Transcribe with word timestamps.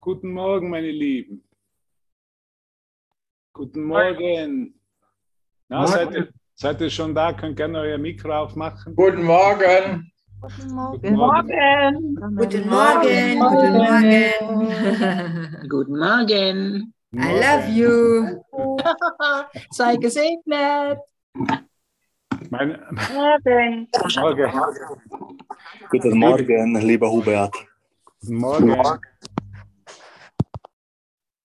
Guten 0.00 0.30
Morgen, 0.30 0.70
meine 0.70 0.90
Lieben. 0.92 1.42
Guten 3.52 3.82
Morgen. 3.82 4.80
Na, 5.68 5.86
seid, 5.88 6.14
ihr, 6.14 6.28
seid 6.54 6.80
ihr 6.80 6.88
schon 6.88 7.14
da? 7.14 7.32
Könnt 7.32 7.56
gerne 7.56 7.80
euer 7.80 7.98
Mikro 7.98 8.32
aufmachen. 8.32 8.94
Guten 8.94 9.24
Morgen. 9.24 10.12
Guten 10.40 10.68
Guten 10.68 11.16
Morgen. 11.16 12.14
Morgen. 12.14 12.36
Guten 12.36 12.68
Morgen, 12.68 13.38
guten 13.50 13.72
Morgen. 13.72 15.68
Guten 15.68 15.98
Morgen. 15.98 16.94
I 17.12 17.40
love 17.40 17.68
you. 17.68 18.40
Sei 19.70 19.96
gesegnet. 19.96 21.00
Mein, 22.50 22.78
Morgen. 23.12 23.88
Morgen. 24.20 24.60
Guten 25.90 26.18
Morgen, 26.18 26.80
lieber 26.82 27.10
Hubert. 27.10 27.54
Guten 28.20 28.36
Morgen. 28.36 29.00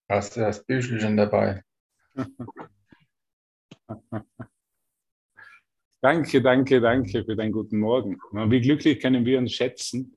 Hast 0.08 0.36
du 0.36 0.40
das 0.40 0.64
Büchelchen 0.64 1.16
dabei? 1.16 1.62
Danke, 6.02 6.42
danke, 6.42 6.82
danke 6.82 7.24
für 7.24 7.34
deinen 7.34 7.50
guten 7.50 7.78
Morgen. 7.78 8.18
Wie 8.50 8.60
glücklich 8.60 9.00
können 9.00 9.24
wir 9.24 9.38
uns 9.38 9.54
schätzen, 9.54 10.14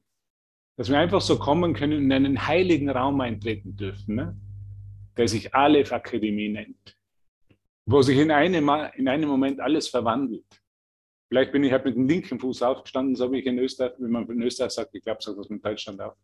dass 0.76 0.90
wir 0.90 1.00
einfach 1.00 1.22
so 1.22 1.40
kommen 1.40 1.74
können 1.74 2.00
und 2.00 2.04
in 2.04 2.12
einen 2.12 2.46
heiligen 2.46 2.90
Raum 2.90 3.22
eintreten 3.22 3.78
dürfen, 3.78 4.16
ne? 4.16 4.38
der 5.16 5.30
sich 5.30 5.56
Aleph 5.56 5.94
Akademie 5.94 6.50
nennt, 6.50 6.98
wo 7.86 8.02
sich 8.02 8.18
in 8.18 8.32
einem, 8.32 8.70
in 8.98 9.08
einem 9.08 9.30
Moment 9.30 9.62
alles 9.62 9.88
verwandelt. 9.88 10.62
Vielleicht 11.30 11.54
bin 11.54 11.64
ich 11.64 11.72
halt 11.72 11.86
mit 11.86 11.96
dem 11.96 12.06
linken 12.06 12.38
Fuß 12.38 12.64
aufgestanden, 12.64 13.16
so 13.16 13.32
wie 13.32 13.40
ich 13.40 13.46
in 13.46 13.58
Österreich, 13.58 13.94
wie 13.98 14.10
man 14.10 14.30
in 14.30 14.42
Österreich 14.42 14.72
sagt, 14.72 14.94
ich 14.94 15.04
glaube, 15.04 15.24
so 15.24 15.34
das 15.36 15.48
mit 15.48 15.64
Deutschland 15.64 16.02
auch. 16.02 16.18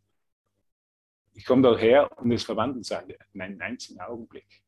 Ich 1.34 1.46
komme 1.46 1.64
da 1.64 1.78
her 1.78 2.10
und 2.18 2.32
es 2.32 2.44
verwandelt 2.44 2.86
sich 2.86 2.96
alle 2.96 3.18
in 3.34 3.42
einen 3.42 3.62
einzigen 3.62 4.00
Augenblick. 4.00 4.64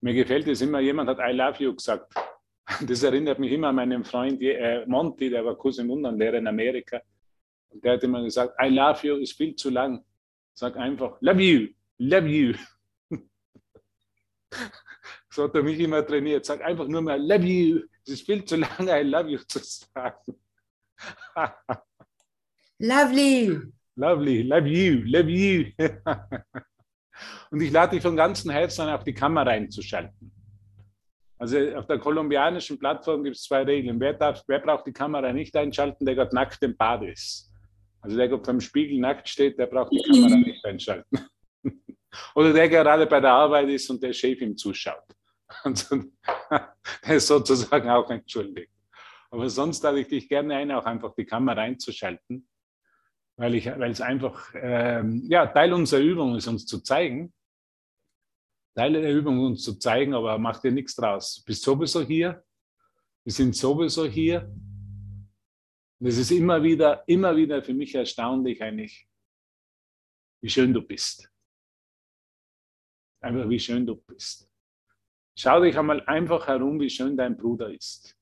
Mir 0.00 0.14
gefällt 0.14 0.46
es 0.48 0.60
immer, 0.62 0.80
jemand 0.80 1.10
hat 1.10 1.18
I 1.18 1.32
love 1.32 1.62
you 1.62 1.74
gesagt. 1.74 2.14
Das 2.84 3.02
erinnert 3.04 3.38
mich 3.38 3.52
immer 3.52 3.68
an 3.68 3.76
meinen 3.76 4.04
Freund 4.04 4.42
äh, 4.42 4.84
Monty, 4.86 5.30
der 5.30 5.44
war 5.44 5.54
Kurs 5.56 5.78
im 5.78 5.88
Wundernlehrer 5.88 6.38
in 6.38 6.48
Amerika. 6.48 7.00
Und 7.68 7.84
der 7.84 7.92
hat 7.92 8.02
immer 8.02 8.22
gesagt, 8.24 8.54
I 8.60 8.68
love 8.68 9.06
you 9.06 9.16
ist 9.16 9.34
viel 9.34 9.54
zu 9.54 9.70
lang. 9.70 10.04
Sag 10.52 10.76
einfach, 10.76 11.16
love 11.20 11.40
you, 11.40 11.68
love 11.98 12.26
you. 12.26 12.54
So 15.30 15.44
hat 15.44 15.54
er 15.54 15.62
mich 15.62 15.78
immer 15.78 16.04
trainiert. 16.04 16.44
Sag 16.46 16.62
einfach 16.62 16.88
nur 16.88 17.02
mal, 17.02 17.20
love 17.20 17.44
you. 17.44 17.82
Es 18.04 18.14
ist 18.14 18.26
viel 18.26 18.44
zu 18.44 18.56
lang, 18.56 18.88
I 18.88 19.02
love 19.02 19.28
you 19.28 19.38
zu 19.46 19.60
sagen. 19.60 20.34
Lovely. 22.78 23.72
Lovely, 23.96 24.42
love 24.42 24.68
you, 24.68 25.04
love 25.06 25.30
you. 25.30 25.72
Und 27.50 27.62
ich 27.62 27.72
lade 27.72 27.92
dich 27.92 28.02
von 28.02 28.14
ganzem 28.14 28.50
Herzen 28.50 28.88
auf 28.88 29.04
die 29.04 29.14
Kamera 29.14 29.50
einzuschalten. 29.50 30.30
Also 31.38 31.58
auf 31.76 31.86
der 31.86 31.98
kolumbianischen 31.98 32.78
Plattform 32.78 33.24
gibt 33.24 33.36
es 33.36 33.42
zwei 33.44 33.62
Regeln. 33.62 33.98
Wer, 33.98 34.12
darf, 34.12 34.42
wer 34.46 34.58
braucht 34.58 34.86
die 34.86 34.92
Kamera 34.92 35.32
nicht 35.32 35.56
einschalten, 35.56 36.04
der 36.04 36.14
gerade 36.14 36.34
nackt 36.34 36.62
im 36.62 36.76
Bad 36.76 37.04
ist. 37.04 37.50
Also 38.02 38.16
der, 38.16 38.28
vor 38.28 38.40
dem 38.40 38.60
Spiegel 38.60 38.98
nackt 38.98 39.28
steht, 39.28 39.58
der 39.58 39.66
braucht 39.66 39.92
die 39.92 40.02
Kamera 40.02 40.36
nicht 40.36 40.64
einschalten. 40.64 41.18
Oder 42.34 42.52
der 42.52 42.68
gerade 42.68 43.06
bei 43.06 43.20
der 43.20 43.32
Arbeit 43.32 43.68
ist 43.70 43.88
und 43.90 44.02
der 44.02 44.12
Chef 44.12 44.40
ihm 44.40 44.56
zuschaut. 44.56 45.04
Der 46.50 47.16
ist 47.16 47.28
sozusagen 47.28 47.88
auch 47.88 48.10
entschuldigt. 48.10 48.72
Aber 49.30 49.48
sonst 49.48 49.82
lade 49.82 50.00
ich 50.00 50.08
dich 50.08 50.28
gerne 50.28 50.56
ein, 50.56 50.72
auch 50.72 50.84
einfach 50.84 51.14
die 51.14 51.24
Kamera 51.24 51.60
einzuschalten, 51.60 52.48
weil, 53.36 53.54
ich, 53.54 53.66
weil 53.66 53.90
es 53.90 54.00
einfach 54.00 54.52
ähm, 54.54 55.22
ja, 55.28 55.46
Teil 55.46 55.72
unserer 55.72 56.00
Übung 56.00 56.36
ist, 56.36 56.46
uns 56.46 56.66
zu 56.66 56.80
zeigen. 56.80 57.32
Teil 58.74 58.92
der 58.92 59.12
Übung, 59.12 59.40
uns 59.40 59.62
zu 59.62 59.78
zeigen, 59.78 60.14
aber 60.14 60.38
mach 60.38 60.60
dir 60.60 60.72
nichts 60.72 60.94
draus. 60.94 61.36
Du 61.36 61.44
bist 61.44 61.62
sowieso 61.62 62.02
hier. 62.02 62.44
Wir 63.24 63.32
sind 63.32 63.56
sowieso 63.56 64.06
hier. 64.06 64.42
Und 65.98 66.06
es 66.06 66.18
ist 66.18 66.30
immer 66.30 66.62
wieder, 66.62 67.02
immer 67.08 67.34
wieder 67.36 67.62
für 67.62 67.72
mich 67.74 67.94
erstaunlich 67.94 68.62
eigentlich, 68.62 69.08
wie 70.42 70.50
schön 70.50 70.72
du 70.72 70.82
bist. 70.82 71.30
Einfach 73.22 73.48
wie 73.48 73.58
schön 73.58 73.86
du 73.86 73.96
bist. 73.96 74.50
Schau 75.38 75.60
dich 75.60 75.76
einmal 75.76 76.02
einfach 76.06 76.46
herum, 76.46 76.78
wie 76.80 76.90
schön 76.90 77.16
dein 77.16 77.36
Bruder 77.36 77.70
ist. 77.70 78.16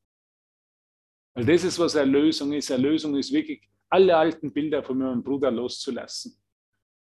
Weil 1.34 1.47
das 1.47 1.65
ist, 1.65 1.78
was 1.78 1.97
Erlösung 1.97 2.53
ist. 2.53 2.71
Erlösung 2.71 3.17
ist 3.17 3.33
wirklich, 3.33 3.69
alle 3.94 4.16
alten 4.16 4.53
Bilder 4.53 4.82
von 4.82 4.99
meinem 4.99 5.22
Bruder 5.22 5.50
loszulassen. 5.50 6.37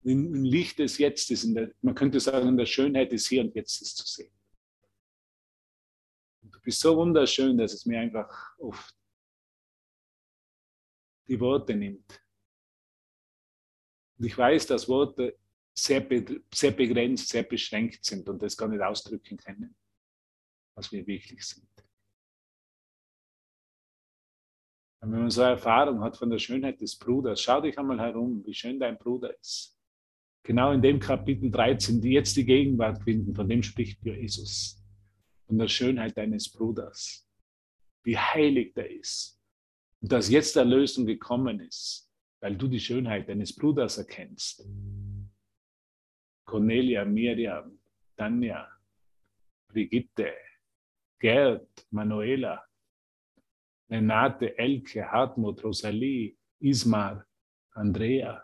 Im 0.04 0.44
Licht 0.44 0.78
des 0.78 0.98
Jetztes, 0.98 1.50
der, 1.54 1.72
man 1.80 1.94
könnte 1.94 2.20
sagen, 2.20 2.48
in 2.48 2.56
der 2.56 2.66
Schönheit 2.66 3.12
des 3.12 3.28
Hier 3.28 3.42
und 3.42 3.54
Jetztes 3.54 3.94
zu 3.94 4.06
sehen. 4.06 4.32
Du 6.42 6.60
bist 6.60 6.80
so 6.80 6.96
wunderschön, 6.96 7.56
dass 7.56 7.72
es 7.72 7.86
mir 7.86 8.00
einfach 8.00 8.58
oft 8.58 8.94
die 11.28 11.38
Worte 11.40 11.74
nimmt. 11.74 12.20
Und 14.18 14.26
ich 14.26 14.36
weiß, 14.36 14.66
dass 14.66 14.88
Worte 14.88 15.38
sehr, 15.74 16.06
sehr 16.52 16.72
begrenzt, 16.72 17.28
sehr 17.28 17.44
beschränkt 17.44 18.04
sind 18.04 18.28
und 18.28 18.42
das 18.42 18.56
gar 18.56 18.68
nicht 18.68 18.82
ausdrücken 18.82 19.36
können 19.36 19.74
was 20.74 20.90
wir 20.92 21.06
wirklich 21.06 21.44
sind. 21.46 21.68
Und 25.02 25.10
wenn 25.10 25.20
man 25.20 25.30
so 25.30 25.42
eine 25.42 25.52
Erfahrung 25.52 26.00
hat 26.00 26.16
von 26.16 26.30
der 26.30 26.38
Schönheit 26.38 26.80
des 26.80 26.96
Bruders, 26.96 27.40
schau 27.40 27.60
dich 27.60 27.76
einmal 27.76 27.98
herum, 27.98 28.44
wie 28.46 28.54
schön 28.54 28.78
dein 28.78 28.96
Bruder 28.96 29.36
ist. 29.40 29.76
Genau 30.44 30.70
in 30.70 30.80
dem 30.80 31.00
Kapitel 31.00 31.50
13, 31.50 32.00
die 32.00 32.12
jetzt 32.12 32.36
die 32.36 32.44
Gegenwart 32.44 33.02
finden, 33.02 33.34
von 33.34 33.48
dem 33.48 33.64
spricht 33.64 33.98
Jesus. 34.04 34.80
Von 35.48 35.58
der 35.58 35.66
Schönheit 35.66 36.16
deines 36.16 36.52
Bruders. 36.52 37.28
Wie 38.04 38.16
heilig 38.16 38.74
der 38.74 38.90
ist. 38.90 39.40
Und 40.00 40.12
dass 40.12 40.30
jetzt 40.30 40.56
Erlösung 40.56 41.04
gekommen 41.04 41.58
ist, 41.58 42.08
weil 42.40 42.56
du 42.56 42.68
die 42.68 42.80
Schönheit 42.80 43.28
deines 43.28 43.54
Bruders 43.54 43.98
erkennst. 43.98 44.64
Cornelia, 46.44 47.04
Miriam, 47.04 47.76
Tanja, 48.16 48.68
Brigitte, 49.68 50.32
Gerd, 51.18 51.86
Manuela, 51.90 52.64
Renate, 53.92 54.56
Elke, 54.56 55.04
Hartmut, 55.04 55.62
Rosalie, 55.62 56.38
Ismar, 56.60 57.26
Andrea, 57.74 58.42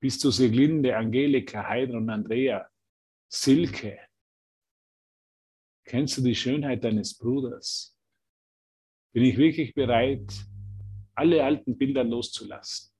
bis 0.00 0.18
zu 0.18 0.30
Siglinde, 0.30 0.96
Angelika, 0.96 1.68
Heidrun, 1.68 2.08
Andrea, 2.08 2.66
Silke. 3.28 3.98
Kennst 5.84 6.16
du 6.16 6.22
die 6.22 6.34
Schönheit 6.34 6.82
deines 6.82 7.18
Bruders? 7.18 7.94
Bin 9.12 9.24
ich 9.24 9.36
wirklich 9.36 9.74
bereit, 9.74 10.32
alle 11.14 11.44
alten 11.44 11.76
Bilder 11.76 12.04
loszulassen? 12.04 12.90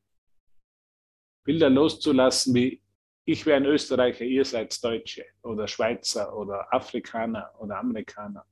Bilder 1.44 1.70
loszulassen 1.70 2.54
wie 2.54 2.82
ich 3.24 3.46
wäre 3.46 3.56
ein 3.56 3.66
Österreicher, 3.66 4.24
ihr 4.24 4.44
seid 4.44 4.82
Deutsche 4.82 5.24
oder 5.42 5.66
Schweizer 5.68 6.36
oder 6.36 6.66
Afrikaner 6.74 7.54
oder 7.58 7.78
Amerikaner 7.78 8.44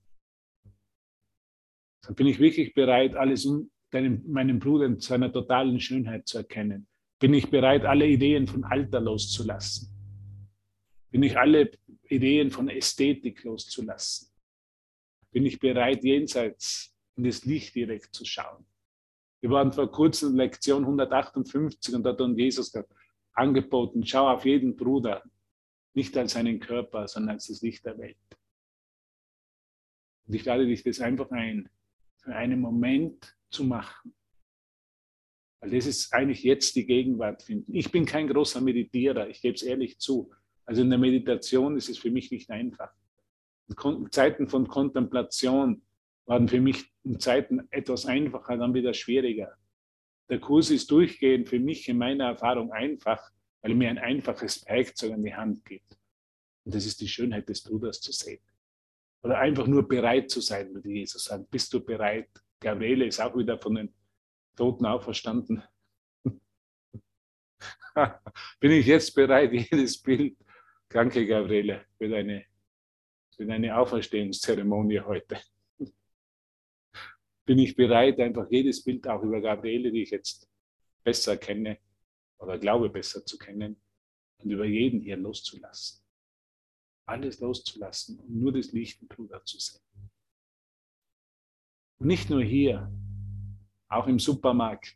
dann 2.03 2.15
bin 2.15 2.27
ich 2.27 2.39
wirklich 2.39 2.75
bereit, 2.75 3.15
alles 3.15 3.45
um 3.45 3.71
deinem, 3.91 4.23
meinem 4.27 4.59
Bruder 4.59 4.87
in 4.87 5.01
seiner 5.01 5.33
totalen 5.33 5.81
Schönheit 5.81 6.27
zu 6.27 6.39
erkennen. 6.39 6.87
Bin 7.19 7.35
ich 7.35 7.51
bereit, 7.51 7.85
alle 7.85 8.07
Ideen 8.07 8.47
von 8.47 8.65
Alter 8.65 9.01
loszulassen? 9.01 9.89
Bin 11.11 11.23
ich 11.23 11.37
alle 11.37 11.71
Ideen 12.09 12.51
von 12.51 12.69
Ästhetik 12.69 13.45
loszulassen? 13.45 14.29
Bin 15.31 15.45
ich 15.45 15.59
bereit, 15.59 16.03
jenseits 16.03 16.97
in 17.17 17.25
das 17.25 17.45
Licht 17.45 17.75
direkt 17.75 18.15
zu 18.15 18.25
schauen? 18.25 18.65
Wir 19.41 19.51
waren 19.51 19.73
vor 19.73 19.91
kurzem 19.91 20.31
in 20.31 20.37
Lektion 20.37 20.83
158 20.83 21.95
und 21.95 22.03
da 22.03 22.11
hat 22.11 22.21
uns 22.21 22.39
Jesus 22.39 22.73
angeboten, 23.33 24.05
schau 24.05 24.29
auf 24.29 24.45
jeden 24.45 24.77
Bruder, 24.77 25.23
nicht 25.95 26.17
als 26.17 26.33
seinen 26.33 26.61
Körper, 26.61 27.09
sondern 27.09 27.37
als 27.37 27.47
das 27.47 27.63
Licht 27.63 27.85
der 27.85 27.99
Welt. 27.99 28.17
Und 30.27 30.35
ich 30.35 30.45
lade 30.45 30.67
dich 30.67 30.83
das 30.83 31.01
einfach 31.01 31.31
ein, 31.31 31.69
für 32.21 32.35
einen 32.35 32.61
Moment 32.61 33.37
zu 33.51 33.65
machen. 33.65 34.15
Weil 35.61 35.71
das 35.71 35.87
ist 35.87 36.13
eigentlich 36.13 36.43
jetzt 36.43 36.75
die 36.77 36.87
Gegenwart 36.87 37.43
finden. 37.43 37.75
Ich 37.75 37.91
bin 37.91 38.07
kein 38.07 38.29
großer 38.29 38.61
Meditierer, 38.61 39.29
ich 39.29 39.43
gebe 39.43 39.55
es 39.55 39.63
ehrlich 39.63 39.99
zu. 39.99 40.31
Also 40.65 40.83
in 40.83 40.91
der 40.91 40.99
Meditation 40.99 41.77
ist 41.77 41.89
es 41.89 41.99
für 41.99 42.11
mich 42.11 42.31
nicht 42.31 42.51
einfach. 42.51 42.91
In 43.69 44.11
Zeiten 44.11 44.49
von 44.49 44.67
Kontemplation 44.69 45.83
waren 46.27 46.49
für 46.49 46.61
mich 46.61 46.91
in 47.05 47.19
Zeiten 47.19 47.67
etwas 47.71 48.07
einfacher, 48.07 48.57
dann 48.57 48.75
wieder 48.75 48.95
schwieriger. 48.95 49.55
Der 50.29 50.39
Kurs 50.39 50.71
ist 50.71 50.91
durchgehend 50.91 51.49
für 51.49 51.59
mich 51.59 51.89
in 51.89 51.99
meiner 51.99 52.27
Erfahrung 52.27 52.73
einfach, 52.73 53.21
weil 53.63 53.73
er 53.73 53.77
mir 53.77 53.91
ein 53.91 53.99
einfaches 53.99 54.65
Werkzeug 54.67 55.13
an 55.13 55.25
die 55.25 55.35
Hand 55.35 55.65
gibt. 55.65 55.99
Und 56.65 56.75
das 56.75 56.87
ist 56.87 57.01
die 57.01 57.09
Schönheit 57.09 57.49
des 57.49 57.63
Bruders 57.63 58.01
zu 58.01 58.13
sehen. 58.13 58.41
Oder 59.23 59.39
einfach 59.39 59.67
nur 59.67 59.87
bereit 59.87 60.31
zu 60.31 60.41
sein, 60.41 60.73
würde 60.73 60.89
Jesus 60.89 61.25
sagen. 61.25 61.47
Bist 61.51 61.73
du 61.75 61.85
bereit? 61.85 62.31
Gabriele 62.61 63.07
ist 63.07 63.21
auch 63.21 63.37
wieder 63.37 63.59
von 63.59 63.75
den 63.75 63.95
Toten 64.57 64.87
auferstanden. 64.87 65.63
Bin 68.61 68.71
ich 68.71 68.87
jetzt 68.87 69.15
bereit, 69.15 69.53
jedes 69.71 70.01
Bild, 70.01 70.37
danke 70.89 71.27
Gabriele, 71.27 71.85
für 71.99 72.09
deine, 72.09 72.47
für 73.37 73.45
deine 73.47 73.77
Auferstehungszeremonie 73.77 75.01
heute. 75.01 75.41
Bin 77.45 77.59
ich 77.59 77.75
bereit, 77.75 78.21
einfach 78.21 78.47
jedes 78.51 78.83
Bild 78.85 79.07
auch 79.09 79.23
über 79.23 79.41
Gabriele, 79.41 79.91
die 79.91 80.03
ich 80.03 80.11
jetzt 80.11 80.49
besser 81.03 81.37
kenne 81.37 81.79
oder 82.39 82.59
glaube 82.59 82.89
besser 82.89 83.25
zu 83.25 83.37
kennen, 83.37 83.81
und 84.43 84.51
über 84.51 84.65
jeden 84.65 85.01
hier 85.01 85.17
loszulassen. 85.17 86.00
Alles 87.11 87.41
loszulassen 87.41 88.21
und 88.21 88.31
nur 88.31 88.53
das 88.53 88.71
Licht 88.71 89.03
im 89.03 89.09
Bruder 89.09 89.45
zu 89.45 89.59
sehen. 89.59 89.83
Und 91.99 92.07
nicht 92.07 92.31
nur 92.31 92.41
hier, 92.41 92.89
auch 93.89 94.07
im 94.07 94.21
Supermarkt, 94.21 94.95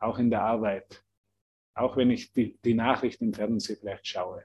auch 0.00 0.18
in 0.18 0.28
der 0.28 0.42
Arbeit, 0.42 1.02
auch 1.74 1.96
wenn 1.96 2.10
ich 2.10 2.30
die, 2.34 2.58
die 2.62 2.74
Nachrichten 2.74 3.24
im 3.28 3.32
Fernsehen 3.32 3.78
vielleicht 3.80 4.06
schaue, 4.06 4.44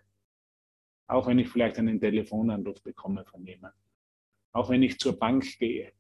auch 1.08 1.28
wenn 1.28 1.38
ich 1.40 1.50
vielleicht 1.50 1.78
einen 1.78 2.00
Telefonanruf 2.00 2.82
bekomme 2.82 3.26
von 3.26 3.46
jemandem, 3.46 3.82
auch 4.54 4.70
wenn 4.70 4.82
ich 4.82 4.98
zur 4.98 5.20
Bank 5.20 5.44
gehe. 5.60 5.92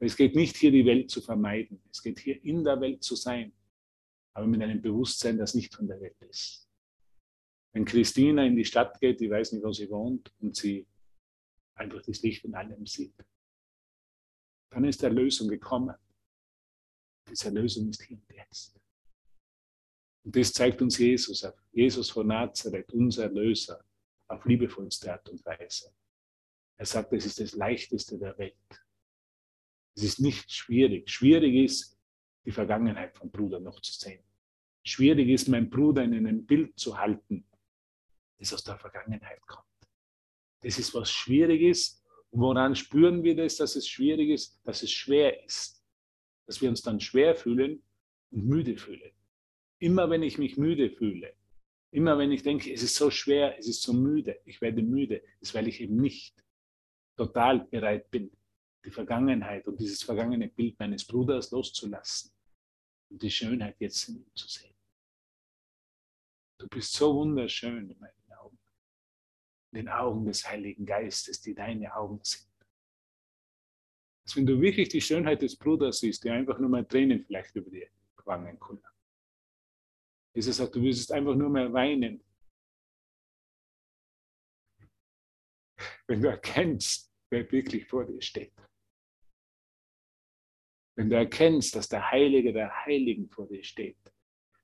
Es 0.00 0.16
geht 0.18 0.36
nicht 0.36 0.56
hier 0.58 0.70
die 0.70 0.84
Welt 0.84 1.10
zu 1.10 1.22
vermeiden, 1.22 1.82
es 1.90 2.02
geht 2.02 2.20
hier 2.20 2.44
in 2.44 2.62
der 2.62 2.78
Welt 2.78 3.02
zu 3.02 3.16
sein, 3.16 3.54
aber 4.34 4.46
mit 4.46 4.60
einem 4.60 4.82
Bewusstsein, 4.82 5.38
das 5.38 5.54
nicht 5.54 5.74
von 5.74 5.88
der 5.88 5.98
Welt 5.98 6.20
ist. 6.28 6.63
Wenn 7.74 7.84
Christina 7.84 8.44
in 8.44 8.54
die 8.56 8.64
Stadt 8.64 9.00
geht, 9.00 9.20
die 9.20 9.28
weiß 9.28 9.52
nicht, 9.52 9.64
wo 9.64 9.72
sie 9.72 9.90
wohnt, 9.90 10.32
und 10.40 10.54
sie 10.54 10.86
einfach 11.74 12.00
das 12.02 12.22
Licht 12.22 12.44
in 12.44 12.54
allem 12.54 12.86
sieht, 12.86 13.14
dann 14.70 14.84
ist 14.84 15.02
Erlösung 15.02 15.48
gekommen. 15.48 15.94
Diese 17.28 17.46
Erlösung 17.46 17.88
ist 17.88 18.02
hier 18.02 18.16
und 18.16 18.32
jetzt. 18.32 18.80
Und 20.22 20.36
das 20.36 20.52
zeigt 20.52 20.80
uns 20.82 20.98
Jesus, 20.98 21.46
Jesus 21.72 22.10
von 22.10 22.28
Nazareth, 22.28 22.92
unser 22.92 23.24
Erlöser, 23.24 23.84
auf 24.28 24.44
liebevollste 24.44 25.12
Art 25.12 25.28
und 25.28 25.44
Weise. 25.44 25.92
Er 26.76 26.86
sagt, 26.86 27.12
es 27.12 27.26
ist 27.26 27.40
das 27.40 27.54
Leichteste 27.54 28.18
der 28.18 28.38
Welt. 28.38 28.84
Es 29.96 30.04
ist 30.04 30.20
nicht 30.20 30.50
schwierig. 30.50 31.10
Schwierig 31.10 31.54
ist, 31.54 31.98
die 32.44 32.52
Vergangenheit 32.52 33.16
vom 33.16 33.30
Bruder 33.30 33.58
noch 33.58 33.80
zu 33.80 33.92
sehen. 33.92 34.22
Schwierig 34.84 35.28
ist, 35.28 35.48
meinen 35.48 35.70
Bruder 35.70 36.04
in 36.04 36.14
einem 36.14 36.46
Bild 36.46 36.78
zu 36.78 36.96
halten, 36.98 37.44
das 38.44 38.54
aus 38.54 38.64
der 38.64 38.78
Vergangenheit 38.78 39.40
kommt. 39.46 39.66
Das 40.62 40.78
ist, 40.78 40.94
was 40.94 41.10
schwierig 41.10 41.62
ist. 41.62 42.02
Und 42.30 42.40
woran 42.40 42.74
spüren 42.74 43.22
wir 43.22 43.36
das, 43.36 43.56
dass 43.56 43.76
es 43.76 43.88
schwierig 43.88 44.30
ist? 44.30 44.60
Dass 44.64 44.82
es 44.82 44.90
schwer 44.90 45.44
ist. 45.44 45.82
Dass 46.46 46.60
wir 46.60 46.68
uns 46.68 46.82
dann 46.82 47.00
schwer 47.00 47.34
fühlen 47.34 47.82
und 48.30 48.44
müde 48.46 48.76
fühlen. 48.76 49.12
Immer 49.78 50.10
wenn 50.10 50.22
ich 50.22 50.38
mich 50.38 50.56
müde 50.56 50.90
fühle, 50.90 51.34
immer 51.90 52.18
wenn 52.18 52.32
ich 52.32 52.42
denke, 52.42 52.72
es 52.72 52.82
ist 52.82 52.96
so 52.96 53.10
schwer, 53.10 53.58
es 53.58 53.68
ist 53.68 53.82
so 53.82 53.92
müde, 53.92 54.40
ich 54.44 54.60
werde 54.60 54.82
müde, 54.82 55.22
ist, 55.40 55.54
weil 55.54 55.68
ich 55.68 55.80
eben 55.80 55.96
nicht 55.96 56.34
total 57.16 57.66
bereit 57.66 58.10
bin, 58.10 58.30
die 58.84 58.90
Vergangenheit 58.90 59.66
und 59.68 59.78
dieses 59.78 60.02
vergangene 60.02 60.48
Bild 60.48 60.78
meines 60.78 61.06
Bruders 61.06 61.50
loszulassen 61.50 62.32
und 63.10 63.22
die 63.22 63.30
Schönheit 63.30 63.76
jetzt 63.78 64.08
in 64.08 64.16
ihm 64.16 64.34
zu 64.34 64.48
sehen. 64.48 64.74
Du 66.58 66.68
bist 66.68 66.92
so 66.94 67.14
wunderschön 67.14 67.90
in 67.90 68.00
den 69.74 69.88
Augen 69.88 70.24
des 70.24 70.48
Heiligen 70.48 70.86
Geistes, 70.86 71.40
die 71.40 71.54
deine 71.54 71.94
Augen 71.94 72.20
sind. 72.22 72.48
Dass 74.24 74.36
wenn 74.36 74.46
du 74.46 74.60
wirklich 74.60 74.88
die 74.88 75.00
Schönheit 75.00 75.42
des 75.42 75.56
Bruders 75.56 76.00
siehst, 76.00 76.24
die 76.24 76.30
einfach 76.30 76.58
nur 76.58 76.70
mal 76.70 76.84
Tränen 76.84 77.24
vielleicht 77.24 77.54
über 77.56 77.70
die 77.70 77.86
Wangen 78.24 78.58
kullern. 78.58 78.92
Jesus 80.34 80.56
sagt, 80.56 80.74
du 80.74 80.82
wirst 80.82 81.12
einfach 81.12 81.34
nur 81.34 81.50
mehr 81.50 81.72
weinen. 81.72 82.24
Wenn 86.06 86.22
du 86.22 86.28
erkennst, 86.28 87.12
wer 87.30 87.50
wirklich 87.52 87.86
vor 87.86 88.04
dir 88.06 88.20
steht. 88.20 88.54
Wenn 90.96 91.10
du 91.10 91.16
erkennst, 91.16 91.74
dass 91.74 91.88
der 91.88 92.10
Heilige 92.10 92.52
der 92.52 92.84
Heiligen 92.84 93.28
vor 93.28 93.46
dir 93.46 93.62
steht. 93.62 93.98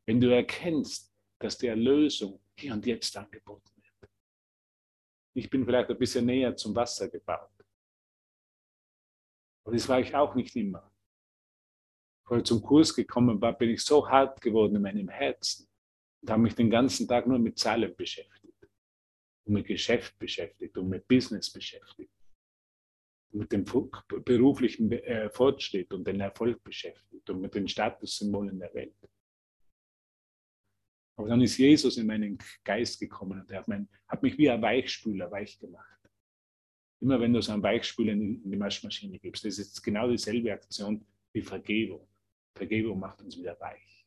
Wenn 0.06 0.20
du 0.20 0.34
erkennst, 0.34 1.12
dass 1.38 1.58
die 1.58 1.66
Erlösung 1.66 2.42
hier 2.56 2.72
und 2.72 2.86
jetzt 2.86 3.16
angeboten. 3.16 3.79
Ich 5.34 5.48
bin 5.48 5.64
vielleicht 5.64 5.90
ein 5.90 5.98
bisschen 5.98 6.26
näher 6.26 6.56
zum 6.56 6.74
Wasser 6.74 7.08
gebaut. 7.08 7.50
Aber 9.64 9.74
das 9.74 9.88
war 9.88 10.00
ich 10.00 10.14
auch 10.14 10.34
nicht 10.34 10.54
immer. 10.56 10.90
Bevor 12.24 12.38
ich 12.38 12.44
zum 12.44 12.62
Kurs 12.62 12.94
gekommen 12.94 13.40
war, 13.40 13.56
bin 13.56 13.70
ich 13.70 13.82
so 13.82 14.08
hart 14.08 14.40
geworden 14.40 14.76
in 14.76 14.82
meinem 14.82 15.08
Herzen 15.08 15.68
und 16.22 16.30
habe 16.30 16.42
mich 16.42 16.54
den 16.54 16.70
ganzen 16.70 17.06
Tag 17.06 17.26
nur 17.26 17.38
mit 17.38 17.58
Zahlen 17.58 17.94
beschäftigt 17.96 18.68
und 19.44 19.54
mit 19.54 19.66
Geschäft 19.66 20.18
beschäftigt 20.18 20.76
und 20.76 20.88
mit 20.88 21.06
Business 21.06 21.50
beschäftigt 21.52 22.12
mit 23.32 23.52
dem 23.52 23.64
beruflichen 24.24 24.90
äh, 24.92 25.30
Fortschritt 25.30 25.92
und 25.92 26.06
den 26.06 26.20
Erfolg 26.20 26.62
beschäftigt 26.62 27.28
und 27.30 27.40
mit 27.40 27.54
den 27.54 27.68
Statussymbolen 27.68 28.58
der 28.58 28.72
Welt. 28.74 28.94
Aber 31.20 31.28
dann 31.28 31.42
ist 31.42 31.58
Jesus 31.58 31.98
in 31.98 32.06
meinen 32.06 32.38
Geist 32.64 32.98
gekommen 32.98 33.42
und 33.42 33.50
er 33.50 33.58
hat, 33.58 33.68
mein, 33.68 33.86
hat 34.08 34.22
mich 34.22 34.38
wie 34.38 34.48
ein 34.48 34.62
Weichspüler 34.62 35.30
weich 35.30 35.58
gemacht. 35.58 36.00
Immer 37.02 37.20
wenn 37.20 37.34
du 37.34 37.42
so 37.42 37.52
einen 37.52 37.62
Weichspüler 37.62 38.12
in, 38.12 38.50
die 38.50 38.58
Waschmaschine 38.58 39.18
gibst, 39.18 39.44
das 39.44 39.58
ist 39.58 39.82
genau 39.82 40.08
dieselbe 40.08 40.50
Aktion 40.50 41.04
wie 41.34 41.42
Vergebung. 41.42 42.08
Vergebung 42.56 43.00
macht 43.00 43.20
uns 43.20 43.36
wieder 43.36 43.60
weich. 43.60 44.06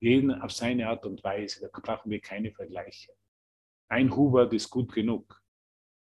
Jeden 0.00 0.32
auf 0.32 0.50
seine 0.50 0.88
Art 0.88 1.06
und 1.06 1.22
Weise, 1.22 1.60
da 1.60 1.80
brauchen 1.80 2.10
wir 2.10 2.20
keine 2.20 2.50
Vergleiche. 2.50 3.12
Ein 3.88 4.14
Hubert 4.16 4.52
ist 4.52 4.70
gut 4.70 4.92
genug. 4.92 5.40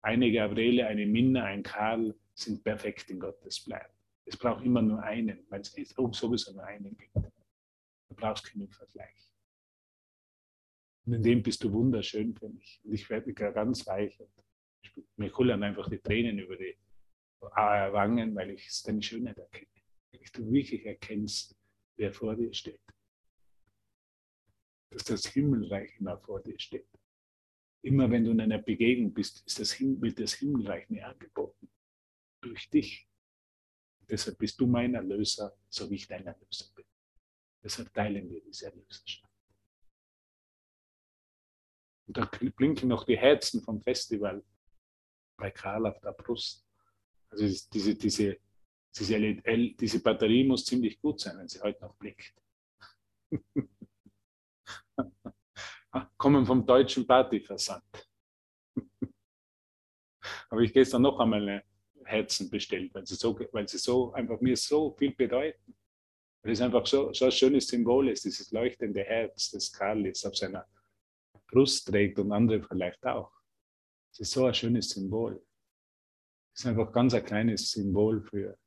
Eine 0.03 0.31
Gabriele, 0.31 0.89
eine 0.89 1.07
Minna, 1.07 1.45
ein 1.45 1.63
Karl 1.63 2.15
sind 2.35 2.63
perfekt 2.63 3.09
in 3.09 3.19
Gottes 3.19 3.65
Plan. 3.65 3.89
Es 4.27 4.37
braucht 4.37 4.63
immer 4.63 4.83
nur 4.83 5.03
einen, 5.03 5.47
weil 5.49 5.63
es 5.63 5.73
sowieso 5.95 6.53
nur 6.53 6.65
einen 6.65 6.99
gibt. 6.99 7.15
Du 7.15 8.15
brauchst 8.15 8.45
keinen 8.45 8.69
Vergleich. 8.69 9.32
Und 11.05 11.15
in 11.15 11.23
dem 11.23 11.43
bist 11.43 11.65
du 11.65 11.73
wunderschön 11.73 12.35
für 12.35 12.49
mich. 12.49 12.81
Und 12.85 12.93
ich 12.93 13.09
werde 13.11 13.33
ganz 13.35 13.87
weich. 13.87 14.19
Mir 15.17 15.31
kullern 15.31 15.63
einfach 15.63 15.89
die 15.89 15.99
Tränen 15.99 16.39
über 16.39 16.57
die 16.57 16.77
Wangen, 17.41 18.35
weil 18.35 18.51
ich 18.51 18.83
deine 18.85 19.03
Schönheit 19.03 19.39
erkenne. 19.39 19.67
Weil 20.13 20.21
du 20.33 20.53
wirklich 20.53 20.87
erkennst, 20.87 21.57
wer 21.97 22.13
vor 22.13 22.37
dir 22.37 22.53
steht. 22.53 22.81
Dass 24.91 25.05
das 25.05 25.27
Himmelreich 25.27 25.99
immer 25.99 26.19
vor 26.19 26.41
dir 26.43 26.59
steht. 26.59 26.89
Immer 27.85 28.09
wenn 28.11 28.25
du 28.25 28.31
in 28.31 28.41
einer 28.41 28.59
Begegnung 28.59 29.13
bist, 29.13 29.45
ist 29.45 29.59
das, 29.59 29.81
wird 29.81 30.21
das 30.21 30.35
Himmelreich 30.35 30.89
mir 30.89 31.09
angeboten. 31.09 31.69
Durch 32.41 32.71
dich. 32.71 33.09
Deshalb 34.09 34.39
bist 34.39 34.61
du 34.61 34.67
mein 34.67 34.95
Erlöser, 34.95 35.57
so 35.69 35.91
wie 35.91 35.97
ich 35.97 36.07
dein 36.07 36.27
Erlöser 36.27 36.67
bin. 36.77 36.85
Deshalb 37.65 37.93
teilen 37.93 38.31
wir 38.31 38.41
diese 38.43 38.67
Erlöserschaft. 38.67 39.32
Und 42.07 42.17
da 42.17 42.29
blinken 42.57 42.89
noch 42.89 43.05
die 43.05 43.19
Herzen 43.19 43.63
vom 43.63 43.81
Festival 43.81 44.45
bei 45.37 45.51
Karl 45.51 45.87
auf 45.87 46.01
der 46.01 46.13
Brust. 46.13 46.67
Also 47.31 47.45
diese, 47.73 47.95
diese, 47.95 48.39
diese, 48.97 49.17
LED, 49.17 49.81
diese 49.81 50.03
Batterie 50.03 50.45
muss 50.45 50.65
ziemlich 50.65 51.01
gut 51.01 51.21
sein, 51.21 51.39
wenn 51.39 51.49
sie 51.49 51.61
heute 51.61 51.83
noch 51.83 51.95
blinkt. 51.97 52.35
kommen 56.23 56.47
vom 56.47 56.65
deutschen 56.65 57.05
Partyversand. 57.05 57.83
Habe 60.51 60.65
ich 60.65 60.73
gestern 60.73 61.03
noch 61.03 61.19
einmal 61.19 61.43
eine 61.43 61.65
Herzen 62.05 62.49
bestellt, 62.49 62.95
weil 62.95 63.05
sie 63.05 63.17
so, 63.17 63.37
weil 63.51 63.67
sie 63.67 63.79
so 63.79 64.13
einfach 64.13 64.41
mir 64.41 64.57
so 64.57 64.95
viel 64.97 65.13
bedeuten. 65.15 65.77
Weil 66.43 66.53
es 66.53 66.61
einfach 66.61 66.87
so, 66.87 67.13
so 67.13 67.25
ein 67.25 67.33
schönes 67.33 67.67
Symbol 67.67 68.09
ist, 68.09 68.25
dieses 68.25 68.53
leuchtende 68.53 69.03
Herz, 69.03 69.51
das 69.51 69.73
Karl 69.73 70.07
jetzt 70.07 70.25
auf 70.25 70.37
seiner 70.37 70.65
Brust 71.53 71.87
trägt 71.87 72.19
und 72.19 72.33
andere 72.33 72.63
vielleicht 72.63 73.05
auch. 73.05 73.31
Es 74.11 74.21
ist 74.21 74.33
so 74.33 74.47
ein 74.47 74.55
schönes 74.55 74.91
Symbol. 74.91 75.45
Es 76.55 76.61
ist 76.61 76.67
einfach 76.67 76.93
ganz 76.93 77.15
ein 77.15 77.25
kleines 77.25 77.71
Symbol 77.71 78.23
für, 78.23 78.59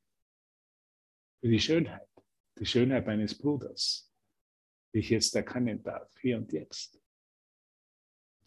für 1.40 1.48
die 1.48 1.60
Schönheit, 1.60 2.08
die 2.60 2.66
Schönheit 2.66 3.06
meines 3.06 3.38
Bruders, 3.38 4.12
die 4.94 5.00
ich 5.00 5.10
jetzt 5.10 5.36
erkennen 5.36 5.82
darf, 5.84 6.10
hier 6.20 6.38
und 6.38 6.52
jetzt. 6.54 7.00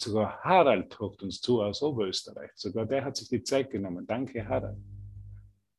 Sogar 0.00 0.40
Harald 0.44 0.96
guckt 0.96 1.22
uns 1.24 1.40
zu 1.40 1.60
aus 1.60 1.82
Oberösterreich. 1.82 2.52
Sogar 2.54 2.86
der 2.86 3.04
hat 3.04 3.16
sich 3.16 3.28
die 3.28 3.42
Zeit 3.42 3.70
genommen. 3.70 4.06
Danke, 4.06 4.46
Harald. 4.46 4.78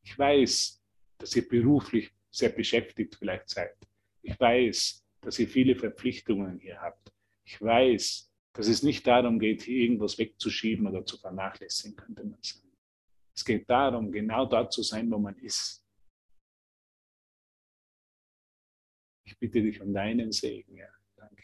Ich 0.04 0.18
weiß, 0.18 0.82
dass 1.18 1.36
ihr 1.36 1.48
beruflich 1.48 2.14
sehr 2.30 2.50
beschäftigt 2.50 3.16
vielleicht 3.16 3.50
seid. 3.50 3.78
Ich 4.22 4.38
weiß, 4.38 5.06
dass 5.22 5.40
ihr 5.40 5.48
viele 5.48 5.76
Verpflichtungen 5.76 6.60
hier 6.60 6.80
habt. 6.82 7.12
Ich 7.46 7.62
weiß, 7.62 8.29
dass 8.60 8.68
es 8.68 8.84
nicht 8.84 9.08
darum 9.08 9.40
geht, 9.40 9.62
hier 9.62 9.84
irgendwas 9.84 10.18
wegzuschieben 10.18 10.86
oder 10.86 11.06
zu 11.06 11.18
vernachlässigen, 11.18 11.96
könnte 11.96 12.26
man 12.26 12.44
sagen. 12.44 12.70
Es 13.34 13.46
geht 13.46 13.70
darum, 13.70 14.12
genau 14.12 14.46
dort 14.46 14.74
zu 14.74 14.84
sein, 14.84 15.10
wo 15.10 15.18
man 15.18 15.38
ist. 15.38 15.82
Ich 19.26 19.40
bitte 19.40 19.62
dich 19.62 19.80
um 19.80 19.94
deinen 19.94 20.34
Segen, 20.34 20.76
ja. 20.76 20.90
Danke. 21.16 21.42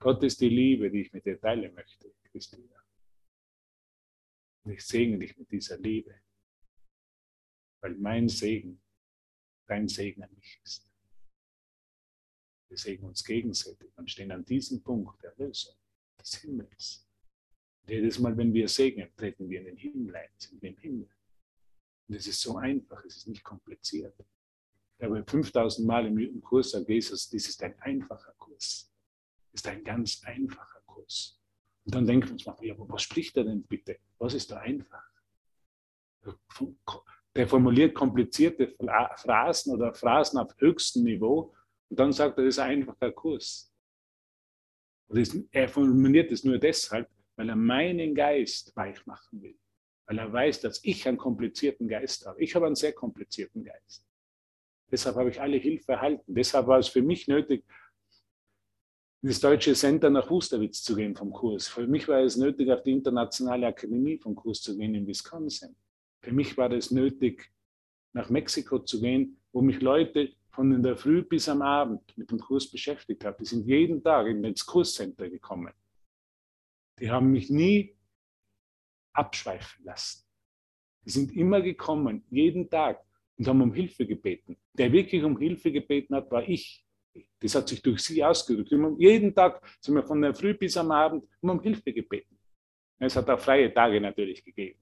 Gott 0.00 0.22
ist 0.22 0.40
die 0.40 0.50
Liebe, 0.50 0.88
die 0.88 1.00
ich 1.00 1.12
mit 1.12 1.26
dir 1.26 1.40
teilen 1.40 1.74
möchte, 1.74 2.14
Christina. 2.30 2.80
Und 4.62 4.70
ich 4.74 4.86
segne 4.86 5.18
dich 5.18 5.36
mit 5.36 5.50
dieser 5.50 5.78
Liebe, 5.78 6.22
weil 7.80 7.96
mein 7.96 8.28
Segen 8.28 8.80
dein 9.66 9.88
Segen 9.88 10.22
an 10.22 10.32
mich 10.36 10.60
ist. 10.62 10.88
Wir 12.68 12.76
segnen 12.76 13.08
uns 13.08 13.24
gegenseitig 13.24 13.90
und 13.96 14.10
stehen 14.10 14.30
an 14.30 14.44
diesem 14.44 14.82
Punkt 14.82 15.22
der 15.22 15.34
Lösung 15.36 15.74
des 16.20 16.34
Himmels. 16.36 17.08
Und 17.82 17.90
jedes 17.90 18.18
Mal, 18.18 18.36
wenn 18.36 18.52
wir 18.52 18.68
segnen, 18.68 19.08
treten 19.16 19.48
wir 19.48 19.60
in 19.60 19.66
den 19.66 19.76
Himmel 19.76 20.16
ein, 20.16 20.28
wir 20.60 20.70
im 20.70 20.76
Himmel. 20.76 21.08
Und 22.08 22.14
es 22.14 22.26
ist 22.26 22.40
so 22.40 22.56
einfach, 22.56 23.04
es 23.04 23.16
ist 23.16 23.28
nicht 23.28 23.42
kompliziert. 23.42 24.14
Ich 24.98 25.04
habe 25.04 25.24
5000 25.24 25.86
Mal 25.86 26.06
im 26.06 26.40
Kurs 26.42 26.70
sagt 26.72 26.88
Jesus, 26.88 27.28
dies 27.28 27.48
ist 27.48 27.62
ein 27.62 27.78
einfacher 27.80 28.32
Kurs. 28.32 28.92
Ist 29.52 29.66
ein 29.66 29.84
ganz 29.84 30.22
einfacher 30.24 30.80
Kurs. 30.86 31.40
Und 31.84 31.94
dann 31.94 32.06
denken 32.06 32.26
wir 32.26 32.32
uns 32.32 32.46
mal, 32.46 32.56
ja, 32.62 32.74
was 32.76 33.02
spricht 33.02 33.36
er 33.36 33.44
denn 33.44 33.62
bitte? 33.62 33.98
Was 34.18 34.34
ist 34.34 34.50
da 34.50 34.58
einfach? 34.58 35.04
Der 37.34 37.46
formuliert 37.46 37.94
komplizierte 37.94 38.74
Phrasen 39.16 39.72
oder 39.72 39.94
Phrasen 39.94 40.38
auf 40.38 40.54
höchstem 40.58 41.04
Niveau 41.04 41.54
und 41.90 41.98
dann 41.98 42.12
sagt 42.12 42.38
er, 42.38 42.44
das 42.44 42.54
ist 42.54 42.58
ein 42.58 42.80
einfacher 42.80 43.12
Kurs. 43.12 43.72
er 45.50 45.68
formuliert 45.68 46.30
es 46.32 46.44
nur 46.44 46.58
deshalb, 46.58 47.08
weil 47.36 47.48
er 47.48 47.56
meinen 47.56 48.14
Geist 48.14 48.74
weich 48.76 49.04
machen 49.06 49.42
will. 49.42 49.58
Weil 50.06 50.18
er 50.18 50.32
weiß, 50.32 50.60
dass 50.60 50.82
ich 50.84 51.06
einen 51.06 51.18
komplizierten 51.18 51.88
Geist 51.88 52.26
habe. 52.26 52.42
Ich 52.42 52.54
habe 52.54 52.66
einen 52.66 52.74
sehr 52.74 52.92
komplizierten 52.92 53.64
Geist. 53.64 54.04
Deshalb 54.90 55.16
habe 55.16 55.30
ich 55.30 55.40
alle 55.40 55.56
Hilfe 55.56 55.92
erhalten. 55.92 56.34
Deshalb 56.34 56.66
war 56.66 56.78
es 56.78 56.88
für 56.88 57.02
mich 57.02 57.28
nötig, 57.28 57.64
ins 59.22 59.40
deutsche 59.40 59.74
Center 59.74 60.10
nach 60.10 60.30
Wusterwitz 60.30 60.82
zu 60.82 60.94
gehen 60.94 61.14
vom 61.14 61.32
Kurs. 61.32 61.68
Für 61.68 61.86
mich 61.86 62.06
war 62.06 62.20
es 62.20 62.36
nötig, 62.36 62.70
auf 62.70 62.82
die 62.82 62.92
internationale 62.92 63.66
Akademie 63.66 64.18
vom 64.18 64.34
Kurs 64.34 64.62
zu 64.62 64.76
gehen 64.76 64.94
in 64.94 65.06
Wisconsin. 65.06 65.74
Für 66.22 66.32
mich 66.32 66.56
war 66.56 66.70
es 66.70 66.90
nötig, 66.90 67.50
nach 68.12 68.30
Mexiko 68.30 68.78
zu 68.78 69.00
gehen, 69.00 69.40
wo 69.52 69.60
mich 69.60 69.80
Leute 69.80 70.32
von 70.58 70.72
in 70.72 70.82
der 70.82 70.96
Früh 70.96 71.22
bis 71.22 71.48
am 71.48 71.62
Abend 71.62 72.02
mit 72.18 72.32
dem 72.32 72.40
Kurs 72.40 72.68
beschäftigt 72.68 73.24
haben. 73.24 73.36
Die 73.38 73.44
sind 73.44 73.64
jeden 73.64 74.02
Tag 74.02 74.26
ins 74.26 74.66
Kurscenter 74.66 75.30
gekommen. 75.30 75.72
Die 76.98 77.08
haben 77.08 77.30
mich 77.30 77.48
nie 77.48 77.96
abschweifen 79.12 79.84
lassen. 79.84 80.24
Die 81.04 81.10
sind 81.10 81.30
immer 81.36 81.60
gekommen, 81.60 82.24
jeden 82.28 82.68
Tag, 82.68 83.00
und 83.36 83.46
haben 83.46 83.62
um 83.62 83.72
Hilfe 83.72 84.04
gebeten. 84.04 84.56
Der 84.72 84.90
wirklich 84.90 85.22
um 85.22 85.38
Hilfe 85.38 85.70
gebeten 85.70 86.16
hat, 86.16 86.28
war 86.32 86.42
ich. 86.42 86.84
Das 87.38 87.54
hat 87.54 87.68
sich 87.68 87.80
durch 87.80 88.00
sie 88.00 88.24
ausgedrückt. 88.24 88.72
Jeden 88.98 89.32
Tag 89.32 89.62
sind 89.80 89.94
wir 89.94 90.02
von 90.02 90.20
der 90.20 90.34
Früh 90.34 90.54
bis 90.54 90.76
am 90.76 90.90
Abend 90.90 91.24
um 91.40 91.60
Hilfe 91.60 91.92
gebeten. 91.92 92.36
Es 92.98 93.14
hat 93.14 93.30
auch 93.30 93.38
freie 93.38 93.72
Tage 93.72 94.00
natürlich 94.00 94.44
gegeben. 94.44 94.80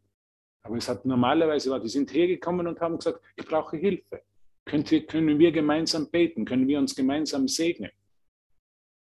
Aber 0.62 0.76
es 0.78 0.88
hat 0.88 1.04
normalerweise, 1.04 1.78
die 1.80 1.88
sind 1.90 2.10
hergekommen 2.14 2.66
und 2.66 2.80
haben 2.80 2.96
gesagt, 2.96 3.20
ich 3.36 3.44
brauche 3.44 3.76
Hilfe. 3.76 4.22
Können 4.66 5.38
wir 5.38 5.52
gemeinsam 5.52 6.10
beten? 6.10 6.44
Können 6.44 6.66
wir 6.66 6.78
uns 6.78 6.94
gemeinsam 6.94 7.48
segnen? 7.48 7.90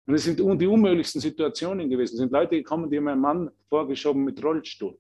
Und 0.08 0.16
es 0.16 0.24
sind 0.24 0.40
die 0.40 0.66
unmöglichsten 0.66 1.22
Situationen 1.22 1.90
gewesen. 1.90 2.14
Es 2.14 2.20
sind 2.20 2.32
Leute 2.32 2.56
gekommen, 2.56 2.90
die 2.90 2.98
haben 2.98 3.08
einen 3.08 3.22
Mann 3.22 3.52
vorgeschoben 3.70 4.24
mit 4.24 4.44
Rollstuhl. 4.44 4.98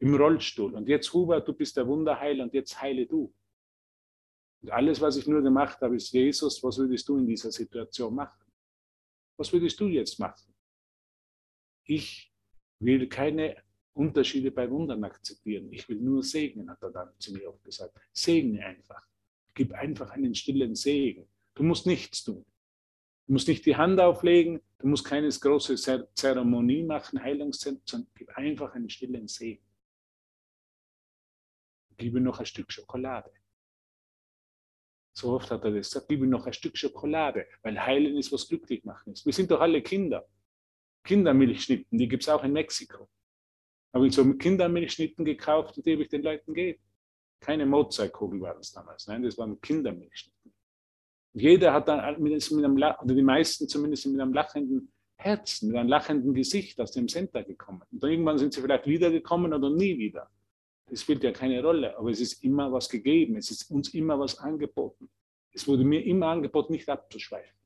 Im 0.00 0.14
Rollstuhl. 0.14 0.74
Und 0.74 0.88
jetzt, 0.88 1.12
Hubert, 1.12 1.46
du 1.46 1.52
bist 1.52 1.76
der 1.76 1.86
Wunderheiler 1.86 2.44
und 2.44 2.54
jetzt 2.54 2.80
heile 2.80 3.06
du. 3.06 3.34
Und 4.62 4.70
alles, 4.70 5.00
was 5.00 5.16
ich 5.16 5.26
nur 5.26 5.42
gemacht 5.42 5.80
habe, 5.80 5.96
ist, 5.96 6.10
Jesus, 6.12 6.62
was 6.62 6.78
würdest 6.78 7.08
du 7.08 7.18
in 7.18 7.26
dieser 7.26 7.50
Situation 7.50 8.14
machen? 8.14 8.44
Was 9.36 9.52
würdest 9.52 9.78
du 9.78 9.86
jetzt 9.86 10.18
machen? 10.18 10.54
Ich 11.84 12.32
will 12.80 13.08
keine 13.08 13.56
Unterschiede 13.92 14.50
bei 14.50 14.70
Wundern 14.70 15.02
akzeptieren. 15.04 15.72
Ich 15.72 15.88
will 15.88 16.00
nur 16.00 16.22
segnen, 16.22 16.70
hat 16.70 16.82
er 16.82 16.90
dann 16.90 17.10
zu 17.18 17.32
mir 17.32 17.48
oft 17.48 17.64
gesagt. 17.64 17.96
Segne 18.12 18.64
einfach. 18.64 19.04
Gib 19.58 19.72
einfach 19.72 20.10
einen 20.10 20.36
stillen 20.36 20.76
Segen. 20.76 21.28
Du 21.54 21.64
musst 21.64 21.84
nichts 21.84 22.22
tun. 22.22 22.46
Du 23.26 23.32
musst 23.32 23.48
nicht 23.48 23.66
die 23.66 23.74
Hand 23.74 23.98
auflegen, 23.98 24.60
du 24.78 24.86
musst 24.86 25.04
keine 25.04 25.28
große 25.28 25.74
Zeremonie 26.14 26.84
machen, 26.84 27.20
Heilungszentrum, 27.20 27.82
sondern 27.84 28.10
gib 28.14 28.28
einfach 28.36 28.72
einen 28.74 28.88
stillen 28.88 29.26
Segen. 29.26 29.66
Gib 31.96 32.14
ihm 32.14 32.22
noch 32.22 32.38
ein 32.38 32.46
Stück 32.46 32.70
Schokolade. 32.70 33.32
So 35.12 35.32
oft 35.32 35.50
hat 35.50 35.64
er 35.64 35.72
das 35.72 35.88
gesagt, 35.88 36.08
gib 36.08 36.20
ihm 36.20 36.30
noch 36.30 36.46
ein 36.46 36.52
Stück 36.52 36.78
Schokolade, 36.78 37.48
weil 37.62 37.84
Heilen 37.84 38.16
ist, 38.16 38.30
was 38.30 38.46
glücklich 38.46 38.84
machen 38.84 39.12
ist. 39.12 39.26
Wir 39.26 39.32
sind 39.32 39.50
doch 39.50 39.60
alle 39.60 39.82
Kinder. 39.82 40.24
Kindermilchschnitten, 41.02 41.98
die 41.98 42.06
gibt 42.06 42.22
es 42.22 42.28
auch 42.28 42.44
in 42.44 42.52
Mexiko. 42.52 43.08
Habe 43.92 44.06
ich 44.06 44.14
so 44.14 44.32
Kindermilchschnitten 44.36 45.24
gekauft 45.24 45.76
und 45.76 45.84
die 45.84 45.94
habe 45.94 46.02
ich 46.04 46.08
den 46.10 46.22
Leuten 46.22 46.54
gegeben. 46.54 46.80
Keine 47.40 47.66
Mozartkugel 47.66 48.40
waren 48.40 48.58
es 48.58 48.72
damals, 48.72 49.06
nein, 49.06 49.22
das 49.22 49.38
waren. 49.38 49.52
Und 51.32 51.42
jeder 51.42 51.72
hat 51.72 51.88
dann 51.88 52.20
mit 52.20 52.52
einem, 52.52 52.76
oder 52.76 53.14
die 53.14 53.22
meisten 53.22 53.68
zumindest 53.68 54.06
mit 54.06 54.20
einem 54.20 54.32
lachenden 54.32 54.92
Herzen, 55.16 55.68
mit 55.68 55.76
einem 55.76 55.88
lachenden 55.88 56.34
Gesicht 56.34 56.80
aus 56.80 56.92
dem 56.92 57.08
Center 57.08 57.42
gekommen. 57.44 57.82
Und 57.90 58.02
dann 58.02 58.10
irgendwann 58.10 58.38
sind 58.38 58.52
sie 58.52 58.60
vielleicht 58.60 58.86
wiedergekommen 58.86 59.52
oder 59.52 59.70
nie 59.70 59.98
wieder. 59.98 60.30
Das 60.86 61.02
spielt 61.02 61.22
ja 61.22 61.32
keine 61.32 61.62
Rolle, 61.62 61.96
aber 61.98 62.10
es 62.10 62.20
ist 62.20 62.42
immer 62.42 62.72
was 62.72 62.88
gegeben, 62.88 63.36
es 63.36 63.50
ist 63.50 63.70
uns 63.70 63.92
immer 63.94 64.18
was 64.18 64.38
angeboten. 64.38 65.10
Es 65.52 65.68
wurde 65.68 65.84
mir 65.84 66.04
immer 66.04 66.28
angeboten, 66.28 66.72
nicht 66.72 66.88
abzuschweifen. 66.88 67.58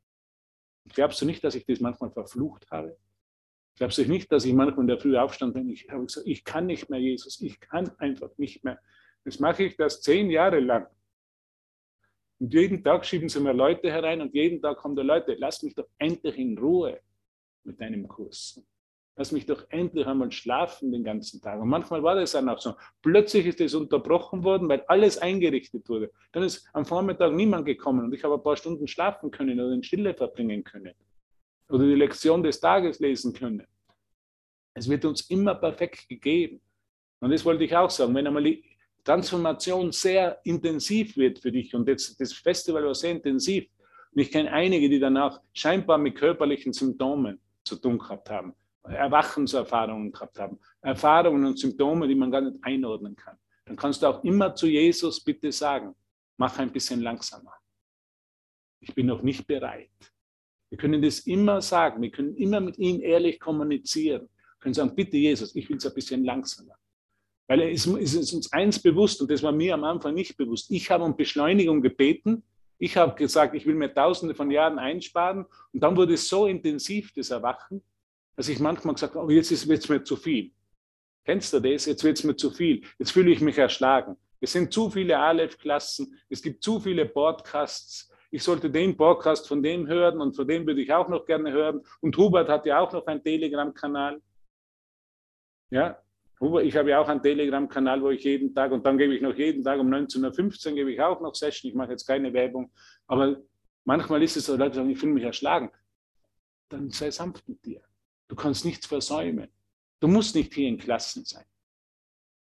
Glaubst 0.88 1.20
du 1.20 1.26
nicht, 1.26 1.44
dass 1.44 1.54
ich 1.54 1.64
das 1.64 1.80
manchmal 1.80 2.10
verflucht 2.10 2.70
habe? 2.70 2.96
Glaubst 3.76 3.98
du 3.98 4.02
nicht, 4.02 4.30
dass 4.32 4.44
ich 4.44 4.52
manchmal 4.52 4.82
in 4.82 4.88
der 4.88 4.98
Früh 4.98 5.16
aufstand 5.16 5.54
und 5.54 5.68
ich 5.68 5.88
habe 5.88 6.04
gesagt, 6.04 6.26
ich 6.26 6.44
kann 6.44 6.66
nicht 6.66 6.90
mehr, 6.90 7.00
Jesus, 7.00 7.40
ich 7.40 7.60
kann 7.60 7.90
einfach 7.98 8.30
nicht 8.38 8.64
mehr. 8.64 8.80
Jetzt 9.24 9.40
mache 9.40 9.64
ich 9.64 9.76
das 9.76 10.00
zehn 10.00 10.30
Jahre 10.30 10.60
lang. 10.60 10.86
Und 12.40 12.52
jeden 12.52 12.82
Tag 12.82 13.06
schieben 13.06 13.28
sie 13.28 13.40
mir 13.40 13.52
Leute 13.52 13.90
herein 13.90 14.20
und 14.20 14.34
jeden 14.34 14.60
Tag 14.60 14.76
kommen 14.78 14.96
da 14.96 15.02
Leute, 15.02 15.34
lass 15.38 15.62
mich 15.62 15.74
doch 15.74 15.86
endlich 15.98 16.36
in 16.38 16.58
Ruhe 16.58 17.00
mit 17.62 17.80
deinem 17.80 18.08
Kurs. 18.08 18.60
Lass 19.14 19.30
mich 19.30 19.44
doch 19.44 19.66
endlich 19.68 20.06
einmal 20.06 20.32
schlafen 20.32 20.90
den 20.90 21.04
ganzen 21.04 21.40
Tag. 21.40 21.60
Und 21.60 21.68
manchmal 21.68 22.02
war 22.02 22.14
das 22.14 22.32
dann 22.32 22.48
auch 22.48 22.58
so. 22.58 22.74
Plötzlich 23.02 23.46
ist 23.46 23.60
es 23.60 23.74
unterbrochen 23.74 24.42
worden, 24.42 24.68
weil 24.68 24.82
alles 24.88 25.18
eingerichtet 25.18 25.88
wurde. 25.88 26.10
Dann 26.32 26.42
ist 26.42 26.66
am 26.72 26.84
Vormittag 26.86 27.32
niemand 27.32 27.66
gekommen 27.66 28.06
und 28.06 28.14
ich 28.14 28.24
habe 28.24 28.34
ein 28.34 28.42
paar 28.42 28.56
Stunden 28.56 28.88
schlafen 28.88 29.30
können 29.30 29.60
oder 29.60 29.72
in 29.72 29.82
Stille 29.82 30.14
verbringen 30.14 30.64
können. 30.64 30.94
Oder 31.68 31.84
die 31.84 31.94
Lektion 31.94 32.42
des 32.42 32.58
Tages 32.58 32.98
lesen 33.00 33.32
können. 33.34 33.66
Es 34.74 34.88
wird 34.88 35.04
uns 35.04 35.28
immer 35.30 35.54
perfekt 35.54 36.08
gegeben. 36.08 36.60
Und 37.20 37.30
das 37.30 37.44
wollte 37.44 37.64
ich 37.64 37.76
auch 37.76 37.90
sagen. 37.90 38.14
Wenn 38.14 38.26
einmal 38.26 38.42
die 38.42 38.71
Transformation 39.04 39.92
sehr 39.92 40.40
intensiv 40.44 41.16
wird 41.16 41.38
für 41.38 41.52
dich 41.52 41.74
und 41.74 41.88
jetzt 41.88 42.20
das 42.20 42.32
Festival 42.32 42.84
war 42.84 42.94
sehr 42.94 43.12
intensiv 43.12 43.66
und 44.12 44.20
ich 44.20 44.30
kenne 44.30 44.52
einige, 44.52 44.88
die 44.88 45.00
danach 45.00 45.40
scheinbar 45.52 45.98
mit 45.98 46.16
körperlichen 46.16 46.72
Symptomen 46.72 47.40
zu 47.64 47.76
tun 47.76 47.98
gehabt 47.98 48.30
haben 48.30 48.54
Erwachenserfahrungen 48.84 50.12
gehabt 50.12 50.38
haben, 50.38 50.58
Erfahrungen 50.80 51.46
und 51.46 51.58
Symptome, 51.58 52.08
die 52.08 52.14
man 52.14 52.30
gar 52.30 52.40
nicht 52.40 52.58
einordnen 52.62 53.14
kann, 53.14 53.36
dann 53.64 53.76
kannst 53.76 54.02
du 54.02 54.06
auch 54.06 54.24
immer 54.24 54.54
zu 54.54 54.66
Jesus 54.66 55.22
bitte 55.22 55.52
sagen, 55.52 55.94
mach 56.36 56.58
ein 56.58 56.72
bisschen 56.72 57.00
langsamer. 57.00 57.54
Ich 58.80 58.94
bin 58.94 59.06
noch 59.06 59.22
nicht 59.22 59.46
bereit. 59.46 59.90
Wir 60.68 60.78
können 60.78 61.00
das 61.02 61.20
immer 61.20 61.60
sagen, 61.60 62.02
wir 62.02 62.10
können 62.10 62.34
immer 62.36 62.60
mit 62.60 62.78
ihm 62.78 63.00
ehrlich 63.00 63.38
kommunizieren. 63.38 64.22
Wir 64.22 64.58
können 64.58 64.74
sagen, 64.74 64.94
bitte 64.94 65.16
Jesus, 65.16 65.54
ich 65.54 65.68
will 65.68 65.76
es 65.76 65.86
ein 65.86 65.94
bisschen 65.94 66.24
langsamer. 66.24 66.74
Weil 67.48 67.60
es 67.62 67.86
ist 67.86 68.32
uns 68.32 68.52
eins 68.52 68.80
bewusst, 68.80 69.20
und 69.20 69.30
das 69.30 69.42
war 69.42 69.52
mir 69.52 69.74
am 69.74 69.84
Anfang 69.84 70.14
nicht 70.14 70.36
bewusst. 70.36 70.70
Ich 70.70 70.90
habe 70.90 71.04
um 71.04 71.16
Beschleunigung 71.16 71.82
gebeten. 71.82 72.42
Ich 72.78 72.96
habe 72.96 73.14
gesagt, 73.14 73.54
ich 73.54 73.66
will 73.66 73.74
mir 73.74 73.92
tausende 73.92 74.34
von 74.34 74.50
Jahren 74.50 74.78
einsparen. 74.78 75.46
Und 75.72 75.82
dann 75.82 75.96
wurde 75.96 76.14
es 76.14 76.28
so 76.28 76.46
intensiv, 76.46 77.12
das 77.14 77.30
Erwachen, 77.30 77.82
dass 78.36 78.48
ich 78.48 78.58
manchmal 78.58 78.94
gesagt 78.94 79.14
habe, 79.14 79.26
oh, 79.26 79.30
jetzt 79.30 79.50
wird 79.68 79.78
es 79.80 79.88
mir 79.88 80.02
zu 80.02 80.16
viel. 80.16 80.52
Kennst 81.24 81.52
du 81.52 81.60
das? 81.60 81.86
Jetzt 81.86 82.02
wird 82.02 82.18
es 82.18 82.24
mir 82.24 82.36
zu 82.36 82.50
viel. 82.50 82.82
Jetzt 82.98 83.12
fühle 83.12 83.30
ich 83.30 83.40
mich 83.40 83.58
erschlagen. 83.58 84.16
Es 84.40 84.52
sind 84.52 84.72
zu 84.72 84.90
viele 84.90 85.18
Aleph-Klassen. 85.18 86.18
Es 86.28 86.42
gibt 86.42 86.64
zu 86.64 86.80
viele 86.80 87.06
Podcasts. 87.06 88.10
Ich 88.32 88.42
sollte 88.42 88.70
den 88.70 88.96
Podcast 88.96 89.46
von 89.46 89.62
dem 89.62 89.86
hören 89.86 90.20
und 90.20 90.34
von 90.34 90.48
dem 90.48 90.66
würde 90.66 90.82
ich 90.82 90.92
auch 90.92 91.08
noch 91.08 91.26
gerne 91.26 91.52
hören. 91.52 91.82
Und 92.00 92.16
Hubert 92.16 92.48
hat 92.48 92.66
ja 92.66 92.80
auch 92.80 92.92
noch 92.92 93.06
einen 93.06 93.22
Telegram-Kanal. 93.22 94.20
Ja, 95.70 96.01
ich 96.62 96.76
habe 96.76 96.90
ja 96.90 97.00
auch 97.00 97.08
einen 97.08 97.22
Telegram-Kanal, 97.22 98.02
wo 98.02 98.10
ich 98.10 98.24
jeden 98.24 98.54
Tag, 98.54 98.72
und 98.72 98.84
dann 98.84 98.98
gebe 98.98 99.14
ich 99.14 99.22
noch 99.22 99.34
jeden 99.36 99.62
Tag 99.62 99.78
um 99.78 99.88
19.15 99.92 100.70
Uhr 100.70 100.74
gebe 100.74 100.92
ich 100.92 101.00
auch 101.00 101.20
noch 101.20 101.34
Session. 101.34 101.70
Ich 101.70 101.74
mache 101.74 101.92
jetzt 101.92 102.06
keine 102.06 102.32
Werbung. 102.32 102.72
Aber 103.06 103.40
manchmal 103.84 104.22
ist 104.22 104.36
es 104.36 104.46
so, 104.46 104.56
Leute 104.56 104.76
sagen, 104.76 104.90
ich 104.90 104.98
fühle 104.98 105.12
mich 105.12 105.24
erschlagen. 105.24 105.70
Dann 106.68 106.90
sei 106.90 107.10
sanft 107.10 107.48
mit 107.48 107.64
dir. 107.64 107.80
Du 108.28 108.34
kannst 108.34 108.64
nichts 108.64 108.86
versäumen. 108.86 109.48
Du 110.00 110.08
musst 110.08 110.34
nicht 110.34 110.52
hier 110.52 110.68
in 110.68 110.78
Klassen 110.78 111.24
sein. 111.24 111.44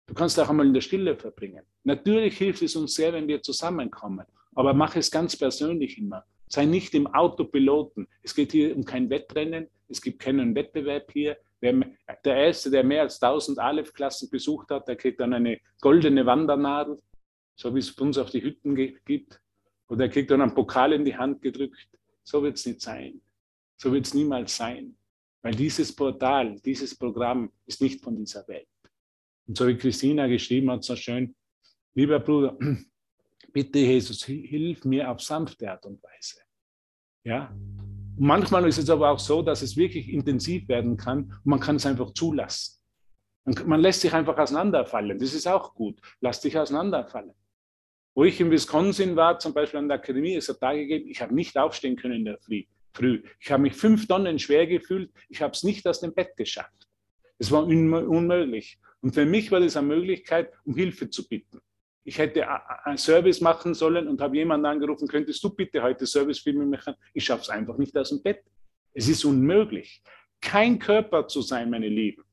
Du 0.06 0.14
kannst 0.14 0.40
auch 0.40 0.50
einmal 0.50 0.68
in 0.68 0.74
der 0.74 0.82
Stille 0.82 1.16
verbringen. 1.16 1.66
Natürlich 1.84 2.38
hilft 2.38 2.62
es 2.62 2.76
uns 2.76 2.94
sehr, 2.94 3.14
wenn 3.14 3.28
wir 3.28 3.42
zusammenkommen, 3.42 4.26
aber 4.56 4.74
mach 4.74 4.96
es 4.96 5.12
ganz 5.12 5.36
persönlich 5.36 5.98
immer. 5.98 6.24
Sei 6.50 6.66
nicht 6.66 6.94
im 6.94 7.08
Autopiloten. 7.08 8.08
Es 8.22 8.34
geht 8.34 8.54
hier 8.54 8.76
um 8.76 8.86
kein 8.86 9.10
Wettrennen, 9.10 9.68
Es 9.90 10.02
gibt 10.02 10.20
keinen 10.20 10.56
Wettbewerb 10.56 11.12
hier. 11.12 11.38
Wer, 11.60 11.74
der 12.24 12.36
Erste, 12.36 12.70
der 12.70 12.84
mehr 12.84 13.02
als 13.02 13.22
1000 13.22 13.58
Aleph-Klassen 13.60 14.30
besucht 14.30 14.70
hat, 14.70 14.88
der 14.88 14.96
kriegt 14.96 15.20
dann 15.20 15.34
eine 15.34 15.60
goldene 15.82 16.26
Wandernadel, 16.26 17.02
so 17.56 17.74
wie 17.74 17.80
es 17.80 17.94
bei 17.96 18.06
uns 18.06 18.18
auf 18.18 18.30
die 18.30 18.44
Hütten 18.44 18.76
gibt. 18.76 19.42
Oder 19.90 20.06
er 20.06 20.10
kriegt 20.10 20.30
dann 20.30 20.42
einen 20.42 20.54
Pokal 20.54 20.94
in 20.94 21.06
die 21.06 21.16
Hand 21.16 21.42
gedrückt. 21.42 21.90
So 22.24 22.44
wird 22.44 22.58
es 22.58 22.66
nicht 22.66 22.82
sein. 22.82 23.22
So 23.78 23.92
wird 23.92 24.06
es 24.06 24.14
niemals 24.14 24.56
sein. 24.56 24.98
Weil 25.42 25.56
dieses 25.56 25.96
Portal, 25.96 26.60
dieses 26.60 26.96
Programm 26.96 27.52
ist 27.66 27.82
nicht 27.82 28.04
von 28.04 28.16
dieser 28.16 28.48
Welt. 28.48 28.68
Und 29.48 29.58
so 29.58 29.68
wie 29.68 29.78
Christina 29.78 30.28
geschrieben 30.28 30.70
hat, 30.72 30.84
so 30.84 30.96
schön, 30.96 31.36
lieber 31.96 32.20
Bruder, 32.20 32.58
bitte 33.54 33.80
Jesus, 33.80 34.26
hilf 34.26 34.84
mir 34.84 35.10
auf 35.10 35.22
sanfte 35.22 35.72
Art 35.72 35.86
und 35.86 36.04
Weise. 36.04 36.42
Ja? 37.24 37.56
Manchmal 38.20 38.68
ist 38.68 38.80
es 38.80 38.90
aber 38.90 39.12
auch 39.12 39.20
so, 39.20 39.42
dass 39.42 39.62
es 39.62 39.78
wirklich 39.78 40.10
intensiv 40.10 40.68
werden 40.68 40.98
kann 40.98 41.24
und 41.24 41.46
man 41.46 41.60
kann 41.60 41.76
es 41.76 41.86
einfach 41.86 42.14
zulassen. 42.14 42.82
Man 43.66 43.80
lässt 43.80 44.02
sich 44.02 44.14
einfach 44.14 44.38
auseinanderfallen. 44.38 45.20
Das 45.20 45.34
ist 45.34 45.48
auch 45.48 45.74
gut. 45.74 46.02
Lass 46.20 46.42
dich 46.42 46.58
auseinanderfallen. 46.58 47.32
Wo 48.14 48.24
ich 48.24 48.42
in 48.42 48.50
Wisconsin 48.50 49.16
war, 49.16 49.38
zum 49.40 49.54
Beispiel 49.54 49.80
an 49.80 49.88
der 49.88 50.00
Akademie, 50.00 50.36
es 50.36 50.50
hat 50.50 50.60
Tage 50.60 50.88
gegeben, 50.88 51.10
ich 51.10 51.22
habe 51.22 51.34
nicht 51.36 51.56
aufstehen 51.58 51.96
können 51.96 52.16
in 52.16 52.26
der 52.26 52.40
Früh. 52.40 53.22
Ich 53.40 53.52
habe 53.52 53.62
mich 53.62 53.76
fünf 53.76 54.08
Tonnen 54.08 54.40
schwer 54.40 54.66
gefühlt. 54.66 55.12
Ich 55.30 55.42
habe 55.42 55.54
es 55.54 55.64
nicht 55.64 55.88
aus 55.88 56.00
dem 56.00 56.14
Bett 56.14 56.36
geschafft. 56.36 56.88
Es 57.38 57.52
war 57.52 57.64
unmöglich. 57.64 58.80
Und 59.02 59.14
für 59.14 59.26
mich 59.26 59.52
war 59.52 59.60
das 59.60 59.78
eine 59.78 59.88
Möglichkeit, 59.88 60.52
um 60.66 60.76
Hilfe 60.76 61.10
zu 61.10 61.28
bitten. 61.28 61.60
Ich 62.08 62.18
hätte 62.18 62.48
einen 62.86 62.98
Service 62.98 63.42
machen 63.42 63.74
sollen 63.74 64.08
und 64.08 64.22
habe 64.22 64.38
jemanden 64.38 64.66
angerufen, 64.66 65.10
könntest 65.10 65.44
du 65.44 65.50
bitte 65.50 65.84
heute 65.84 66.06
Service 66.06 66.40
für 66.40 66.54
mich 66.54 66.66
machen? 66.66 66.96
Ich 67.14 67.26
schaffe 67.26 67.42
es 67.42 67.50
einfach 67.50 67.78
nicht 67.78 67.98
aus 67.98 68.08
dem 68.08 68.24
Bett. 68.24 68.46
Es 68.94 69.10
ist 69.10 69.26
unmöglich. 69.26 70.02
Kein 70.40 70.80
Körper 70.80 71.28
zu 71.28 71.42
sein, 71.42 71.70
meine 71.70 71.90
Lieben, 71.90 72.24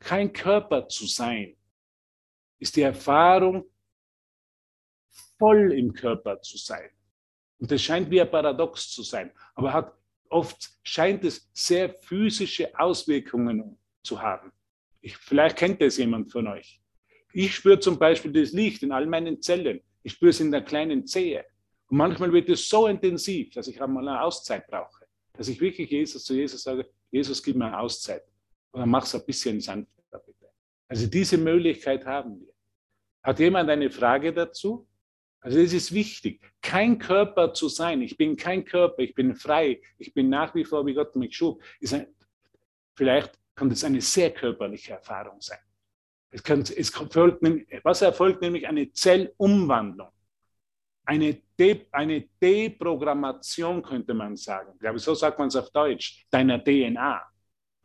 kein 0.00 0.32
Körper 0.32 0.88
zu 0.88 1.06
sein, 1.06 1.56
ist 2.58 2.74
die 2.74 2.82
Erfahrung, 2.82 3.70
voll 5.38 5.72
im 5.72 5.92
Körper 5.92 6.40
zu 6.40 6.58
sein. 6.58 6.90
Und 7.58 7.70
das 7.70 7.80
scheint 7.80 8.10
wie 8.10 8.20
ein 8.20 8.28
Paradox 8.28 8.90
zu 8.90 9.04
sein, 9.04 9.30
aber 9.54 9.72
hat 9.72 9.94
oft 10.30 10.68
scheint 10.82 11.22
es 11.22 11.48
sehr 11.54 11.94
physische 11.94 12.76
Auswirkungen 12.76 13.78
zu 14.02 14.20
haben. 14.20 14.50
Ich, 15.00 15.16
vielleicht 15.16 15.58
kennt 15.58 15.80
das 15.80 15.96
jemand 15.96 16.32
von 16.32 16.48
euch. 16.48 16.82
Ich 17.38 17.54
spüre 17.54 17.78
zum 17.78 17.98
Beispiel 17.98 18.32
das 18.32 18.52
Licht 18.52 18.82
in 18.82 18.92
all 18.92 19.04
meinen 19.04 19.42
Zellen. 19.42 19.82
Ich 20.02 20.12
spüre 20.12 20.30
es 20.30 20.40
in 20.40 20.50
der 20.50 20.62
kleinen 20.62 21.06
Zehe. 21.06 21.44
Und 21.90 21.98
manchmal 21.98 22.32
wird 22.32 22.48
es 22.48 22.66
so 22.66 22.86
intensiv, 22.86 23.50
dass 23.50 23.68
ich 23.68 23.82
einmal 23.82 24.08
eine 24.08 24.22
Auszeit 24.22 24.66
brauche. 24.66 25.04
Dass 25.34 25.46
ich 25.48 25.60
wirklich 25.60 25.90
Jesus 25.90 26.24
zu 26.24 26.32
Jesus 26.32 26.62
sage, 26.62 26.88
Jesus, 27.10 27.42
gib 27.42 27.56
mir 27.56 27.66
eine 27.66 27.78
Auszeit. 27.78 28.22
Oder 28.72 28.86
mach 28.86 29.04
es 29.04 29.14
ein 29.14 29.26
bisschen 29.26 29.60
sanfter, 29.60 30.18
bitte. 30.24 30.46
Also 30.88 31.08
diese 31.08 31.36
Möglichkeit 31.36 32.06
haben 32.06 32.40
wir. 32.40 32.54
Hat 33.22 33.38
jemand 33.38 33.68
eine 33.68 33.90
Frage 33.90 34.32
dazu? 34.32 34.88
Also 35.40 35.58
es 35.58 35.74
ist 35.74 35.92
wichtig, 35.92 36.40
kein 36.62 36.98
Körper 36.98 37.52
zu 37.52 37.68
sein. 37.68 38.00
Ich 38.00 38.16
bin 38.16 38.38
kein 38.38 38.64
Körper, 38.64 39.02
ich 39.02 39.14
bin 39.14 39.36
frei, 39.36 39.82
ich 39.98 40.14
bin 40.14 40.30
nach 40.30 40.54
wie 40.54 40.64
vor, 40.64 40.86
wie 40.86 40.94
Gott 40.94 41.14
mich 41.16 41.36
schuf. 41.36 41.62
Ein, 41.92 42.06
vielleicht 42.94 43.38
kann 43.54 43.68
das 43.68 43.84
eine 43.84 44.00
sehr 44.00 44.32
körperliche 44.32 44.94
Erfahrung 44.94 45.38
sein. 45.42 45.58
Es 46.36 46.42
kann, 46.42 46.60
es 46.60 46.90
folgt, 46.90 47.42
was 47.82 48.02
erfolgt 48.02 48.42
nämlich 48.42 48.68
eine 48.68 48.92
Zellumwandlung, 48.92 50.10
eine, 51.06 51.40
De, 51.58 51.86
eine 51.90 52.28
Deprogrammation, 52.42 53.82
könnte 53.82 54.12
man 54.12 54.36
sagen. 54.36 54.72
Ich 54.74 54.80
glaube, 54.80 54.98
so 54.98 55.14
sagt 55.14 55.38
man 55.38 55.48
es 55.48 55.56
auf 55.56 55.70
Deutsch, 55.70 56.26
deiner 56.30 56.62
DNA. 56.62 57.22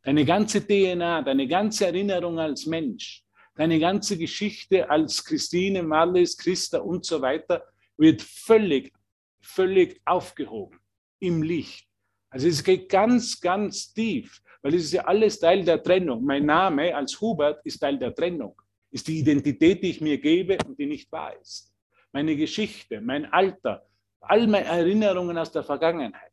Deine 0.03 0.25
ganze 0.25 0.67
DNA, 0.67 1.21
deine 1.21 1.47
ganze 1.47 1.85
Erinnerung 1.85 2.39
als 2.39 2.65
Mensch, 2.65 3.23
deine 3.55 3.79
ganze 3.79 4.17
Geschichte 4.17 4.89
als 4.89 5.23
Christine, 5.23 5.81
Marlies, 5.81 6.35
Christa 6.35 6.79
und 6.79 7.05
so 7.05 7.21
weiter 7.21 7.63
wird 7.95 8.21
völlig, 8.21 8.91
völlig 9.39 10.01
aufgehoben 10.03 10.77
im 11.19 11.41
Licht. 11.41 11.87
Also 12.31 12.47
es 12.47 12.63
geht 12.63 12.89
ganz, 12.89 13.39
ganz 13.39 13.93
tief 13.93 14.41
weil 14.61 14.75
es 14.75 14.85
ist 14.85 14.93
ja 14.93 15.05
alles 15.05 15.39
Teil 15.39 15.63
der 15.63 15.81
Trennung. 15.81 16.23
Mein 16.23 16.45
Name 16.45 16.95
als 16.95 17.19
Hubert 17.19 17.65
ist 17.65 17.79
Teil 17.79 17.97
der 17.97 18.13
Trennung, 18.13 18.59
ist 18.91 19.07
die 19.07 19.19
Identität, 19.19 19.83
die 19.83 19.89
ich 19.89 20.01
mir 20.01 20.19
gebe 20.19 20.57
und 20.65 20.77
die 20.77 20.85
nicht 20.85 21.11
wahr 21.11 21.35
ist. 21.39 21.73
Meine 22.11 22.35
Geschichte, 22.35 23.01
mein 23.01 23.25
Alter, 23.25 23.87
all 24.19 24.45
meine 24.47 24.67
Erinnerungen 24.67 25.37
aus 25.37 25.51
der 25.51 25.63
Vergangenheit. 25.63 26.31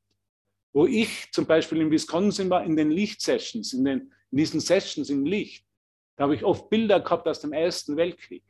Wo 0.72 0.86
ich 0.86 1.30
zum 1.32 1.46
Beispiel 1.46 1.80
in 1.80 1.90
Wisconsin 1.90 2.50
war, 2.50 2.64
in 2.64 2.76
den 2.76 2.90
Lichtsessions, 2.90 3.72
in, 3.72 3.84
den, 3.84 4.12
in 4.30 4.38
diesen 4.38 4.60
Sessions 4.60 5.08
im 5.08 5.24
Licht, 5.24 5.64
da 6.16 6.24
habe 6.24 6.34
ich 6.34 6.44
oft 6.44 6.68
Bilder 6.68 7.00
gehabt 7.00 7.26
aus 7.26 7.40
dem 7.40 7.52
Ersten 7.52 7.96
Weltkrieg. 7.96 8.44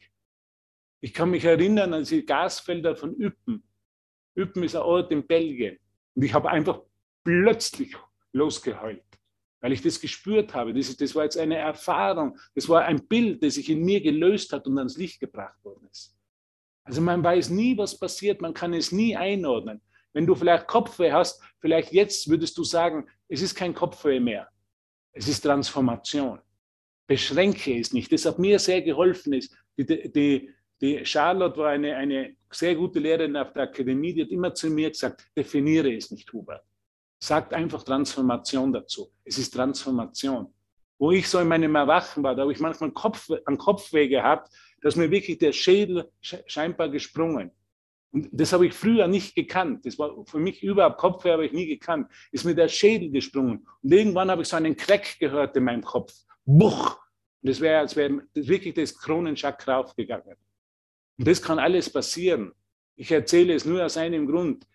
Ich 1.00 1.14
kann 1.14 1.30
mich 1.30 1.44
erinnern 1.44 1.94
an 1.94 2.02
die 2.02 2.26
Gasfelder 2.26 2.96
von 2.96 3.14
Üppen. 3.14 3.62
Üppen 4.36 4.64
ist 4.64 4.74
ein 4.74 4.82
Ort 4.82 5.12
in 5.12 5.24
Belgien. 5.26 5.78
Und 6.14 6.24
ich 6.24 6.34
habe 6.34 6.50
einfach 6.50 6.80
plötzlich 7.28 7.94
losgeheult 8.32 9.02
weil 9.60 9.72
ich 9.72 9.82
das 9.82 10.00
gespürt 10.00 10.54
habe. 10.54 10.72
Das, 10.72 10.96
das 10.96 11.14
war 11.14 11.24
jetzt 11.24 11.38
eine 11.38 11.56
Erfahrung, 11.56 12.38
das 12.54 12.68
war 12.68 12.84
ein 12.84 13.06
Bild, 13.06 13.42
das 13.42 13.54
sich 13.54 13.68
in 13.68 13.84
mir 13.84 14.00
gelöst 14.00 14.52
hat 14.52 14.66
und 14.66 14.78
ans 14.78 14.96
Licht 14.96 15.20
gebracht 15.20 15.62
worden 15.64 15.88
ist. 15.90 16.16
Also 16.84 17.00
man 17.00 17.22
weiß 17.22 17.50
nie, 17.50 17.76
was 17.76 17.98
passiert, 17.98 18.40
man 18.40 18.54
kann 18.54 18.72
es 18.72 18.92
nie 18.92 19.16
einordnen. 19.16 19.80
Wenn 20.12 20.26
du 20.26 20.34
vielleicht 20.34 20.66
Kopfweh 20.66 21.12
hast, 21.12 21.42
vielleicht 21.60 21.92
jetzt 21.92 22.28
würdest 22.28 22.56
du 22.56 22.64
sagen, 22.64 23.06
es 23.28 23.42
ist 23.42 23.54
kein 23.54 23.74
Kopfweh 23.74 24.20
mehr, 24.20 24.48
es 25.12 25.28
ist 25.28 25.40
Transformation. 25.40 26.40
Beschränke 27.06 27.78
es 27.78 27.92
nicht. 27.92 28.12
Das 28.12 28.26
hat 28.26 28.38
mir 28.38 28.58
sehr 28.58 28.82
geholfen. 28.82 29.32
Ist. 29.32 29.54
Die, 29.78 29.84
die, 30.12 30.50
die 30.80 31.04
Charlotte 31.04 31.56
war 31.58 31.70
eine, 31.70 31.96
eine 31.96 32.36
sehr 32.50 32.74
gute 32.74 32.98
Lehrerin 32.98 33.36
auf 33.36 33.52
der 33.52 33.64
Akademie, 33.64 34.12
die 34.12 34.22
hat 34.22 34.30
immer 34.30 34.54
zu 34.54 34.70
mir 34.70 34.90
gesagt, 34.90 35.26
definiere 35.36 35.94
es 35.94 36.10
nicht, 36.10 36.32
Hubert. 36.32 36.62
Sagt 37.20 37.52
einfach 37.52 37.82
Transformation 37.82 38.72
dazu. 38.72 39.10
Es 39.24 39.38
ist 39.38 39.50
Transformation. 39.50 40.54
Wo 40.98 41.12
ich 41.12 41.28
so 41.28 41.38
in 41.38 41.48
meinem 41.48 41.74
Erwachen 41.74 42.22
war, 42.22 42.34
da 42.34 42.42
habe 42.42 42.52
ich 42.52 42.60
manchmal 42.60 42.90
Kopf, 42.92 43.30
einen 43.46 43.58
Kopfweh 43.58 44.08
gehabt, 44.08 44.52
dass 44.82 44.96
mir 44.96 45.10
wirklich 45.10 45.38
der 45.38 45.52
Schädel 45.52 46.10
scheinbar 46.20 46.88
gesprungen. 46.88 47.50
Und 48.10 48.28
das 48.32 48.52
habe 48.52 48.66
ich 48.66 48.74
früher 48.74 49.06
nicht 49.06 49.34
gekannt. 49.34 49.84
Das 49.84 49.98
war 49.98 50.24
für 50.26 50.38
mich 50.38 50.62
überhaupt 50.62 50.98
Kopfweh, 50.98 51.32
habe 51.32 51.46
ich 51.46 51.52
nie 51.52 51.66
gekannt. 51.66 52.10
Ist 52.32 52.44
mir 52.44 52.54
der 52.54 52.68
Schädel 52.68 53.10
gesprungen. 53.10 53.66
Und 53.82 53.92
irgendwann 53.92 54.30
habe 54.30 54.42
ich 54.42 54.48
so 54.48 54.56
einen 54.56 54.76
Crack 54.76 55.18
gehört 55.18 55.56
in 55.56 55.64
meinem 55.64 55.82
Kopf. 55.82 56.14
Buch! 56.44 56.98
Und 57.42 57.50
das 57.50 57.60
wäre, 57.60 57.80
als 57.80 57.94
wäre 57.94 58.22
wirklich 58.34 58.74
das 58.74 58.96
Kronenchakra 58.96 59.78
aufgegangen. 59.78 60.36
Und 61.18 61.28
das 61.28 61.42
kann 61.42 61.58
alles 61.58 61.90
passieren. 61.90 62.52
Ich 62.96 63.10
erzähle 63.10 63.54
es 63.54 63.64
nur 63.64 63.84
aus 63.84 63.96
einem 63.96 64.26
Grund 64.26 64.66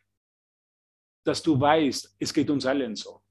dass 1.24 1.42
du 1.44 1.60
weißt, 1.60 2.16
es 2.20 2.34
geht 2.34 2.50
uns 2.50 2.66
allen 2.66 2.96
so. 2.96 3.22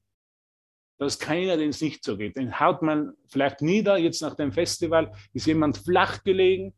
Dass 0.98 1.18
keiner, 1.18 1.57
den 1.57 1.70
es 1.70 1.81
nicht 1.81 2.05
so 2.05 2.16
geht. 2.16 2.37
Den 2.37 2.59
haut 2.61 2.83
man 2.83 3.14
vielleicht 3.26 3.61
nieder, 3.61 3.96
jetzt 3.96 4.22
nach 4.22 4.35
dem 4.35 4.52
Festival 4.52 5.12
ist 5.33 5.46
jemand 5.46 5.78
flach 5.78 6.22
gelegen, 6.22 6.74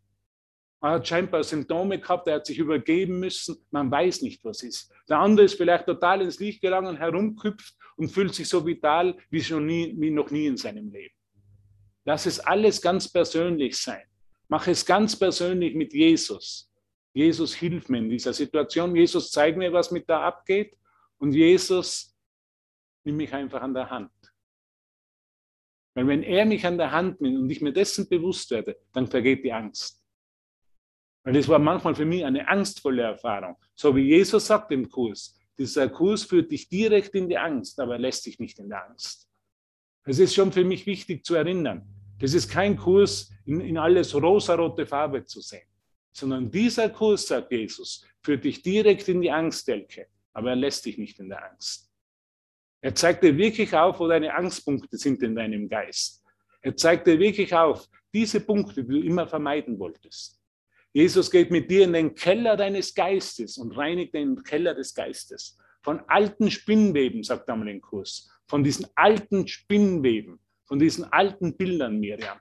er 0.84 0.90
hat 0.90 1.08
scheinbar 1.08 1.42
Symptome 1.42 1.98
gehabt, 1.98 2.28
er 2.28 2.34
hat 2.34 2.46
sich 2.46 2.58
übergeben 2.58 3.18
müssen, 3.18 3.56
man 3.70 3.90
weiß 3.90 4.20
nicht, 4.20 4.44
was 4.44 4.62
ist. 4.62 4.92
Der 5.08 5.18
andere 5.18 5.46
ist 5.46 5.54
vielleicht 5.54 5.86
total 5.86 6.20
ins 6.20 6.38
Licht 6.40 6.60
gelangen, 6.60 6.98
herumküpft 6.98 7.74
und 7.96 8.10
fühlt 8.10 8.34
sich 8.34 8.46
so 8.46 8.66
vital 8.66 9.16
wie, 9.30 9.42
schon 9.42 9.64
nie, 9.64 9.94
wie 9.96 10.10
noch 10.10 10.30
nie 10.30 10.44
in 10.44 10.58
seinem 10.58 10.90
Leben. 10.90 11.14
Lass 12.04 12.26
es 12.26 12.38
alles 12.38 12.82
ganz 12.82 13.10
persönlich 13.10 13.78
sein. 13.78 14.02
Mach 14.48 14.66
es 14.66 14.84
ganz 14.84 15.16
persönlich 15.16 15.74
mit 15.74 15.94
Jesus. 15.94 16.70
Jesus, 17.14 17.54
hilf 17.54 17.88
mir 17.88 17.98
in 17.98 18.10
dieser 18.10 18.34
Situation. 18.34 18.94
Jesus, 18.94 19.30
zeig 19.30 19.56
mir, 19.56 19.72
was 19.72 19.90
mit 19.90 20.06
da 20.06 20.20
abgeht. 20.20 20.76
Und 21.24 21.32
Jesus 21.32 22.14
nimmt 23.02 23.16
mich 23.16 23.32
einfach 23.32 23.62
an 23.62 23.72
der 23.72 23.88
Hand. 23.88 24.12
Weil 25.94 26.06
wenn 26.06 26.22
er 26.22 26.44
mich 26.44 26.66
an 26.66 26.76
der 26.76 26.92
Hand 26.92 27.18
nimmt 27.22 27.38
und 27.38 27.48
ich 27.48 27.62
mir 27.62 27.72
dessen 27.72 28.06
bewusst 28.06 28.50
werde, 28.50 28.76
dann 28.92 29.06
vergeht 29.06 29.42
die 29.42 29.50
Angst. 29.50 30.04
Weil 31.22 31.32
das 31.32 31.48
war 31.48 31.58
manchmal 31.58 31.94
für 31.94 32.04
mich 32.04 32.26
eine 32.26 32.46
angstvolle 32.46 33.04
Erfahrung. 33.04 33.56
So 33.74 33.96
wie 33.96 34.02
Jesus 34.02 34.48
sagt 34.48 34.70
im 34.70 34.86
Kurs, 34.90 35.34
dieser 35.56 35.88
Kurs 35.88 36.24
führt 36.24 36.52
dich 36.52 36.68
direkt 36.68 37.14
in 37.14 37.26
die 37.26 37.38
Angst, 37.38 37.80
aber 37.80 37.94
er 37.94 38.00
lässt 38.00 38.26
dich 38.26 38.38
nicht 38.38 38.58
in 38.58 38.68
der 38.68 38.86
Angst. 38.86 39.26
Es 40.04 40.18
ist 40.18 40.34
schon 40.34 40.52
für 40.52 40.64
mich 40.64 40.84
wichtig 40.84 41.24
zu 41.24 41.36
erinnern. 41.36 41.88
Das 42.18 42.34
ist 42.34 42.50
kein 42.50 42.76
Kurs, 42.76 43.32
in, 43.46 43.62
in 43.62 43.78
alles 43.78 44.14
rosarote 44.14 44.84
Farbe 44.84 45.24
zu 45.24 45.40
sehen, 45.40 45.66
sondern 46.12 46.50
dieser 46.50 46.90
Kurs, 46.90 47.26
sagt 47.26 47.50
Jesus, 47.50 48.04
führt 48.22 48.44
dich 48.44 48.60
direkt 48.60 49.08
in 49.08 49.22
die 49.22 49.30
Angstdelke 49.30 50.08
aber 50.34 50.50
er 50.50 50.56
lässt 50.56 50.84
dich 50.84 50.98
nicht 50.98 51.18
in 51.18 51.30
der 51.30 51.50
Angst. 51.50 51.90
Er 52.82 52.94
zeigt 52.94 53.24
dir 53.24 53.36
wirklich 53.36 53.74
auf, 53.74 53.98
wo 53.98 54.06
deine 54.06 54.34
Angstpunkte 54.34 54.98
sind 54.98 55.22
in 55.22 55.34
deinem 55.34 55.68
Geist. 55.68 56.22
Er 56.60 56.76
zeigt 56.76 57.06
dir 57.06 57.18
wirklich 57.18 57.54
auf, 57.54 57.88
diese 58.12 58.40
Punkte, 58.40 58.84
die 58.84 58.90
du 58.90 59.00
immer 59.00 59.26
vermeiden 59.26 59.78
wolltest. 59.78 60.38
Jesus 60.92 61.30
geht 61.30 61.50
mit 61.50 61.70
dir 61.70 61.84
in 61.84 61.92
den 61.92 62.14
Keller 62.14 62.56
deines 62.56 62.94
Geistes 62.94 63.58
und 63.58 63.76
reinigt 63.76 64.14
den 64.14 64.42
Keller 64.42 64.74
des 64.74 64.94
Geistes. 64.94 65.58
von 65.82 66.00
alten 66.06 66.50
Spinnweben, 66.50 67.22
sagt 67.22 67.46
einmal 67.50 67.66
den 67.66 67.82
Kurs, 67.82 68.30
von 68.46 68.64
diesen 68.64 68.86
alten 68.94 69.46
Spinnweben, 69.46 70.40
von 70.64 70.78
diesen 70.78 71.04
alten 71.04 71.58
Bildern, 71.58 72.00
Miriam. 72.00 72.38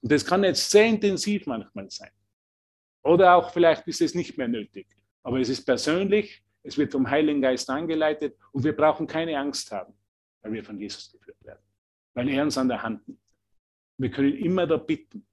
Und 0.00 0.10
das 0.10 0.24
kann 0.24 0.42
jetzt 0.44 0.70
sehr 0.70 0.86
intensiv 0.86 1.46
manchmal 1.46 1.90
sein. 1.90 2.10
Oder 3.02 3.34
auch 3.34 3.52
vielleicht 3.52 3.86
ist 3.86 4.00
es 4.00 4.14
nicht 4.14 4.38
mehr 4.38 4.48
nötig. 4.48 4.86
Aber 5.22 5.38
es 5.38 5.50
ist 5.50 5.66
persönlich, 5.66 6.42
es 6.66 6.76
wird 6.76 6.92
vom 6.92 7.08
Heiligen 7.08 7.40
Geist 7.40 7.70
angeleitet 7.70 8.36
und 8.52 8.64
wir 8.64 8.74
brauchen 8.74 9.06
keine 9.06 9.38
Angst 9.38 9.70
haben, 9.70 9.94
weil 10.42 10.52
wir 10.52 10.64
von 10.64 10.78
Jesus 10.78 11.12
geführt 11.12 11.42
werden. 11.44 11.62
Weil 12.14 12.28
er 12.28 12.42
uns 12.42 12.58
an 12.58 12.68
der 12.68 12.82
Hand 12.82 13.06
nimmt. 13.06 13.20
Wir 13.98 14.10
können 14.10 14.34
immer 14.34 14.66
da 14.66 14.76
bitten. 14.76 15.26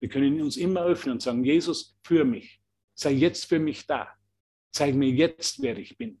Wir 0.00 0.08
können 0.08 0.40
uns 0.40 0.56
immer 0.56 0.84
öffnen 0.84 1.14
und 1.14 1.22
sagen, 1.22 1.44
Jesus, 1.44 1.96
für 2.02 2.24
mich. 2.24 2.60
Sei 2.94 3.12
jetzt 3.12 3.44
für 3.44 3.58
mich 3.58 3.86
da. 3.86 4.08
Zeig 4.72 4.94
mir 4.94 5.10
jetzt, 5.10 5.62
wer 5.62 5.78
ich 5.78 5.96
bin. 5.96 6.20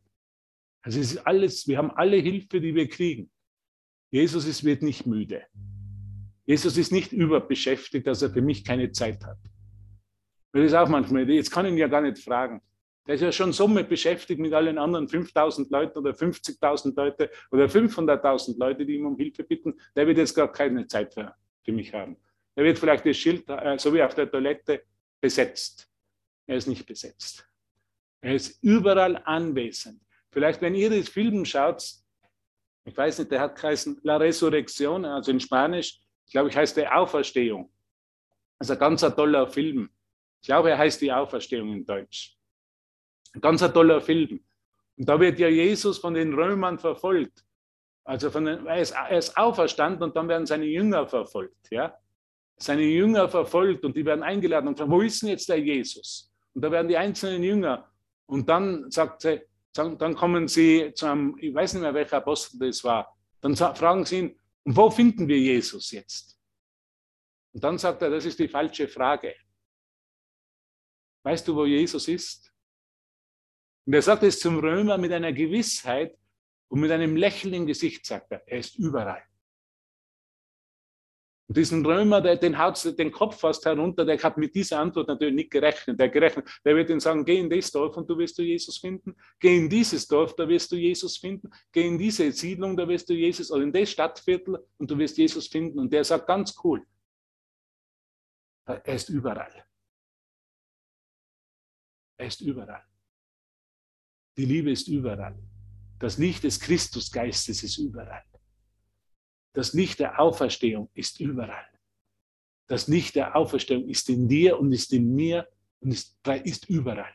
Also 0.82 1.00
es 1.00 1.12
ist 1.12 1.26
alles, 1.26 1.66
wir 1.66 1.76
haben 1.76 1.90
alle 1.90 2.16
Hilfe, 2.16 2.60
die 2.60 2.74
wir 2.74 2.88
kriegen. 2.88 3.30
Jesus 4.10 4.46
ist, 4.46 4.64
wird 4.64 4.82
nicht 4.82 5.06
müde. 5.06 5.44
Jesus 6.46 6.76
ist 6.76 6.90
nicht 6.92 7.12
überbeschäftigt, 7.12 8.06
dass 8.06 8.22
er 8.22 8.30
für 8.30 8.42
mich 8.42 8.64
keine 8.64 8.90
Zeit 8.92 9.24
hat. 9.24 9.38
Das 10.52 10.64
ist 10.64 10.74
auch 10.74 10.88
manchmal, 10.88 11.28
jetzt 11.30 11.50
kann 11.50 11.66
ich 11.66 11.72
ihn 11.72 11.78
ja 11.78 11.86
gar 11.86 12.00
nicht 12.00 12.18
fragen. 12.18 12.60
Der 13.06 13.14
ist 13.14 13.22
ja 13.22 13.32
schon 13.32 13.52
so 13.52 13.66
beschäftigt 13.66 14.40
mit 14.40 14.52
allen 14.52 14.78
anderen 14.78 15.08
5000 15.08 15.70
Leuten 15.70 15.98
oder 15.98 16.10
50.000 16.10 16.94
Leute 16.94 17.30
oder 17.50 17.64
500.000 17.64 18.58
Leute, 18.58 18.84
die 18.86 18.96
ihm 18.96 19.06
um 19.06 19.16
Hilfe 19.16 19.42
bitten. 19.42 19.74
Der 19.96 20.06
wird 20.06 20.18
jetzt 20.18 20.34
gar 20.34 20.52
keine 20.52 20.86
Zeit 20.86 21.14
für, 21.14 21.34
für 21.64 21.72
mich 21.72 21.92
haben. 21.92 22.16
Er 22.54 22.64
wird 22.64 22.78
vielleicht 22.78 23.06
das 23.06 23.16
Schild, 23.16 23.48
äh, 23.48 23.78
so 23.78 23.92
wie 23.94 24.02
auf 24.02 24.14
der 24.14 24.30
Toilette, 24.30 24.82
besetzt. 25.20 25.88
Er 26.46 26.56
ist 26.56 26.66
nicht 26.66 26.86
besetzt. 26.86 27.48
Er 28.20 28.34
ist 28.34 28.62
überall 28.62 29.22
anwesend. 29.24 30.02
Vielleicht, 30.30 30.60
wenn 30.60 30.74
ihr 30.74 30.90
das 30.90 31.08
Film 31.08 31.44
schaut, 31.44 31.82
ich 32.84 32.96
weiß 32.96 33.18
nicht, 33.20 33.30
der 33.30 33.40
hat 33.40 33.56
geheißen 33.56 34.00
La 34.02 34.16
Resurrección, 34.16 35.04
also 35.04 35.30
in 35.30 35.40
Spanisch, 35.40 36.00
ich 36.26 36.32
glaube, 36.32 36.48
ich 36.48 36.56
heißt 36.56 36.76
der 36.76 36.96
Auferstehung. 36.96 37.72
Ist 38.58 38.70
ein 38.70 38.78
ganz 38.78 39.00
toller 39.00 39.48
Film. 39.48 39.90
Ich 40.40 40.46
glaube, 40.46 40.70
er 40.70 40.78
heißt 40.78 41.00
die 41.00 41.12
Auferstehung 41.12 41.72
in 41.72 41.84
Deutsch. 41.84 42.36
Ein 43.32 43.40
ganz 43.40 43.60
toller 43.60 44.00
Film. 44.00 44.40
Und 44.96 45.08
da 45.08 45.18
wird 45.18 45.38
ja 45.38 45.48
Jesus 45.48 45.98
von 45.98 46.14
den 46.14 46.34
Römern 46.34 46.78
verfolgt. 46.78 47.44
Also 48.04 48.30
von 48.30 48.44
den, 48.44 48.66
er, 48.66 48.80
ist, 48.80 48.92
er 48.92 49.18
ist 49.18 49.36
auferstanden 49.36 50.02
und 50.02 50.16
dann 50.16 50.28
werden 50.28 50.46
seine 50.46 50.66
Jünger 50.66 51.06
verfolgt. 51.06 51.70
Ja? 51.70 51.96
Seine 52.56 52.82
Jünger 52.82 53.28
verfolgt 53.28 53.84
und 53.84 53.96
die 53.96 54.04
werden 54.04 54.22
eingeladen 54.22 54.68
und 54.68 54.78
fragen, 54.78 54.90
wo 54.90 55.00
ist 55.00 55.22
denn 55.22 55.30
jetzt 55.30 55.48
der 55.48 55.60
Jesus? 55.60 56.32
Und 56.54 56.62
da 56.62 56.70
werden 56.70 56.88
die 56.88 56.96
einzelnen 56.96 57.42
Jünger. 57.42 57.88
Und 58.26 58.48
dann 58.48 58.90
sagt 58.90 59.22
sie, 59.22 59.40
dann 59.72 60.14
kommen 60.14 60.48
sie 60.48 60.92
zu 60.94 61.06
einem, 61.06 61.36
ich 61.38 61.54
weiß 61.54 61.74
nicht 61.74 61.82
mehr, 61.82 61.94
welcher 61.94 62.16
Apostel 62.16 62.58
das 62.58 62.82
war. 62.82 63.16
Dann 63.40 63.56
fragen 63.56 64.04
sie 64.04 64.18
ihn, 64.18 64.40
und 64.64 64.76
wo 64.76 64.90
finden 64.90 65.26
wir 65.26 65.38
Jesus 65.38 65.90
jetzt? 65.92 66.38
Und 67.52 67.64
dann 67.64 67.78
sagt 67.78 68.02
er, 68.02 68.10
das 68.10 68.24
ist 68.24 68.38
die 68.38 68.48
falsche 68.48 68.88
Frage. 68.88 69.34
Weißt 71.22 71.46
du, 71.46 71.54
wo 71.54 71.64
Jesus 71.64 72.08
ist? 72.08 72.49
Und 73.86 73.94
er 73.94 74.02
sagt 74.02 74.22
es 74.22 74.38
zum 74.40 74.58
Römer 74.58 74.98
mit 74.98 75.12
einer 75.12 75.32
Gewissheit 75.32 76.16
und 76.68 76.80
mit 76.80 76.90
einem 76.90 77.16
Lächeln 77.16 77.54
im 77.54 77.66
Gesicht, 77.66 78.06
sagt 78.06 78.30
er, 78.30 78.42
er 78.46 78.58
ist 78.58 78.76
überall. 78.78 79.22
Und 81.50 81.56
diesen 81.56 81.84
Römer, 81.84 82.20
der, 82.20 82.36
den 82.36 82.56
haut 82.56 82.96
den 82.96 83.10
Kopf 83.10 83.40
fast 83.40 83.66
herunter, 83.66 84.04
der 84.04 84.22
hat 84.22 84.36
mit 84.36 84.54
dieser 84.54 84.78
Antwort 84.78 85.08
natürlich 85.08 85.34
nicht 85.34 85.50
gerechnet. 85.50 85.98
Der, 85.98 86.08
gerechnet, 86.08 86.48
der 86.64 86.76
wird 86.76 86.90
ihm 86.90 87.00
sagen, 87.00 87.24
geh 87.24 87.40
in 87.40 87.50
das 87.50 87.72
Dorf 87.72 87.96
und 87.96 88.08
du 88.08 88.16
wirst 88.16 88.38
du 88.38 88.42
Jesus 88.42 88.78
finden. 88.78 89.16
Geh 89.40 89.58
in 89.58 89.68
dieses 89.68 90.06
Dorf, 90.06 90.36
da 90.36 90.48
wirst 90.48 90.70
du 90.70 90.76
Jesus 90.76 91.16
finden. 91.16 91.50
Geh 91.72 91.88
in 91.88 91.98
diese 91.98 92.30
Siedlung, 92.30 92.76
da 92.76 92.86
wirst 92.86 93.10
du 93.10 93.14
Jesus, 93.14 93.50
oder 93.50 93.64
in 93.64 93.72
das 93.72 93.90
Stadtviertel 93.90 94.64
und 94.78 94.88
du 94.88 94.96
wirst 94.96 95.18
Jesus 95.18 95.48
finden. 95.48 95.80
Und 95.80 95.92
der 95.92 96.04
sagt 96.04 96.28
ganz 96.28 96.54
cool, 96.62 96.86
er 98.64 98.94
ist 98.94 99.08
überall. 99.08 99.64
Er 102.16 102.26
ist 102.28 102.42
überall. 102.42 102.84
Die 104.36 104.44
Liebe 104.44 104.70
ist 104.70 104.88
überall. 104.88 105.38
Das 105.98 106.18
Licht 106.18 106.44
des 106.44 106.58
Christusgeistes 106.60 107.62
ist 107.62 107.78
überall. 107.78 108.24
Das 109.52 109.72
Licht 109.74 109.98
der 109.98 110.20
Auferstehung 110.20 110.88
ist 110.94 111.20
überall. 111.20 111.66
Das 112.66 112.86
Licht 112.86 113.16
der 113.16 113.34
Auferstehung 113.34 113.88
ist 113.88 114.08
in 114.08 114.28
dir 114.28 114.58
und 114.58 114.72
ist 114.72 114.92
in 114.92 115.14
mir 115.14 115.48
und 115.80 115.90
ist, 115.90 116.16
ist 116.44 116.68
überall. 116.70 117.12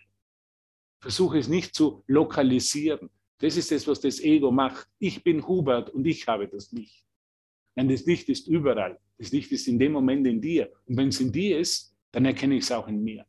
Versuche 1.00 1.38
es 1.38 1.48
nicht 1.48 1.74
zu 1.74 2.04
lokalisieren. 2.08 3.10
Das 3.38 3.56
ist 3.58 3.72
das, 3.72 3.88
was 3.88 4.02
das 4.02 4.20
Ego 4.20 4.52
macht. 4.52 4.88
Ich 5.00 5.24
bin 5.24 5.48
Hubert 5.48 5.90
und 5.92 6.06
ich 6.06 6.28
habe 6.28 6.48
das 6.48 6.72
Licht. 6.72 7.06
Nein, 7.76 7.90
das 7.90 8.06
Licht 8.06 8.30
ist 8.30 8.48
überall. 8.48 9.00
Das 9.18 9.32
Licht 9.32 9.52
ist 9.52 9.68
in 9.68 9.80
dem 9.80 9.94
Moment 9.94 10.28
in 10.28 10.42
dir. 10.42 10.72
Und 10.86 10.98
wenn 10.98 11.10
es 11.10 11.20
in 11.20 11.32
dir 11.32 11.60
ist, 11.60 11.96
dann 12.12 12.26
erkenne 12.26 12.56
ich 12.56 12.64
es 12.66 12.72
auch 12.72 12.88
in 12.88 13.04
mir. 13.04 13.26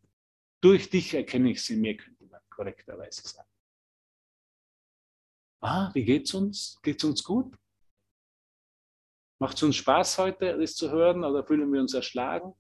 Durch 0.61 0.91
dich 0.91 1.15
erkenne 1.15 1.51
ich 1.51 1.59
es 1.59 1.71
in 1.71 1.81
mir, 1.81 1.97
könnte 1.97 2.25
man 2.27 2.41
korrekterweise 2.49 3.23
sagen. 3.23 3.46
Ah, 5.61 5.91
wie 5.95 6.05
geht's 6.05 6.35
uns? 6.35 6.79
Geht's 6.83 7.05
uns 7.05 7.25
gut? 7.25 7.57
Macht 9.39 9.57
es 9.57 9.63
uns 9.63 9.77
Spaß 9.77 10.19
heute, 10.19 10.59
das 10.59 10.75
zu 10.75 10.91
hören, 10.91 11.25
oder 11.25 11.45
fühlen 11.45 11.73
wir 11.73 11.81
uns 11.81 11.95
erschlagen? 11.95 12.55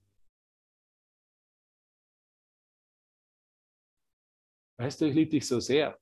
Weißt 4.78 5.00
du, 5.00 5.06
ich 5.06 5.14
liebe 5.14 5.30
dich 5.30 5.46
so 5.46 5.58
sehr. 5.58 5.98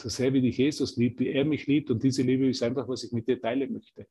So 0.00 0.08
sehr 0.08 0.32
wie 0.32 0.40
dich 0.40 0.58
Jesus 0.58 0.96
liebt, 0.96 1.20
wie 1.20 1.28
er 1.28 1.44
mich 1.44 1.66
liebt. 1.66 1.90
Und 1.90 2.02
diese 2.02 2.22
Liebe 2.22 2.48
ist 2.48 2.62
einfach, 2.62 2.88
was 2.88 3.04
ich 3.04 3.12
mit 3.12 3.28
dir 3.28 3.40
teilen 3.40 3.72
möchte. 3.72 4.08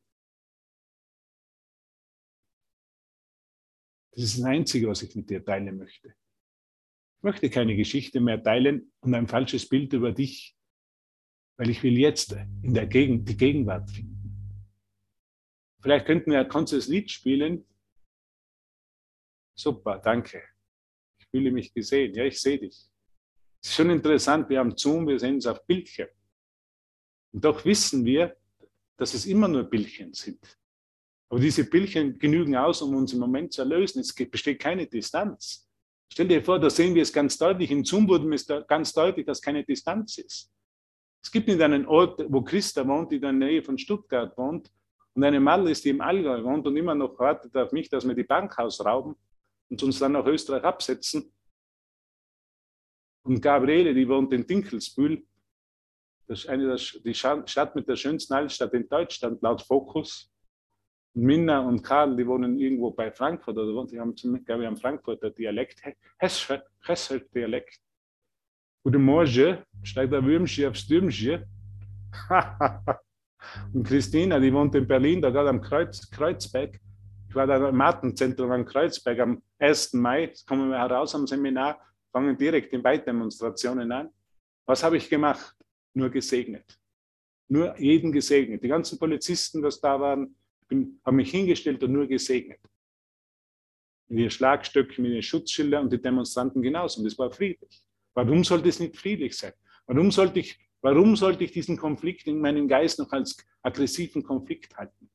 Das 4.11 4.23
ist 4.23 4.37
das 4.37 4.45
Einzige, 4.45 4.87
was 4.87 5.01
ich 5.01 5.13
mit 5.15 5.29
dir 5.29 5.43
teilen 5.43 5.77
möchte. 5.77 6.15
Ich 7.23 7.25
möchte 7.25 7.49
keine 7.49 7.77
Geschichte 7.77 8.19
mehr 8.19 8.43
teilen 8.43 8.91
und 8.99 9.15
ein 9.15 9.29
falsches 9.29 9.69
Bild 9.69 9.93
über 9.93 10.11
dich, 10.11 10.57
weil 11.55 11.69
ich 11.69 11.81
will 11.81 11.97
jetzt 11.97 12.35
in 12.61 12.73
der 12.73 12.85
Gegend 12.85 13.29
die 13.29 13.37
Gegenwart 13.37 13.89
finden. 13.89 14.67
Vielleicht 15.81 16.05
könnten 16.05 16.31
wir 16.31 16.41
ein 16.41 16.49
kurzes 16.49 16.89
Lied 16.89 17.09
spielen. 17.09 17.65
Super, 19.57 19.99
danke. 19.99 20.43
Ich 21.17 21.25
fühle 21.27 21.53
mich 21.53 21.73
gesehen. 21.73 22.13
Ja, 22.13 22.25
ich 22.25 22.41
sehe 22.41 22.59
dich. 22.59 22.89
Es 23.61 23.69
ist 23.69 23.75
schon 23.75 23.89
interessant, 23.89 24.49
wir 24.49 24.59
haben 24.59 24.75
Zoom, 24.75 25.07
wir 25.07 25.17
sehen 25.17 25.37
es 25.37 25.45
auf 25.45 25.65
Bildchen. 25.65 26.09
Und 27.31 27.45
doch 27.45 27.63
wissen 27.63 28.03
wir, 28.03 28.35
dass 28.97 29.13
es 29.13 29.25
immer 29.27 29.47
nur 29.47 29.63
Bildchen 29.63 30.13
sind. 30.13 30.59
Aber 31.29 31.39
diese 31.39 31.63
Bildchen 31.69 32.19
genügen 32.19 32.57
aus, 32.57 32.81
um 32.81 32.93
uns 32.97 33.13
im 33.13 33.19
Moment 33.19 33.53
zu 33.53 33.61
erlösen. 33.61 34.01
Es 34.01 34.13
besteht 34.13 34.59
keine 34.59 34.87
Distanz. 34.87 35.62
Stell 36.13 36.27
dir 36.27 36.45
vor, 36.45 36.59
da 36.59 36.69
sehen 36.69 36.93
wir 36.93 37.01
es 37.01 37.11
ganz 37.11 37.39
deutlich. 37.39 37.71
In 37.71 37.83
Zoom 37.83 38.07
wurde 38.07 38.31
es 38.35 38.45
ganz 38.67 38.93
deutlich, 38.93 39.25
dass 39.25 39.41
keine 39.41 39.63
Distanz 39.63 40.19
ist. 40.19 40.53
Es 41.23 41.31
gibt 41.31 41.47
nicht 41.47 41.59
einen 41.59 41.87
Ort, 41.87 42.23
wo 42.27 42.43
Christa 42.43 42.87
wohnt, 42.87 43.11
die 43.11 43.15
in 43.15 43.23
der 43.23 43.31
Nähe 43.31 43.63
von 43.63 43.79
Stuttgart 43.79 44.37
wohnt, 44.37 44.71
und 45.15 45.23
eine 45.23 45.39
Madel 45.39 45.69
ist, 45.69 45.83
die 45.85 45.89
im 45.89 46.01
Allgäu 46.01 46.43
wohnt 46.43 46.67
und 46.67 46.77
immer 46.77 46.93
noch 46.93 47.17
wartet 47.17 47.57
auf 47.57 47.71
mich, 47.71 47.89
dass 47.89 48.07
wir 48.07 48.13
die 48.13 48.25
Bank 48.25 48.59
ausrauben 48.59 49.15
und 49.69 49.81
uns 49.81 49.97
dann 49.97 50.11
nach 50.11 50.25
Österreich 50.27 50.63
absetzen. 50.63 51.33
Und 53.23 53.41
Gabriele, 53.41 53.95
die 53.95 54.07
wohnt 54.07 54.31
in 54.33 54.45
Dinkelsbühl, 54.45 55.25
das 56.27 56.41
ist 56.41 56.47
eine 56.47 56.67
der, 56.67 56.77
die 56.77 57.13
Stadt 57.15 57.75
mit 57.75 57.87
der 57.87 57.95
schönsten 57.95 58.33
Altstadt 58.33 58.73
in 58.75 58.87
Deutschland, 58.87 59.41
laut 59.41 59.63
Fokus. 59.63 60.31
Minna 61.15 61.59
und 61.59 61.83
Karl, 61.83 62.15
die 62.15 62.25
wohnen 62.25 62.57
irgendwo 62.57 62.89
bei 62.89 63.11
Frankfurt 63.11 63.57
oder 63.57 63.85
die 63.85 63.99
haben, 63.99 64.15
glaube 64.15 64.63
ich, 64.63 64.67
am 64.67 64.77
Frankfurter 64.77 65.29
Dialekt, 65.29 65.81
Hessel-Dialekt. 66.17 67.79
Guten 68.83 69.03
Morgen, 69.03 69.59
steigt 69.83 70.11
der 70.11 70.25
Würmchen 70.25 70.69
aufs 70.69 70.87
Dürmchen. 70.87 71.45
Und 73.73 73.85
Christina, 73.85 74.39
die 74.39 74.53
wohnt 74.53 74.73
in 74.75 74.87
Berlin, 74.87 75.21
da 75.21 75.29
gerade 75.29 75.49
am 75.49 75.61
Kreuz, 75.61 76.09
Kreuzberg. 76.09 76.79
Ich 77.29 77.35
war 77.35 77.45
da 77.45 77.69
im 77.69 77.75
Martenzentrum 77.75 78.51
am 78.51 78.65
Kreuzberg 78.65 79.19
am 79.19 79.41
1. 79.59 79.93
Mai. 79.93 80.23
Jetzt 80.23 80.47
kommen 80.47 80.69
wir 80.69 80.77
heraus 80.77 81.13
am 81.15 81.27
Seminar, 81.27 81.79
fangen 82.11 82.37
direkt 82.37 82.73
in 82.73 82.83
Weitdemonstrationen 82.83 83.91
an. 83.91 84.09
Was 84.65 84.83
habe 84.83 84.97
ich 84.97 85.09
gemacht? 85.09 85.55
Nur 85.93 86.09
gesegnet. 86.09 86.79
Nur 87.49 87.77
jeden 87.79 88.11
gesegnet. 88.11 88.63
Die 88.63 88.67
ganzen 88.67 88.97
Polizisten, 88.97 89.61
was 89.61 89.79
da 89.79 89.99
waren, 89.99 90.35
haben 91.05 91.15
mich 91.15 91.31
hingestellt 91.31 91.83
und 91.83 91.91
nur 91.91 92.07
gesegnet. 92.07 92.59
Mit 94.07 94.19
ihren 94.19 94.31
Schlagstöcken, 94.31 95.03
mit 95.03 95.13
ihren 95.13 95.23
Schutzschildern 95.23 95.85
und 95.85 95.93
die 95.93 96.01
Demonstranten 96.01 96.61
genauso. 96.61 97.01
Und 97.01 97.07
es 97.07 97.17
war 97.17 97.31
friedlich. 97.31 97.83
Warum 98.13 98.43
sollte 98.43 98.69
es 98.69 98.79
nicht 98.79 98.95
friedlich 98.95 99.35
sein? 99.35 99.53
Warum 99.87 100.11
sollte 100.11 100.39
ich 100.39 100.59
Warum 100.83 101.15
sollte 101.15 101.45
ich 101.45 101.53
diesen 101.53 101.77
Konflikt 101.77 102.27
in 102.27 102.39
meinem 102.39 102.67
Geist 102.67 102.99
noch 102.99 103.09
als 103.13 103.37
aggressiven 103.61 104.21
Konflikt 104.21 104.75
halten? 104.75 105.09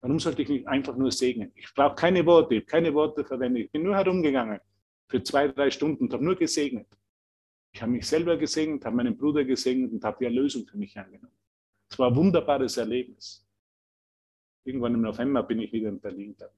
Warum 0.00 0.18
sollte 0.18 0.42
ich 0.42 0.48
nicht 0.48 0.66
einfach 0.66 0.96
nur 0.96 1.12
segnen? 1.12 1.52
Ich 1.54 1.72
brauche 1.72 1.94
keine 1.94 2.26
Worte, 2.26 2.56
habe 2.56 2.66
keine 2.66 2.92
Worte 2.92 3.24
verwendet. 3.24 3.66
Ich 3.66 3.70
bin 3.70 3.84
nur 3.84 3.94
herumgegangen 3.94 4.58
für 5.08 5.22
zwei, 5.22 5.46
drei 5.46 5.70
Stunden 5.70 6.04
und 6.04 6.12
habe 6.12 6.24
nur 6.24 6.34
gesegnet. 6.34 6.88
Ich 7.72 7.80
habe 7.80 7.92
mich 7.92 8.04
selber 8.04 8.36
gesegnet, 8.36 8.84
habe 8.84 8.96
meinen 8.96 9.16
Bruder 9.16 9.44
gesegnet 9.44 9.92
und 9.92 10.02
habe 10.02 10.16
die 10.18 10.24
Erlösung 10.24 10.66
für 10.66 10.76
mich 10.76 10.98
angenommen. 10.98 11.36
Es 11.88 11.96
war 12.00 12.08
ein 12.10 12.16
wunderbares 12.16 12.76
Erlebnis. 12.76 13.46
Irgendwann 14.64 14.94
im 14.94 15.02
November 15.02 15.42
bin 15.42 15.60
ich 15.60 15.72
wieder 15.72 15.88
in 15.88 16.00
Berlin. 16.00 16.36
Dann. 16.36 16.50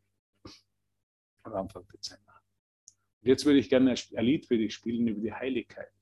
Am 1.45 1.55
Anfang 1.55 1.87
Dezember. 1.88 2.40
Und 3.21 3.29
jetzt 3.29 3.45
würde 3.45 3.59
ich 3.59 3.69
gerne 3.69 3.93
ein 3.93 4.25
Lied 4.25 4.47
für 4.47 4.57
dich 4.57 4.75
spielen 4.75 5.09
über 5.09 5.21
die 5.21 5.33
Heiligkeit. 5.33 5.93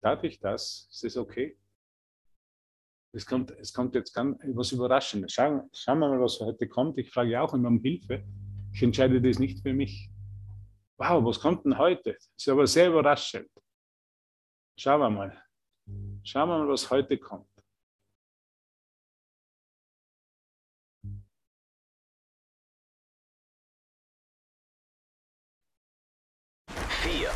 Darf 0.00 0.22
ich 0.22 0.38
das? 0.38 0.88
Ist 0.90 1.04
das 1.04 1.16
okay? 1.16 1.58
Es 3.12 3.26
kommt, 3.26 3.50
es 3.52 3.72
kommt 3.72 3.94
jetzt 3.94 4.12
ganz 4.12 4.38
was 4.54 4.70
Überraschendes. 4.72 5.32
Schauen, 5.32 5.68
schauen 5.72 5.98
wir 5.98 6.08
mal, 6.08 6.20
was 6.20 6.38
heute 6.40 6.68
kommt. 6.68 6.98
Ich 6.98 7.10
frage 7.10 7.40
auch 7.40 7.52
immer 7.54 7.68
um 7.68 7.80
Hilfe. 7.80 8.24
Ich 8.72 8.82
entscheide 8.82 9.20
das 9.20 9.38
nicht 9.38 9.60
für 9.60 9.72
mich. 9.72 10.08
Wow, 10.98 11.24
was 11.24 11.40
kommt 11.40 11.64
denn 11.64 11.78
heute? 11.78 12.12
Das 12.12 12.28
ist 12.36 12.48
aber 12.48 12.66
sehr 12.66 12.88
überraschend. 12.90 13.50
Schauen 14.76 15.00
wir 15.00 15.10
mal. 15.10 15.42
Schauen 16.22 16.48
wir 16.48 16.58
mal, 16.58 16.68
was 16.68 16.88
heute 16.90 17.18
kommt. 17.18 17.48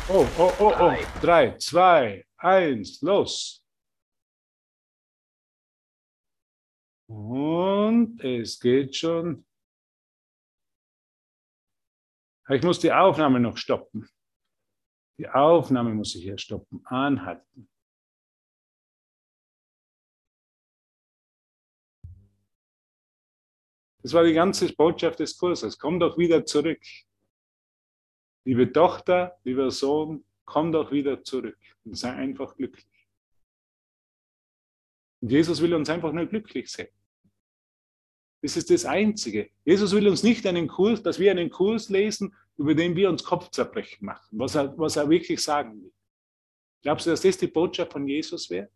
Oh, 0.09 0.27
oh, 0.37 0.51
oh, 0.59 0.73
oh. 0.79 1.19
Drei. 1.21 1.57
Zwei, 1.59 2.25
eins, 2.37 3.01
los. 3.01 3.65
Und 7.07 8.19
es 8.21 8.59
geht 8.59 8.95
schon. 8.97 9.45
Ich 12.49 12.61
muss 12.63 12.79
die 12.79 12.91
Aufnahme 12.91 13.39
noch 13.39 13.55
stoppen. 13.55 14.09
Die 15.17 15.29
Aufnahme 15.29 15.93
muss 15.93 16.15
ich 16.15 16.23
hier 16.23 16.37
stoppen, 16.37 16.85
anhalten. 16.85 17.69
Das 24.01 24.11
war 24.11 24.25
die 24.25 24.33
ganze 24.33 24.73
Botschaft 24.73 25.19
des 25.19 25.37
Kurses. 25.37 25.79
Komm 25.79 25.97
doch 25.97 26.17
wieder 26.17 26.45
zurück. 26.45 26.81
Liebe 28.45 28.71
Tochter, 28.71 29.37
lieber 29.43 29.71
Sohn, 29.71 30.25
komm 30.45 30.71
doch 30.71 30.91
wieder 30.91 31.23
zurück 31.23 31.57
und 31.85 31.97
sei 31.97 32.11
einfach 32.11 32.55
glücklich. 32.55 32.87
Und 35.21 35.31
Jesus 35.31 35.61
will 35.61 35.73
uns 35.73 35.89
einfach 35.89 36.11
nur 36.11 36.25
glücklich 36.25 36.69
sehen. 36.69 36.89
Das 38.41 38.57
ist 38.57 38.69
das 38.69 38.83
Einzige. 38.83 39.49
Jesus 39.63 39.93
will 39.93 40.07
uns 40.09 40.21
nicht 40.21 40.45
einen 40.45 40.67
Kurs, 40.67 41.01
dass 41.01 41.17
wir 41.17 41.31
einen 41.31 41.49
Kurs 41.49 41.87
lesen, 41.87 42.35
über 42.57 42.75
den 42.75 42.95
wir 42.97 43.09
uns 43.09 43.23
Kopfzerbrechen 43.23 44.05
machen, 44.05 44.37
was 44.37 44.55
er, 44.55 44.77
was 44.77 44.97
er 44.97 45.09
wirklich 45.09 45.41
sagen 45.41 45.81
will. 45.81 45.93
Glaubst 46.81 47.05
du, 47.05 47.11
dass 47.11 47.21
das 47.21 47.37
die 47.37 47.47
Botschaft 47.47 47.93
von 47.93 48.05
Jesus 48.05 48.49
wäre? 48.49 48.69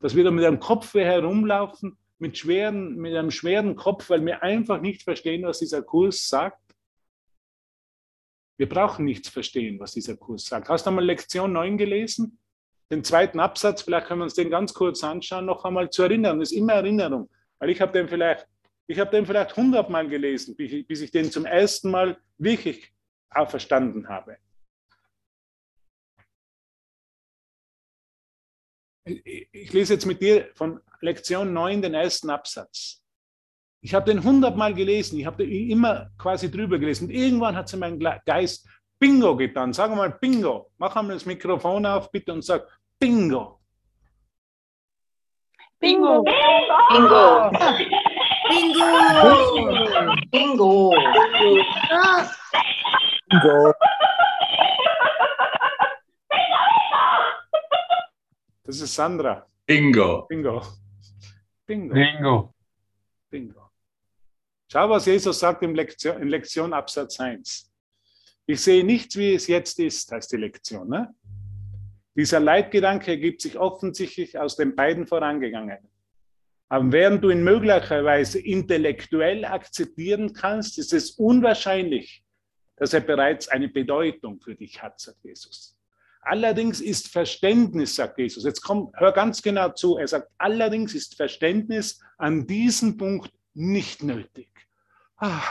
Dass 0.00 0.16
wir 0.16 0.24
da 0.24 0.32
mit 0.32 0.44
einem 0.44 0.58
Kopfweh 0.58 1.04
herumlaufen, 1.04 1.96
mit, 2.18 2.36
schweren, 2.36 2.96
mit 2.96 3.14
einem 3.14 3.30
schweren 3.30 3.76
Kopf, 3.76 4.10
weil 4.10 4.26
wir 4.26 4.42
einfach 4.42 4.80
nicht 4.80 5.04
verstehen, 5.04 5.44
was 5.44 5.60
dieser 5.60 5.82
Kurs 5.82 6.28
sagt? 6.28 6.67
Wir 8.58 8.68
brauchen 8.68 9.04
nichts 9.04 9.28
verstehen, 9.28 9.78
was 9.78 9.92
dieser 9.92 10.16
Kurs 10.16 10.46
sagt. 10.46 10.68
Hast 10.68 10.84
du 10.84 10.90
einmal 10.90 11.04
Lektion 11.04 11.52
9 11.52 11.78
gelesen? 11.78 12.40
Den 12.90 13.04
zweiten 13.04 13.38
Absatz, 13.38 13.82
vielleicht 13.82 14.08
können 14.08 14.20
wir 14.20 14.24
uns 14.24 14.34
den 14.34 14.50
ganz 14.50 14.74
kurz 14.74 15.04
anschauen, 15.04 15.46
noch 15.46 15.64
einmal 15.64 15.90
zur 15.90 16.06
Erinnerung. 16.06 16.40
Das 16.40 16.50
ist 16.50 16.58
immer 16.58 16.72
Erinnerung. 16.72 17.30
Weil 17.60 17.70
ich 17.70 17.80
habe 17.80 17.92
den 17.92 18.08
vielleicht, 18.08 18.48
ich 18.88 18.98
habe 18.98 19.10
den 19.12 19.26
vielleicht 19.26 19.56
hundertmal 19.56 20.08
gelesen, 20.08 20.56
bis 20.56 21.00
ich, 21.00 21.10
den 21.12 21.30
zum 21.30 21.44
ersten 21.44 21.90
Mal 21.90 22.20
wirklich 22.36 22.92
auch 23.30 23.48
verstanden 23.48 24.08
habe. 24.08 24.38
Ich 29.04 29.72
lese 29.72 29.94
jetzt 29.94 30.06
mit 30.06 30.20
dir 30.20 30.50
von 30.54 30.80
Lektion 31.00 31.52
9 31.52 31.80
den 31.80 31.94
ersten 31.94 32.28
Absatz. 32.28 32.97
Ich 33.80 33.94
habe 33.94 34.10
den 34.10 34.22
hundertmal 34.24 34.74
gelesen, 34.74 35.20
ich 35.20 35.26
habe 35.26 35.44
immer 35.44 36.10
quasi 36.18 36.50
drüber 36.50 36.78
gelesen. 36.78 37.06
Und 37.06 37.10
irgendwann 37.14 37.54
hat 37.54 37.68
sie 37.68 37.76
mein 37.76 37.98
Geist 38.26 38.68
Bingo 38.98 39.36
getan. 39.36 39.72
Sag 39.72 39.94
mal 39.94 40.10
Bingo. 40.10 40.70
Mach 40.78 40.96
einmal 40.96 41.14
das 41.14 41.26
Mikrofon 41.26 41.86
auf, 41.86 42.10
bitte, 42.10 42.32
und 42.32 42.44
sag 42.44 42.66
Bingo. 42.98 43.60
Bingo. 45.78 46.24
Bingo! 46.24 47.50
Bingo. 48.48 48.86
Bingo. 50.32 50.92
Bingo. 53.30 53.74
Das 58.64 58.80
ist 58.80 58.94
Sandra. 58.94 59.46
Bingo. 59.66 60.26
Bingo. 60.28 60.62
Bingo. 61.64 61.94
Bingo. 61.94 62.54
Bingo. 63.30 63.70
Schau, 64.70 64.90
was 64.90 65.06
Jesus 65.06 65.38
sagt 65.38 65.62
in 65.62 65.74
Lektion, 65.74 66.20
in 66.20 66.28
Lektion 66.28 66.72
Absatz 66.72 67.18
1. 67.20 67.72
Ich 68.46 68.60
sehe 68.60 68.84
nichts, 68.84 69.16
wie 69.16 69.34
es 69.34 69.46
jetzt 69.46 69.78
ist, 69.78 70.10
heißt 70.10 70.32
die 70.32 70.36
Lektion. 70.36 70.88
Ne? 70.88 71.14
Dieser 72.14 72.40
Leitgedanke 72.40 73.12
ergibt 73.12 73.40
sich 73.40 73.58
offensichtlich 73.58 74.38
aus 74.38 74.56
den 74.56 74.74
beiden 74.74 75.06
vorangegangenen. 75.06 75.88
Aber 76.68 76.92
während 76.92 77.24
du 77.24 77.30
ihn 77.30 77.44
möglicherweise 77.44 78.40
intellektuell 78.40 79.44
akzeptieren 79.44 80.32
kannst, 80.34 80.78
ist 80.78 80.92
es 80.92 81.12
unwahrscheinlich, 81.12 82.24
dass 82.76 82.92
er 82.92 83.00
bereits 83.00 83.48
eine 83.48 83.68
Bedeutung 83.68 84.40
für 84.40 84.54
dich 84.54 84.82
hat, 84.82 85.00
sagt 85.00 85.24
Jesus. 85.24 85.77
Allerdings 86.30 86.82
ist 86.82 87.08
Verständnis, 87.08 87.94
sagt 87.94 88.18
Jesus, 88.18 88.44
jetzt 88.44 88.60
komm, 88.60 88.92
hör 88.96 89.12
ganz 89.12 89.40
genau 89.40 89.70
zu, 89.70 89.96
er 89.96 90.08
sagt, 90.08 90.30
allerdings 90.36 90.94
ist 90.94 91.16
Verständnis 91.16 92.02
an 92.18 92.46
diesem 92.46 92.98
Punkt 92.98 93.32
nicht 93.54 94.02
nötig. 94.02 94.50
Ah, 95.16 95.42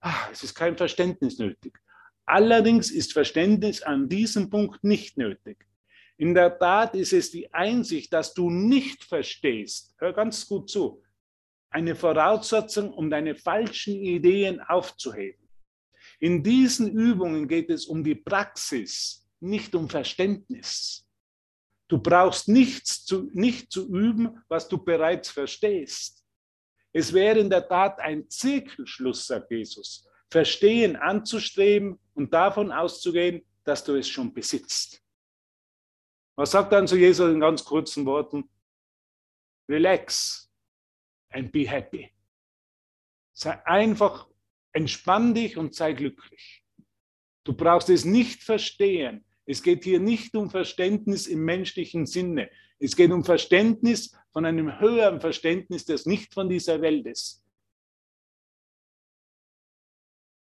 ah, 0.00 0.28
es 0.32 0.42
ist 0.42 0.56
kein 0.56 0.76
Verständnis 0.76 1.38
nötig. 1.38 1.78
Allerdings 2.24 2.90
ist 2.90 3.12
Verständnis 3.12 3.82
an 3.82 4.08
diesem 4.08 4.50
Punkt 4.50 4.82
nicht 4.82 5.16
nötig. 5.16 5.64
In 6.16 6.34
der 6.34 6.58
Tat 6.58 6.96
ist 6.96 7.12
es 7.12 7.30
die 7.30 7.54
Einsicht, 7.54 8.12
dass 8.12 8.34
du 8.34 8.50
nicht 8.50 9.04
verstehst, 9.04 9.94
hör 9.98 10.12
ganz 10.12 10.48
gut 10.48 10.68
zu, 10.68 11.04
eine 11.70 11.94
Voraussetzung, 11.94 12.92
um 12.92 13.10
deine 13.10 13.36
falschen 13.36 13.94
Ideen 13.94 14.58
aufzuheben. 14.58 15.48
In 16.18 16.42
diesen 16.42 16.90
Übungen 16.90 17.46
geht 17.46 17.70
es 17.70 17.86
um 17.86 18.02
die 18.02 18.16
Praxis, 18.16 19.22
nicht 19.40 19.74
um 19.74 19.88
Verständnis. 19.88 21.06
Du 21.88 21.98
brauchst 21.98 22.48
nichts 22.48 23.04
zu, 23.04 23.30
nicht 23.32 23.70
zu 23.70 23.88
üben, 23.88 24.42
was 24.48 24.68
du 24.68 24.78
bereits 24.78 25.30
verstehst. 25.30 26.24
Es 26.92 27.12
wäre 27.12 27.38
in 27.38 27.50
der 27.50 27.68
Tat 27.68 28.00
ein 28.00 28.28
Zirkelschluss, 28.28 29.26
sagt 29.26 29.50
Jesus, 29.50 30.08
Verstehen 30.30 30.96
anzustreben 30.96 32.00
und 32.14 32.32
davon 32.32 32.72
auszugehen, 32.72 33.44
dass 33.64 33.84
du 33.84 33.94
es 33.94 34.08
schon 34.08 34.32
besitzt. 34.32 35.02
Was 36.36 36.52
sagt 36.52 36.72
dann 36.72 36.88
zu 36.88 36.96
Jesus 36.96 37.30
in 37.30 37.40
ganz 37.40 37.64
kurzen 37.64 38.06
Worten? 38.06 38.48
Relax 39.68 40.50
and 41.30 41.52
be 41.52 41.68
happy. 41.68 42.10
Sei 43.34 43.64
einfach, 43.66 44.28
entspann 44.72 45.34
dich 45.34 45.58
und 45.58 45.74
sei 45.74 45.92
glücklich. 45.92 46.64
Du 47.44 47.52
brauchst 47.52 47.90
es 47.90 48.06
nicht 48.06 48.42
verstehen. 48.42 49.25
Es 49.46 49.62
geht 49.62 49.84
hier 49.84 50.00
nicht 50.00 50.34
um 50.34 50.50
Verständnis 50.50 51.28
im 51.28 51.44
menschlichen 51.44 52.04
Sinne. 52.04 52.50
Es 52.78 52.94
geht 52.96 53.12
um 53.12 53.24
Verständnis 53.24 54.14
von 54.32 54.44
einem 54.44 54.78
höheren 54.80 55.20
Verständnis, 55.20 55.84
das 55.84 56.04
nicht 56.04 56.34
von 56.34 56.48
dieser 56.48 56.80
Welt 56.80 57.06
ist. 57.06 57.42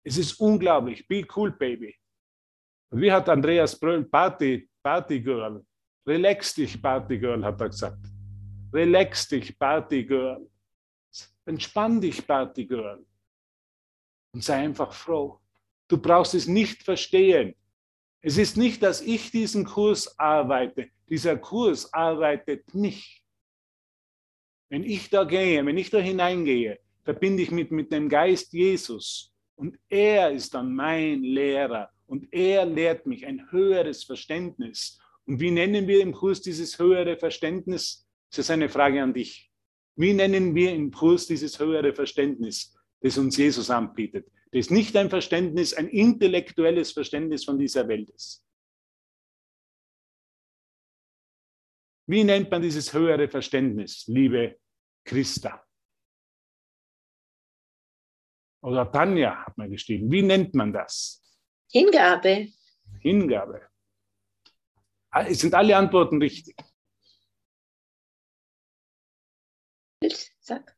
Es 0.04 0.18
ist 0.18 0.34
unglaublich. 0.40 1.08
Be 1.08 1.26
cool, 1.36 1.52
baby. 1.52 1.96
Wie 2.92 3.12
hat 3.12 3.30
Andreas 3.30 3.80
Bröll, 3.80 4.04
Party, 4.04 4.70
Party 4.84 5.22
Girl, 5.22 5.66
relax 6.06 6.54
dich, 6.54 6.82
Party 6.82 7.18
Girl, 7.18 7.44
hat 7.44 7.62
er 7.62 7.70
gesagt. 7.70 8.06
Relax 8.74 9.28
dich, 9.28 9.58
Party 9.58 10.04
Girl. 10.04 10.50
Entspann 11.46 12.02
dich, 12.02 12.26
Party 12.26 12.66
Girl. 12.66 13.06
Und 14.34 14.44
sei 14.44 14.56
einfach 14.56 14.94
froh. 14.94 15.40
Du 15.88 15.98
brauchst 15.98 16.34
es 16.34 16.48
nicht 16.48 16.84
verstehen. 16.84 17.56
Es 18.22 18.38
ist 18.38 18.56
nicht, 18.56 18.84
dass 18.84 19.02
ich 19.02 19.32
diesen 19.32 19.66
Kurs 19.66 20.20
arbeite. 20.20 20.90
Dieser 21.10 21.38
Kurs 21.38 21.92
arbeitet 21.92 22.74
mich. 22.74 23.24
Wenn 24.70 24.84
ich 24.84 25.10
da 25.10 25.24
gehe, 25.24 25.66
wenn 25.66 25.78
ich 25.78 25.90
da 25.90 25.98
hineingehe, 25.98 26.80
verbinde 27.04 27.44
ich 27.44 27.52
mit, 27.52 27.72
mit 27.72 27.92
dem 27.92 28.10
Geist 28.10 28.54
Jesus. 28.54 29.34
Und 29.56 29.78
er 29.90 30.32
ist 30.32 30.54
dann 30.54 30.74
mein 30.74 31.24
Lehrer. 31.24 31.90
Und 32.06 32.32
er 32.32 32.66
lehrt 32.66 33.06
mich 33.06 33.26
ein 33.26 33.52
höheres 33.52 34.04
Verständnis. 34.04 35.00
Und 35.26 35.40
wie 35.40 35.52
nennen 35.52 35.88
wir 35.88 36.02
im 36.02 36.14
Kurs 36.14 36.42
dieses 36.42 36.78
höhere 36.78 37.18
Verständnis? 37.18 38.08
Das 38.30 38.40
ist 38.40 38.52
eine 38.52 38.70
Frage 38.70 39.02
an 39.02 39.14
dich. 39.14 39.52
Wie 39.96 40.14
nennen 40.14 40.56
wir 40.56 40.74
im 40.74 40.92
Kurs 40.92 41.28
dieses 41.28 41.60
höhere 41.60 41.94
Verständnis? 41.94 42.76
Das 43.02 43.18
uns 43.18 43.38
Jesus 43.38 43.70
anbietet. 43.70 44.32
Das 44.52 44.70
nicht 44.70 44.96
ein 44.96 45.10
Verständnis, 45.10 45.74
ein 45.74 45.88
intellektuelles 45.88 46.92
Verständnis 46.92 47.46
von 47.46 47.58
dieser 47.58 47.88
Welt 47.88 48.10
ist. 48.10 48.46
Wie 52.08 52.24
nennt 52.24 52.52
man 52.52 52.62
dieses 52.62 52.94
höhere 52.94 53.30
Verständnis, 53.30 54.06
liebe 54.08 54.60
Christa? 55.06 55.66
Oder 58.64 58.92
Tanja 58.92 59.46
hat 59.46 59.58
man 59.58 59.72
geschrieben. 59.72 60.12
Wie 60.12 60.22
nennt 60.22 60.54
man 60.54 60.72
das? 60.72 61.24
Hingabe. 61.72 62.50
Hingabe. 63.00 63.70
Ah, 65.10 65.26
Es 65.26 65.40
sind 65.40 65.54
alle 65.54 65.76
Antworten 65.76 66.22
richtig. 66.22 66.56
Sag. 70.42 70.76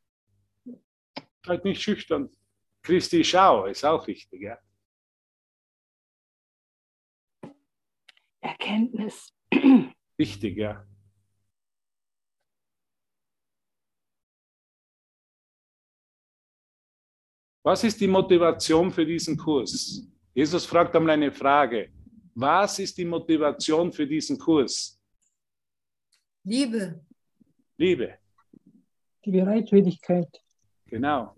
Halt 1.46 1.66
nicht 1.66 1.82
schüchtern. 1.82 2.30
Christi 2.82 3.24
Schau 3.24 3.66
ist 3.66 3.84
auch 3.84 4.08
richtig, 4.08 4.42
ja. 4.42 4.58
Erkenntnis. 8.42 9.34
Richtig, 10.20 10.58
ja. 10.58 10.86
Was 17.66 17.84
ist 17.86 18.00
die 18.02 18.08
Motivation 18.08 18.92
für 18.92 19.06
diesen 19.06 19.38
Kurs? 19.38 20.06
Jesus 20.34 20.66
fragt 20.66 20.94
einmal 20.96 21.14
eine 21.14 21.32
Frage. 21.32 21.90
Was 22.36 22.80
ist 22.80 22.98
die 22.98 23.06
Motivation 23.06 23.92
für 23.92 24.06
diesen 24.06 24.38
Kurs? 24.38 25.00
Liebe. 26.44 27.06
Liebe, 27.78 28.20
Die 29.24 29.32
Bereitwilligkeit. 29.32 30.43
Genau. 30.94 31.36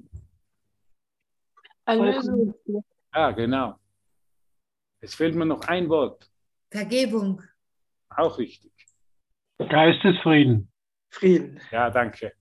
Erlösung. 1.86 2.54
Ja, 3.14 3.32
genau. 3.32 3.80
Es 5.00 5.16
fehlt 5.16 5.36
mir 5.36 5.46
noch 5.46 5.62
ein 5.62 5.88
Wort. 5.88 6.30
Vergebung. 6.70 7.42
Auch 8.10 8.38
richtig. 8.38 8.74
Geistesfrieden. 9.58 10.70
Frieden. 11.10 11.62
Ja, 11.72 11.90
danke. 11.90 12.34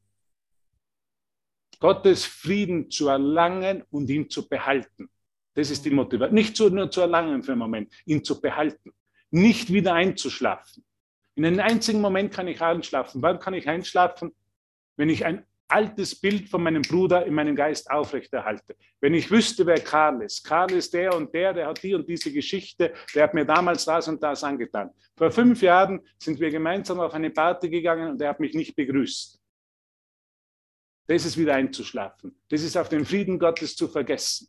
Gottes 1.79 2.25
Frieden 2.25 2.91
zu 2.91 3.09
erlangen 3.09 3.85
und 3.91 4.11
ihn 4.11 4.29
zu 4.29 4.49
behalten. 4.49 5.09
Das 5.55 5.71
ist 5.71 5.85
die 5.85 5.91
Motivation. 5.91 6.35
Nicht 6.35 6.59
nur 6.59 6.91
zu 6.91 7.03
erlangen 7.03 7.43
für 7.45 7.53
einen 7.53 7.61
Moment, 7.61 7.93
ihn 8.07 8.25
zu 8.25 8.41
behalten. 8.41 8.93
Nicht 9.31 9.73
wieder 9.73 9.95
einzuschlafen. 9.95 10.85
In 11.37 11.45
einem 11.45 11.61
einzigen 11.61 12.01
Moment 12.01 12.33
kann 12.33 12.49
ich 12.49 12.61
einschlafen. 12.61 13.23
Wann 13.23 13.39
kann 13.39 13.55
ich 13.55 13.69
einschlafen? 13.69 14.35
Wenn 14.97 15.11
ich 15.11 15.25
ein 15.25 15.47
altes 15.69 16.21
Bild 16.21 16.49
von 16.49 16.63
meinem 16.63 16.83
Bruder 16.83 17.25
in 17.27 17.35
meinem 17.35 17.57
Geist 17.57 17.91
aufrechterhalte. 17.91 18.77
Wenn 19.01 19.15
ich 19.15 19.31
wüsste, 19.31 19.67
wer 19.67 19.81
Karl 19.81 20.23
ist. 20.23 20.45
Karl 20.45 20.73
ist 20.73 20.93
der 20.93 21.15
und 21.15 21.35
der, 21.35 21.53
der 21.53 21.67
hat 21.67 21.83
die 21.83 21.95
und 21.95 22.09
diese 22.09 22.33
Geschichte, 22.33 22.93
der 23.15 23.25
hat 23.25 23.35
mir 23.35 23.45
damals 23.45 23.85
das 23.85 24.09
und 24.09 24.23
das 24.23 24.45
angetan. 24.45 24.91
Vor 25.17 25.31
fünf 25.31 25.63
Jahren 25.63 26.01
sind 26.19 26.39
wir 26.41 26.51
gemeinsam 26.51 27.01
auf 27.01 27.15
eine 27.15 27.31
Party 27.31 27.69
gegangen 27.71 28.13
und 28.13 28.21
er 28.21 28.31
hat 28.31 28.41
mich 28.41 28.55
nicht 28.55 28.77
begrüßt. 28.77 29.41
Das 31.07 31.25
ist 31.25 31.37
wieder 31.37 31.55
einzuschlafen. 31.55 32.39
Das 32.49 32.63
ist 32.63 32.77
auf 32.77 32.89
den 32.89 33.05
Frieden 33.05 33.39
Gottes 33.39 33.77
zu 33.77 33.89
vergessen. 33.89 34.49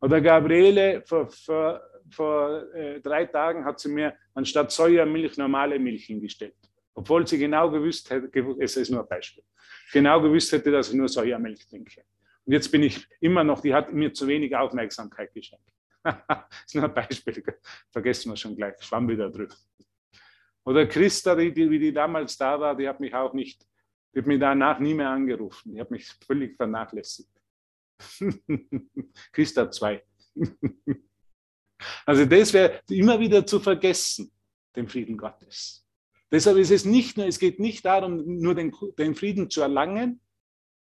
Oder 0.00 0.20
Gabriele, 0.20 1.02
vor, 1.06 1.28
vor, 1.28 1.82
vor 2.10 2.74
äh, 2.74 3.00
drei 3.00 3.26
Tagen 3.26 3.64
hat 3.64 3.78
sie 3.78 3.90
mir 3.90 4.16
anstatt 4.34 4.72
Sojamilch 4.72 5.36
normale 5.36 5.78
Milch 5.78 6.06
hingestellt. 6.06 6.54
Obwohl 6.94 7.26
sie 7.26 7.38
genau 7.38 7.70
gewusst 7.70 8.10
hätte, 8.10 8.30
es 8.58 8.76
ist 8.76 8.90
nur 8.90 9.02
ein 9.02 9.08
Beispiel, 9.08 9.44
genau 9.92 10.20
gewusst 10.20 10.52
hätte, 10.52 10.70
dass 10.70 10.88
ich 10.88 10.94
nur 10.94 11.08
Sojamilch 11.08 11.66
trinke. 11.66 12.04
Und 12.44 12.52
jetzt 12.52 12.70
bin 12.70 12.82
ich 12.82 13.06
immer 13.20 13.44
noch, 13.44 13.60
die 13.60 13.72
hat 13.74 13.92
mir 13.92 14.12
zu 14.12 14.26
wenig 14.26 14.54
Aufmerksamkeit 14.56 15.32
geschenkt. 15.32 15.70
das 16.02 16.16
ist 16.66 16.74
nur 16.74 16.84
ein 16.84 16.94
Beispiel, 16.94 17.42
vergessen 17.90 18.32
wir 18.32 18.36
schon 18.36 18.56
gleich, 18.56 18.74
schwamm 18.82 19.08
wieder 19.08 19.30
drüber. 19.30 19.54
Oder 20.64 20.86
Christa, 20.86 21.34
die, 21.34 21.52
die, 21.52 21.70
wie 21.70 21.78
die 21.78 21.92
damals 21.92 22.36
da 22.36 22.58
war, 22.58 22.76
die 22.76 22.88
hat 22.88 23.00
mich 23.00 23.14
auch 23.14 23.32
nicht, 23.32 23.66
die 24.14 24.18
hat 24.20 24.26
mich 24.26 24.40
danach 24.40 24.78
nie 24.78 24.94
mehr 24.94 25.10
angerufen. 25.10 25.74
Die 25.74 25.80
hat 25.80 25.90
mich 25.90 26.06
völlig 26.26 26.56
vernachlässigt. 26.56 27.30
Christa 29.32 29.70
2. 29.70 30.02
also 32.06 32.24
das 32.24 32.52
wäre 32.52 32.80
immer 32.88 33.18
wieder 33.18 33.44
zu 33.46 33.60
vergessen, 33.60 34.30
den 34.76 34.88
Frieden 34.88 35.16
Gottes. 35.16 35.86
Deshalb 36.32 36.58
ist 36.58 36.70
es 36.70 36.84
nicht 36.84 37.16
nur, 37.16 37.26
es 37.26 37.38
geht 37.38 37.58
nicht 37.58 37.84
darum, 37.84 38.22
nur 38.38 38.54
den, 38.54 38.72
den 38.98 39.14
Frieden 39.14 39.50
zu 39.50 39.62
erlangen, 39.62 40.20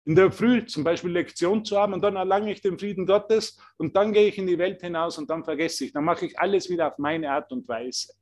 in 0.05 0.15
der 0.15 0.31
Früh 0.31 0.65
zum 0.65 0.83
Beispiel 0.83 1.11
Lektion 1.11 1.65
zu 1.65 1.77
haben 1.77 1.93
und 1.93 2.01
dann 2.01 2.15
erlange 2.15 2.51
ich 2.51 2.61
den 2.61 2.79
Frieden 2.79 3.05
Gottes 3.05 3.59
und 3.77 3.95
dann 3.95 4.13
gehe 4.13 4.27
ich 4.27 4.37
in 4.37 4.47
die 4.47 4.57
Welt 4.57 4.81
hinaus 4.81 5.17
und 5.17 5.29
dann 5.29 5.43
vergesse 5.43 5.85
ich, 5.85 5.91
dann 5.91 6.05
mache 6.05 6.25
ich 6.25 6.39
alles 6.39 6.69
wieder 6.69 6.87
auf 6.87 6.97
meine 6.97 7.29
Art 7.29 7.51
und 7.51 7.67
Weise. 7.67 8.13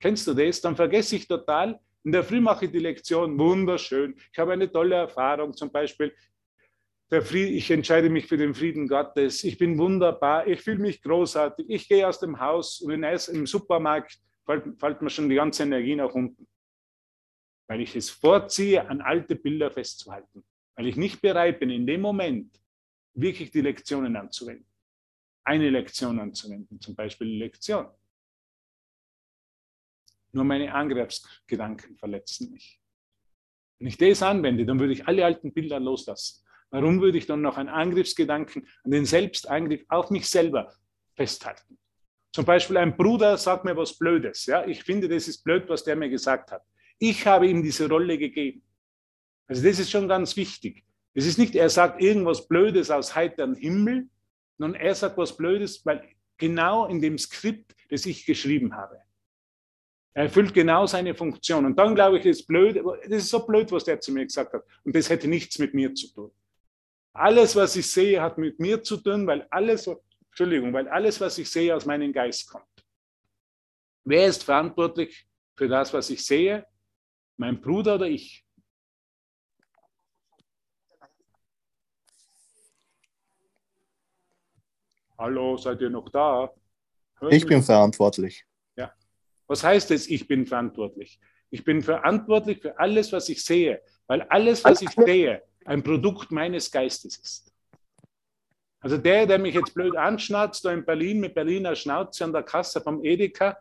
Kennst 0.00 0.26
du 0.26 0.34
das? 0.34 0.60
Dann 0.60 0.76
vergesse 0.76 1.16
ich 1.16 1.28
total. 1.28 1.78
In 2.04 2.12
der 2.12 2.24
Früh 2.24 2.40
mache 2.40 2.66
ich 2.66 2.70
die 2.72 2.80
Lektion 2.80 3.38
wunderschön. 3.38 4.16
Ich 4.32 4.38
habe 4.38 4.52
eine 4.52 4.70
tolle 4.70 4.96
Erfahrung, 4.96 5.52
zum 5.54 5.70
Beispiel 5.70 6.12
Fried, 7.08 7.50
ich 7.50 7.70
entscheide 7.70 8.10
mich 8.10 8.26
für 8.26 8.36
den 8.36 8.52
Frieden 8.52 8.88
Gottes. 8.88 9.44
Ich 9.44 9.58
bin 9.58 9.78
wunderbar. 9.78 10.46
Ich 10.46 10.60
fühle 10.62 10.78
mich 10.78 11.00
großartig. 11.02 11.66
Ich 11.68 11.88
gehe 11.88 12.06
aus 12.06 12.18
dem 12.18 12.40
Haus 12.40 12.80
und 12.80 12.90
in 12.90 13.04
im 13.04 13.46
Supermarkt 13.46 14.18
fällt, 14.46 15.02
mir 15.02 15.10
schon 15.10 15.28
die 15.28 15.34
ganze 15.34 15.64
Energie 15.64 15.96
nach 15.96 16.14
unten. 16.14 16.46
Weil 17.68 17.80
ich 17.80 17.96
es 17.96 18.10
vorziehe, 18.10 18.88
an 18.88 19.00
alte 19.00 19.36
Bilder 19.36 19.70
festzuhalten. 19.70 20.44
Weil 20.76 20.86
ich 20.86 20.96
nicht 20.96 21.20
bereit 21.20 21.58
bin, 21.58 21.70
in 21.70 21.86
dem 21.86 22.00
Moment 22.00 22.60
wirklich 23.14 23.50
die 23.50 23.60
Lektionen 23.60 24.16
anzuwenden. 24.16 24.66
Eine 25.44 25.70
Lektion 25.70 26.18
anzuwenden, 26.20 26.80
zum 26.80 26.94
Beispiel 26.94 27.28
die 27.28 27.38
Lektion. 27.38 27.88
Nur 30.32 30.44
meine 30.44 30.72
Angriffsgedanken 30.74 31.96
verletzen 31.96 32.52
mich. 32.52 32.80
Wenn 33.78 33.88
ich 33.88 33.96
das 33.96 34.22
anwende, 34.22 34.64
dann 34.64 34.78
würde 34.78 34.92
ich 34.92 35.06
alle 35.06 35.24
alten 35.24 35.52
Bilder 35.52 35.80
loslassen. 35.80 36.44
Warum 36.70 37.00
würde 37.00 37.18
ich 37.18 37.26
dann 37.26 37.42
noch 37.42 37.56
einen 37.56 37.68
Angriffsgedanken 37.68 38.68
an 38.84 38.90
den 38.90 39.06
Selbstangriff 39.06 39.84
auf 39.88 40.10
mich 40.10 40.28
selber 40.28 40.74
festhalten? 41.14 41.78
Zum 42.36 42.44
Beispiel 42.44 42.76
ein 42.76 42.94
Bruder 42.94 43.38
sagt 43.38 43.64
mir 43.64 43.74
was 43.78 43.96
Blödes. 43.96 44.44
Ja? 44.44 44.66
Ich 44.66 44.84
finde, 44.84 45.08
das 45.08 45.26
ist 45.26 45.42
blöd, 45.42 45.66
was 45.70 45.84
der 45.84 45.96
mir 45.96 46.10
gesagt 46.10 46.52
hat. 46.52 46.60
Ich 46.98 47.26
habe 47.26 47.46
ihm 47.46 47.62
diese 47.62 47.88
Rolle 47.88 48.18
gegeben. 48.18 48.62
Also 49.48 49.66
das 49.66 49.78
ist 49.78 49.90
schon 49.90 50.06
ganz 50.06 50.36
wichtig. 50.36 50.84
Es 51.14 51.24
ist 51.24 51.38
nicht, 51.38 51.54
er 51.54 51.70
sagt 51.70 52.02
irgendwas 52.02 52.46
Blödes 52.46 52.90
aus 52.90 53.14
heiterem 53.14 53.54
Himmel, 53.54 54.10
sondern 54.58 54.78
er 54.78 54.94
sagt 54.94 55.16
was 55.16 55.34
Blödes, 55.34 55.80
weil 55.86 56.06
genau 56.36 56.84
in 56.84 57.00
dem 57.00 57.16
Skript, 57.16 57.74
das 57.88 58.04
ich 58.04 58.26
geschrieben 58.26 58.76
habe. 58.76 59.00
Er 60.12 60.24
erfüllt 60.24 60.52
genau 60.52 60.84
seine 60.84 61.14
Funktion. 61.14 61.64
Und 61.64 61.78
dann 61.78 61.94
glaube 61.94 62.18
ich, 62.18 62.26
ist 62.26 62.46
blöd, 62.46 62.76
das 63.04 63.22
ist 63.22 63.30
so 63.30 63.46
blöd, 63.46 63.72
was 63.72 63.84
der 63.84 63.98
zu 63.98 64.12
mir 64.12 64.26
gesagt 64.26 64.52
hat. 64.52 64.62
Und 64.84 64.94
das 64.94 65.08
hätte 65.08 65.26
nichts 65.26 65.58
mit 65.58 65.72
mir 65.72 65.94
zu 65.94 66.12
tun. 66.12 66.30
Alles, 67.14 67.56
was 67.56 67.76
ich 67.76 67.90
sehe, 67.90 68.20
hat 68.20 68.36
mit 68.36 68.60
mir 68.60 68.82
zu 68.82 68.98
tun, 68.98 69.26
weil 69.26 69.46
alles, 69.48 69.88
Entschuldigung, 70.38 70.70
weil 70.74 70.86
alles, 70.88 71.18
was 71.18 71.38
ich 71.38 71.50
sehe, 71.50 71.74
aus 71.74 71.86
meinem 71.86 72.12
Geist 72.12 72.50
kommt. 72.50 72.68
Wer 74.04 74.26
ist 74.26 74.44
verantwortlich 74.44 75.26
für 75.56 75.66
das, 75.66 75.94
was 75.94 76.10
ich 76.10 76.22
sehe? 76.22 76.66
Mein 77.38 77.58
Bruder 77.58 77.94
oder 77.94 78.06
ich? 78.06 78.44
Hallo, 85.16 85.56
seid 85.56 85.80
ihr 85.80 85.88
noch 85.88 86.10
da? 86.10 86.52
Hört 87.18 87.32
Ich 87.32 87.44
mich? 87.44 87.48
bin 87.48 87.62
verantwortlich. 87.62 88.44
Was 89.48 89.62
heißt 89.62 89.92
es, 89.92 90.08
ich 90.08 90.26
bin 90.28 90.44
verantwortlich? 90.44 91.18
Ich 91.50 91.62
bin 91.64 91.80
verantwortlich 91.80 92.60
für 92.60 92.78
alles, 92.80 93.12
was 93.12 93.28
ich 93.30 93.42
sehe, 93.44 93.80
weil 94.08 94.22
alles, 94.22 94.64
was 94.64 94.82
ich 94.82 94.90
sehe, 94.90 95.44
ein 95.64 95.82
Produkt 95.84 96.30
meines 96.32 96.68
Geistes 96.70 97.16
ist. 97.16 97.45
Also 98.86 98.98
der, 98.98 99.26
der 99.26 99.40
mich 99.40 99.56
jetzt 99.56 99.74
blöd 99.74 99.96
anschnauzt, 99.96 100.64
da 100.64 100.72
in 100.72 100.84
Berlin 100.84 101.18
mit 101.18 101.34
Berliner 101.34 101.74
Schnauze 101.74 102.24
an 102.24 102.32
der 102.32 102.44
Kasse 102.44 102.80
vom 102.80 103.04
Edeka, 103.04 103.58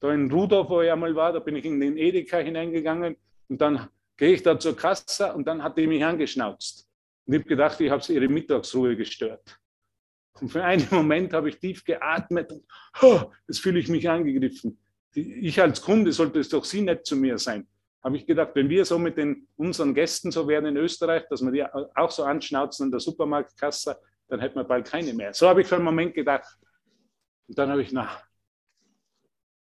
da 0.00 0.10
in 0.10 0.32
Rudolf, 0.32 0.70
wo 0.70 0.80
ich 0.80 0.90
einmal 0.90 1.14
war, 1.14 1.34
da 1.34 1.38
bin 1.38 1.56
ich 1.56 1.66
in 1.66 1.78
den 1.78 1.98
Edeka 1.98 2.38
hineingegangen 2.38 3.16
und 3.48 3.60
dann 3.60 3.88
gehe 4.16 4.32
ich 4.32 4.42
da 4.42 4.58
zur 4.58 4.74
Kasse 4.74 5.34
und 5.34 5.46
dann 5.46 5.62
hat 5.62 5.76
die 5.76 5.86
mich 5.86 6.02
angeschnauzt. 6.02 6.88
Und 7.26 7.34
ich 7.34 7.40
habe 7.40 7.48
gedacht, 7.48 7.78
ich 7.80 7.90
habe 7.90 8.12
ihre 8.12 8.28
Mittagsruhe 8.28 8.96
gestört. 8.96 9.60
Und 10.40 10.50
für 10.50 10.64
einen 10.64 10.86
Moment 10.90 11.34
habe 11.34 11.50
ich 11.50 11.58
tief 11.58 11.84
geatmet 11.84 12.50
und 12.50 12.64
oh, 13.02 13.32
jetzt 13.46 13.60
fühle 13.60 13.78
ich 13.78 13.88
mich 13.88 14.08
angegriffen 14.08 14.78
ich 15.14 15.60
als 15.60 15.80
Kunde 15.80 16.12
sollte 16.12 16.40
es 16.40 16.48
doch 16.48 16.64
Sie 16.64 16.82
nett 16.82 17.06
zu 17.06 17.16
mir 17.16 17.38
sein. 17.38 17.66
Habe 18.02 18.16
ich 18.16 18.26
gedacht, 18.26 18.50
wenn 18.54 18.68
wir 18.68 18.84
so 18.84 18.98
mit 18.98 19.16
den, 19.16 19.48
unseren 19.56 19.94
Gästen 19.94 20.30
so 20.30 20.46
werden 20.46 20.66
in 20.66 20.76
Österreich, 20.76 21.24
dass 21.30 21.42
wir 21.42 21.52
die 21.52 21.64
auch 21.64 22.10
so 22.10 22.24
anschnauzen 22.24 22.84
an 22.84 22.90
der 22.90 23.00
Supermarktkasse, 23.00 23.96
dann 24.34 24.40
hätten 24.40 24.56
wir 24.56 24.64
bald 24.64 24.88
keine 24.88 25.14
mehr. 25.14 25.32
So 25.32 25.48
habe 25.48 25.60
ich 25.60 25.68
für 25.68 25.76
einen 25.76 25.84
Moment 25.84 26.12
gedacht. 26.12 26.58
Und 27.46 27.56
dann 27.56 27.70
habe 27.70 27.82
ich, 27.82 27.92
na, 27.92 28.20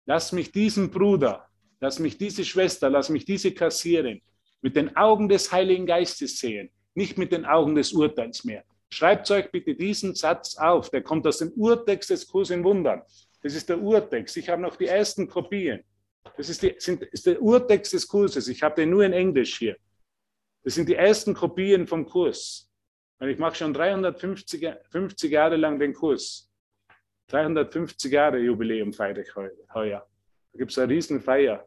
lass 0.05 0.33
mich 0.33 0.53
diesen 0.53 0.91
Bruder, 0.91 1.49
lass 1.81 1.99
mich 1.99 2.19
diese 2.19 2.45
Schwester, 2.45 2.91
lass 2.91 3.09
mich 3.09 3.25
diese 3.25 3.55
Kassierin 3.55 4.21
mit 4.61 4.77
den 4.77 4.95
Augen 4.99 5.31
des 5.31 5.51
Heiligen 5.51 5.87
Geistes 5.87 6.39
sehen, 6.39 6.69
nicht 6.93 7.17
mit 7.17 7.33
den 7.33 7.47
Augen 7.47 7.75
des 7.75 7.95
Urteils 7.95 8.45
mehr. 8.45 8.63
Schreibt 8.93 9.31
euch 9.31 9.51
bitte 9.51 9.75
diesen 9.75 10.15
Satz 10.15 10.57
auf. 10.57 10.91
Der 10.91 11.03
kommt 11.03 11.27
aus 11.27 11.39
dem 11.39 11.53
Urtext 11.53 12.11
des 12.11 12.27
Kurs 12.27 12.51
in 12.51 12.63
Wundern. 12.63 13.01
Das 13.43 13.55
ist 13.55 13.71
der 13.71 13.81
Urtext. 13.81 14.37
Ich 14.37 14.51
habe 14.51 14.61
noch 14.61 14.77
die 14.77 14.89
ersten 14.89 15.27
Kopien. 15.27 15.83
Das 16.37 16.51
ist, 16.51 16.63
die, 16.63 16.75
sind, 16.77 17.03
ist 17.05 17.25
der 17.25 17.41
Urtext 17.41 17.95
des 17.95 18.07
Kurses. 18.07 18.47
Ich 18.49 18.63
habe 18.63 18.75
den 18.75 18.91
nur 18.91 19.05
in 19.05 19.15
Englisch 19.15 19.59
hier. 19.59 19.79
Das 20.63 20.75
sind 20.75 20.87
die 20.87 20.97
ersten 20.97 21.33
Kopien 21.33 21.87
vom 21.87 22.05
Kurs. 22.05 22.70
Und 23.21 23.29
ich 23.29 23.39
mache 23.39 23.55
schon 23.55 23.75
350 23.75 24.67
50 24.91 25.31
Jahre 25.31 25.57
lang 25.57 25.79
den 25.79 25.93
Kurs. 25.93 26.51
350 27.29 28.11
Jahre 28.11 28.39
Jubiläum 28.39 28.93
feiere 28.93 29.19
ich 29.19 29.35
heuer. 29.37 30.07
Da 30.53 30.59
gibt 30.59 30.73
es 30.73 30.79
eine 30.79 30.93
Riesenfeier. 30.93 31.67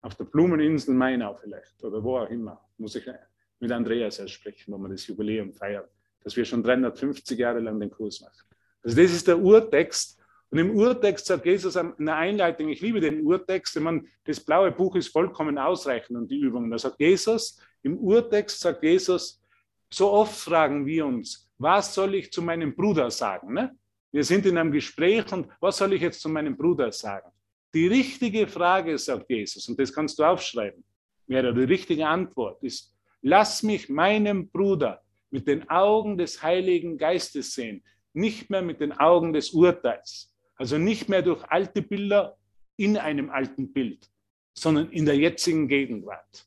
Auf 0.00 0.14
der 0.14 0.24
Blumeninsel 0.24 0.94
Mainau 0.94 1.34
vielleicht 1.34 1.82
oder 1.84 2.02
wo 2.02 2.18
auch 2.18 2.30
immer. 2.30 2.64
Muss 2.78 2.94
ich 2.94 3.04
mit 3.58 3.70
Andreas 3.70 4.20
erst 4.20 4.34
sprechen, 4.34 4.72
wo 4.72 4.78
wir 4.78 4.88
das 4.88 5.06
Jubiläum 5.06 5.52
feiern. 5.52 5.84
Dass 6.22 6.36
wir 6.36 6.44
schon 6.44 6.62
350 6.62 7.38
Jahre 7.38 7.58
lang 7.58 7.78
den 7.80 7.90
Kurs 7.90 8.20
machen. 8.20 8.48
Also 8.82 8.96
das 8.96 9.12
ist 9.12 9.26
der 9.26 9.38
Urtext. 9.38 10.20
Und 10.50 10.58
im 10.58 10.76
Urtext 10.76 11.26
sagt 11.26 11.46
Jesus 11.46 11.76
in 11.76 11.94
der 11.98 12.16
Einleitung, 12.16 12.68
ich 12.68 12.80
liebe 12.80 13.00
den 13.00 13.22
Urtext, 13.22 13.74
ich 13.74 13.82
meine, 13.82 14.04
das 14.24 14.38
blaue 14.38 14.70
Buch 14.70 14.94
ist 14.96 15.08
vollkommen 15.08 15.58
ausreichend 15.58 16.16
und 16.16 16.30
die 16.30 16.38
Übungen. 16.38 16.70
Da 16.70 16.78
sagt 16.78 17.00
Jesus, 17.00 17.58
im 17.82 17.98
Urtext 17.98 18.60
sagt 18.60 18.82
Jesus, 18.82 19.41
so 19.92 20.10
oft 20.10 20.34
fragen 20.34 20.86
wir 20.86 21.06
uns, 21.06 21.50
was 21.58 21.94
soll 21.94 22.14
ich 22.14 22.32
zu 22.32 22.42
meinem 22.42 22.74
Bruder 22.74 23.10
sagen? 23.10 23.54
Ne? 23.54 23.76
Wir 24.10 24.24
sind 24.24 24.46
in 24.46 24.58
einem 24.58 24.72
Gespräch 24.72 25.30
und 25.32 25.48
was 25.60 25.76
soll 25.78 25.92
ich 25.92 26.02
jetzt 26.02 26.20
zu 26.20 26.28
meinem 26.28 26.56
Bruder 26.56 26.90
sagen? 26.92 27.30
Die 27.74 27.86
richtige 27.86 28.46
Frage, 28.46 28.98
sagt 28.98 29.30
Jesus, 29.30 29.68
und 29.68 29.78
das 29.78 29.92
kannst 29.92 30.18
du 30.18 30.24
aufschreiben, 30.24 30.84
wäre 31.26 31.54
die 31.54 31.64
richtige 31.64 32.06
Antwort, 32.06 32.62
ist, 32.62 32.94
lass 33.22 33.62
mich 33.62 33.88
meinem 33.88 34.50
Bruder 34.50 35.02
mit 35.30 35.48
den 35.48 35.68
Augen 35.70 36.18
des 36.18 36.42
Heiligen 36.42 36.98
Geistes 36.98 37.54
sehen, 37.54 37.82
nicht 38.12 38.50
mehr 38.50 38.62
mit 38.62 38.80
den 38.80 38.92
Augen 38.92 39.32
des 39.32 39.50
Urteils. 39.50 40.34
Also 40.56 40.76
nicht 40.78 41.08
mehr 41.08 41.22
durch 41.22 41.42
alte 41.44 41.80
Bilder 41.80 42.36
in 42.76 42.96
einem 42.96 43.30
alten 43.30 43.72
Bild, 43.72 44.10
sondern 44.54 44.90
in 44.90 45.06
der 45.06 45.16
jetzigen 45.16 45.66
Gegenwart. 45.66 46.46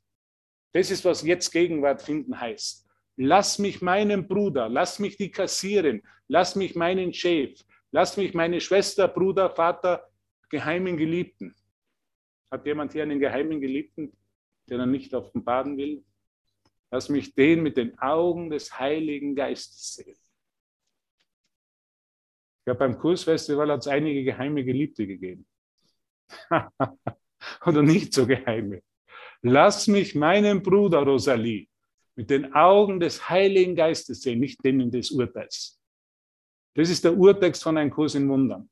Das 0.73 0.91
ist, 0.91 1.03
was 1.05 1.23
jetzt 1.23 1.51
Gegenwart 1.51 2.01
finden 2.01 2.39
heißt. 2.39 2.84
Lass 3.17 3.59
mich 3.59 3.81
meinen 3.81 4.27
Bruder, 4.27 4.67
lass 4.67 4.99
mich 4.99 5.15
die 5.15 5.31
Kassierin, 5.31 6.01
lass 6.27 6.55
mich 6.55 6.75
meinen 6.75 7.13
Chef, 7.13 7.61
lass 7.91 8.17
mich 8.17 8.33
meine 8.33 8.59
Schwester, 8.59 9.07
Bruder, 9.07 9.49
Vater, 9.49 10.09
geheimen 10.49 10.97
Geliebten. 10.97 11.55
Hat 12.51 12.65
jemand 12.65 12.91
hier 12.91 13.03
einen 13.03 13.19
geheimen 13.19 13.61
Geliebten, 13.61 14.11
der 14.69 14.79
er 14.79 14.85
nicht 14.85 15.13
offenbaren 15.13 15.77
will? 15.77 16.03
Lass 16.91 17.09
mich 17.09 17.33
den 17.33 17.63
mit 17.63 17.77
den 17.77 17.97
Augen 17.99 18.49
des 18.49 18.77
Heiligen 18.77 19.35
Geistes 19.35 19.95
sehen. 19.95 20.17
Ja, 22.67 22.73
beim 22.73 22.97
Kursfestival 22.97 23.71
hat 23.71 23.81
es 23.81 23.87
einige 23.87 24.23
geheime 24.23 24.63
Geliebte 24.63 25.07
gegeben. 25.07 25.45
Oder 27.65 27.81
nicht 27.81 28.13
so 28.13 28.25
geheime. 28.25 28.81
Lass 29.41 29.87
mich 29.87 30.15
meinen 30.15 30.63
Bruder 30.63 30.99
Rosalie 30.99 31.67
mit 32.15 32.29
den 32.29 32.53
Augen 32.53 32.99
des 32.99 33.29
Heiligen 33.29 33.75
Geistes 33.75 34.21
sehen, 34.21 34.39
nicht 34.39 34.63
denen 34.63 34.89
des 34.91 35.11
Urteils. 35.11 35.79
Das 36.75 36.89
ist 36.89 37.03
der 37.03 37.15
Urtext 37.15 37.63
von 37.63 37.77
einem 37.77 37.91
Kurs 37.91 38.15
in 38.15 38.29
Wundern. 38.29 38.69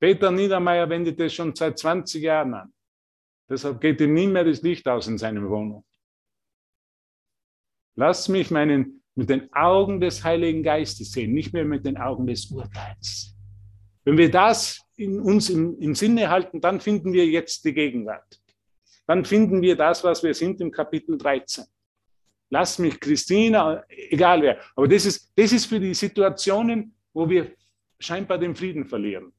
Peter 0.00 0.30
Niedermeyer 0.30 0.88
wendet 0.88 1.20
das 1.20 1.32
schon 1.32 1.54
seit 1.54 1.78
20 1.78 2.22
Jahren 2.22 2.54
an. 2.54 2.72
Deshalb 3.48 3.80
geht 3.80 4.00
ihm 4.00 4.14
nie 4.14 4.26
mehr 4.26 4.44
das 4.44 4.62
Licht 4.62 4.86
aus 4.88 5.06
in 5.06 5.18
seiner 5.18 5.48
Wohnung. 5.48 5.84
Lass 7.94 8.28
mich 8.28 8.50
meinen 8.50 9.02
mit 9.14 9.28
den 9.28 9.52
Augen 9.52 10.00
des 10.00 10.24
Heiligen 10.24 10.62
Geistes 10.62 11.12
sehen, 11.12 11.34
nicht 11.34 11.52
mehr 11.52 11.64
mit 11.64 11.84
den 11.84 11.98
Augen 11.98 12.26
des 12.26 12.46
Urteils. 12.46 13.36
Wenn 14.04 14.16
wir 14.16 14.30
das 14.30 14.80
in 14.96 15.20
uns 15.20 15.50
im, 15.50 15.78
im 15.78 15.94
Sinne 15.94 16.30
halten, 16.30 16.60
dann 16.60 16.80
finden 16.80 17.12
wir 17.12 17.26
jetzt 17.26 17.64
die 17.64 17.74
Gegenwart. 17.74 18.42
Dann 19.06 19.24
finden 19.24 19.60
wir 19.62 19.76
das, 19.76 20.02
was 20.02 20.22
wir 20.22 20.34
sind 20.34 20.60
im 20.60 20.70
Kapitel 20.70 21.18
13. 21.18 21.64
Lass 22.52 22.78
mich 22.78 23.00
Christina, 23.00 23.82
egal 23.88 24.42
wer. 24.42 24.58
Aber 24.76 24.86
das 24.86 25.06
ist, 25.06 25.32
das 25.34 25.52
ist 25.52 25.64
für 25.64 25.80
die 25.80 25.94
Situationen, 25.94 26.94
wo 27.14 27.26
wir 27.26 27.52
scheinbar 27.98 28.36
den 28.36 28.54
Frieden 28.54 28.84
verlieren. 28.84 29.32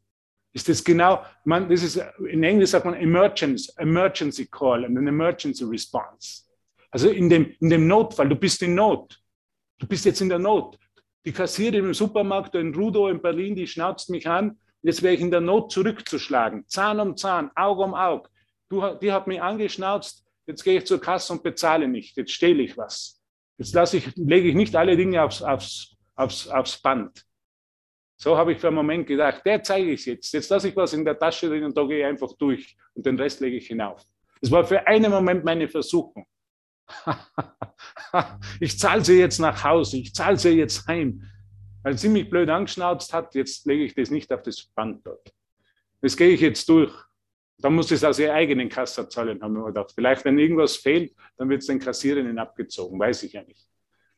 Ist 0.52 0.68
das 0.68 0.84
genau, 0.84 1.24
man, 1.46 1.70
das 1.70 1.84
ist, 1.84 2.04
in 2.28 2.44
Englisch 2.44 2.72
sagt 2.72 2.86
man 2.86 2.96
Emergency, 2.96 3.72
Emergency 3.78 4.48
Call 4.48 4.86
and 4.86 4.98
an 4.98 5.06
Emergency 5.06 5.64
Response. 5.64 6.42
Also 6.90 7.10
in 7.12 7.30
dem, 7.30 7.54
in 7.60 7.70
dem 7.70 7.88
Notfall, 7.88 8.30
du 8.30 8.36
bist 8.36 8.64
in 8.64 8.74
Not. 8.74 9.22
Du 9.78 9.86
bist 9.86 10.06
jetzt 10.06 10.22
in 10.22 10.30
der 10.30 10.40
Not. 10.40 10.80
Die 11.24 11.32
Kassiererin 11.32 11.86
im 11.86 11.94
Supermarkt 11.94 12.56
in 12.56 12.74
Rudo 12.74 13.10
in 13.10 13.22
Berlin, 13.22 13.56
die 13.56 13.68
schnauzt 13.68 14.10
mich 14.10 14.28
an. 14.28 14.58
Jetzt 14.82 15.04
wäre 15.04 15.14
ich 15.14 15.22
in 15.22 15.30
der 15.30 15.42
Not 15.42 15.72
zurückzuschlagen. 15.72 16.68
Zahn 16.68 17.00
um 17.00 17.16
Zahn, 17.16 17.52
Auge 17.54 17.84
um 17.84 17.94
Auge. 17.94 18.28
Du, 18.70 18.82
die 18.96 19.12
hat 19.12 19.28
mich 19.28 19.40
angeschnauzt. 19.40 20.23
Jetzt 20.46 20.64
gehe 20.64 20.78
ich 20.78 20.86
zur 20.86 21.00
Kasse 21.00 21.34
und 21.34 21.44
bezahle 21.44 21.88
nicht. 21.88 22.18
Jetzt 22.18 22.32
stehle 22.32 22.64
ich 22.64 22.78
was. 22.78 23.22
Jetzt 23.58 23.74
lasse 23.74 23.98
ich, 23.98 24.16
lege 24.16 24.50
ich 24.50 24.56
nicht 24.56 24.76
alle 24.76 24.98
Dinge 24.98 25.24
aufs, 25.24 25.42
aufs, 25.42 25.96
aufs, 26.16 26.48
aufs 26.48 26.82
Band. 26.82 27.26
So 28.18 28.38
habe 28.38 28.54
ich 28.54 28.60
für 28.60 28.68
einen 28.68 28.76
Moment 28.76 29.08
gedacht, 29.08 29.42
der 29.46 29.62
zeige 29.64 29.92
ich 29.92 30.06
jetzt. 30.06 30.34
Jetzt 30.34 30.50
lasse 30.50 30.70
ich 30.70 30.76
was 30.76 30.94
in 30.94 31.04
der 31.04 31.18
Tasche 31.18 31.50
drin 31.50 31.64
und 31.64 31.78
da 31.78 31.84
gehe 31.86 32.00
ich 32.00 32.06
einfach 32.06 32.34
durch 32.38 32.76
und 32.94 33.06
den 33.06 33.18
Rest 33.20 33.40
lege 33.42 33.58
ich 33.58 33.68
hinauf. 33.68 34.02
Das 34.42 34.52
war 34.52 34.66
für 34.66 34.86
einen 34.88 35.12
Moment 35.12 35.44
meine 35.44 35.68
Versuchung. 35.68 36.26
ich 38.60 38.78
zahle 38.78 39.04
sie 39.04 39.20
jetzt 39.20 39.40
nach 39.40 39.64
Hause, 39.64 39.98
ich 39.98 40.14
zahle 40.14 40.38
sie 40.38 40.50
jetzt 40.50 40.88
heim. 40.88 41.24
Weil 41.82 41.98
sie 41.98 42.10
mich 42.10 42.30
blöd 42.30 42.50
angeschnauzt 42.50 43.14
hat, 43.14 43.36
jetzt 43.36 43.66
lege 43.66 43.84
ich 43.84 43.94
das 43.94 44.10
nicht 44.10 44.32
auf 44.32 44.42
das 44.42 44.64
Band 44.74 45.06
dort. 45.06 45.34
Das 46.02 46.16
gehe 46.16 46.30
ich 46.30 46.42
jetzt 46.42 46.68
durch. 46.70 46.94
Dann 47.58 47.76
muss 47.76 47.92
es 47.92 48.04
aus 48.04 48.20
ihrer 48.20 48.34
eigenen 48.34 48.70
Kasse 48.70 49.08
zahlen, 49.08 49.42
haben 49.42 49.54
wir 49.54 49.66
gedacht. 49.66 49.92
Vielleicht, 49.94 50.26
wenn 50.26 50.38
irgendwas 50.38 50.76
fehlt, 50.76 51.14
dann 51.38 51.50
wird 51.50 51.62
es 51.62 51.68
den 51.68 51.80
Kassierenden 51.80 52.38
abgezogen, 52.38 53.00
weiß 53.00 53.24
ich 53.24 53.34
ja 53.34 53.44
nicht. 53.44 53.68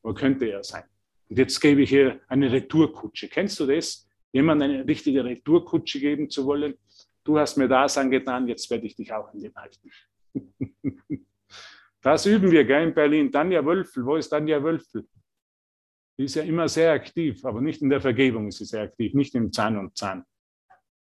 Aber 0.02 0.14
könnte 0.14 0.48
ja 0.48 0.64
sein. 0.64 0.84
Und 1.30 1.38
jetzt 1.38 1.60
gebe 1.60 1.82
ich 1.82 1.92
ihr 1.92 2.22
eine 2.28 2.52
Retourkutsche. 2.52 3.28
Kennst 3.28 3.60
du 3.60 3.66
das? 3.66 4.08
Jemand 4.32 4.62
eine 4.62 4.88
richtige 4.88 5.24
Retourkutsche 5.24 6.00
geben 6.00 6.30
zu 6.30 6.46
wollen? 6.46 6.76
Du 7.24 7.40
hast 7.40 7.58
mir 7.58 7.68
das 7.68 7.98
angetan, 7.98 8.48
jetzt 8.48 8.70
werde 8.70 8.86
ich 8.86 8.96
dich 8.96 9.12
auch 9.14 9.34
in 9.34 9.42
dem 9.42 9.56
halten. 9.56 9.90
Das 12.06 12.24
üben 12.28 12.52
wir 12.52 12.64
gell, 12.66 12.90
in 12.90 12.94
Berlin. 12.94 13.32
Tanja 13.32 13.66
Wölfel, 13.66 14.06
wo 14.06 14.16
ist 14.16 14.30
Tanja 14.30 14.62
Wölfel? 14.62 15.08
Die 16.20 16.26
ist 16.26 16.36
ja 16.36 16.44
immer 16.44 16.70
sehr 16.70 16.92
aktiv, 16.92 17.44
aber 17.44 17.62
nicht 17.62 17.82
in 17.82 17.90
der 17.90 18.00
Vergebung 18.00 18.48
ist 18.48 18.60
sie 18.60 18.66
sehr 18.66 18.84
aktiv, 18.84 19.16
nicht 19.16 19.34
im 19.34 19.52
Zahn 19.52 19.76
und 19.76 19.98
Zahn. 19.98 20.24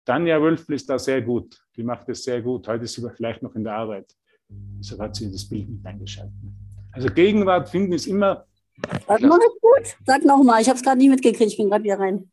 Tanja 0.06 0.42
Wölfel 0.42 0.76
ist 0.76 0.90
da 0.90 1.00
sehr 1.00 1.22
gut. 1.22 1.58
Die 1.76 1.84
macht 1.84 2.10
es 2.10 2.24
sehr 2.24 2.42
gut. 2.42 2.68
Heute 2.68 2.84
ist 2.84 2.94
sie 2.94 3.10
vielleicht 3.16 3.42
noch 3.42 3.56
in 3.56 3.64
der 3.64 3.74
Arbeit. 3.74 4.14
Deshalb 4.50 5.02
hat 5.02 5.16
sie 5.16 5.32
das 5.32 5.48
Bild 5.48 5.70
nicht 5.70 5.86
eingeschaltet. 5.86 6.34
Also 6.92 7.08
Gegenwart 7.10 7.70
finden 7.70 7.94
ist 7.94 8.06
immer. 8.08 8.46
Sag 9.08 9.22
mal 9.22 9.40
gut. 9.62 9.96
Sag 10.06 10.24
nochmal. 10.26 10.62
Ich 10.62 10.68
habe 10.68 10.78
es 10.78 10.84
gerade 10.84 10.98
nicht 10.98 11.10
mitgekriegt. 11.10 11.52
Ich 11.52 11.58
bin 11.58 11.70
gerade 11.70 11.84
wieder 11.84 12.00
rein. 12.00 12.30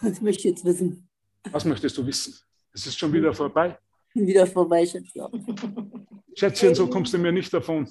Das 0.00 0.20
möchte 0.20 0.40
ich 0.40 0.54
jetzt 0.54 0.64
wissen. 0.64 1.08
Was 1.50 1.64
möchtest 1.64 1.98
du 1.98 2.06
wissen? 2.06 2.34
Es 2.72 2.86
ist 2.86 2.98
schon 2.98 3.12
wieder 3.12 3.34
vorbei. 3.34 3.76
Wieder 4.14 4.46
vorbei, 4.46 4.86
Schätzchen. 4.86 5.26
Schätzchen, 6.34 6.74
so 6.74 6.86
kommst 6.86 7.12
du 7.12 7.18
mir 7.18 7.32
nicht 7.32 7.52
davon. 7.52 7.88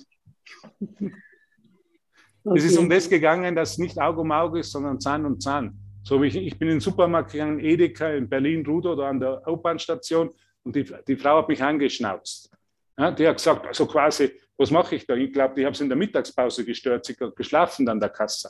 Okay. 2.44 2.58
Es 2.58 2.64
ist 2.64 2.78
um 2.78 2.90
das 2.90 3.08
gegangen, 3.08 3.56
dass 3.56 3.78
nicht 3.78 4.00
Auge 4.00 4.22
um 4.22 4.32
Auge 4.32 4.60
ist, 4.60 4.72
sondern 4.72 5.00
Zahn 5.00 5.26
um 5.26 5.40
Zahn. 5.40 5.78
So 6.04 6.22
wie 6.22 6.28
ich, 6.28 6.36
ich 6.36 6.58
bin 6.58 6.68
in 6.68 6.76
den 6.76 6.80
Supermarkt 6.82 7.32
gegangen, 7.32 7.60
Edeka 7.60 8.10
in 8.10 8.28
Berlin-Rudo 8.28 8.94
oder 8.94 9.08
an 9.08 9.20
der 9.20 9.48
U-Bahn-Station 9.48 10.32
und 10.64 10.76
die, 10.76 10.86
die 11.08 11.16
Frau 11.16 11.38
hat 11.38 11.48
mich 11.48 11.62
angeschnauzt. 11.62 12.50
Ja, 12.98 13.12
die 13.12 13.28
hat 13.28 13.38
gesagt, 13.38 13.68
also 13.68 13.86
quasi, 13.86 14.32
was 14.58 14.72
mache 14.72 14.96
ich 14.96 15.06
da? 15.06 15.16
Ich 15.16 15.32
glaube, 15.32 15.56
die 15.56 15.66
habe 15.66 15.74
es 15.74 15.82
in 15.82 15.90
der 15.90 15.98
Mittagspause 15.98 16.66
gestört, 16.66 17.06
sie 17.06 17.16
hat 17.20 17.36
geschlafen 17.36 17.88
an 17.88 18.00
der 18.00 18.10
Kasse. 18.10 18.50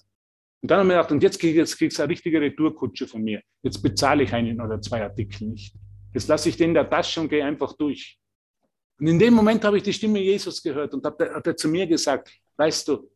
Und 0.61 0.69
dann 0.69 0.79
haben 0.79 0.87
wir 0.87 0.95
gedacht, 0.95 1.11
und 1.11 1.23
jetzt 1.23 1.39
kriege 1.39 1.59
jetzt 1.59 1.77
kriegst 1.77 1.97
du 1.97 2.03
eine 2.03 2.11
richtige 2.11 2.39
Retourkutsche 2.39 3.07
von 3.07 3.23
mir. 3.23 3.41
Jetzt 3.63 3.81
bezahle 3.81 4.23
ich 4.23 4.33
einen 4.33 4.61
oder 4.61 4.79
zwei 4.81 5.01
Artikel 5.01 5.47
nicht. 5.47 5.73
Jetzt 6.13 6.27
lasse 6.27 6.49
ich 6.49 6.57
den 6.57 6.69
in 6.69 6.73
der 6.75 6.89
Tasche 6.89 7.21
und 7.21 7.29
gehe 7.29 7.43
einfach 7.43 7.73
durch. 7.73 8.19
Und 8.99 9.07
in 9.07 9.17
dem 9.17 9.33
Moment 9.33 9.63
habe 9.63 9.77
ich 9.77 9.83
die 9.83 9.93
Stimme 9.93 10.19
Jesus 10.19 10.61
gehört 10.61 10.93
und 10.93 11.03
hat 11.03 11.47
er 11.47 11.55
zu 11.55 11.67
mir 11.67 11.87
gesagt, 11.87 12.31
weißt 12.57 12.87
du, 12.87 13.09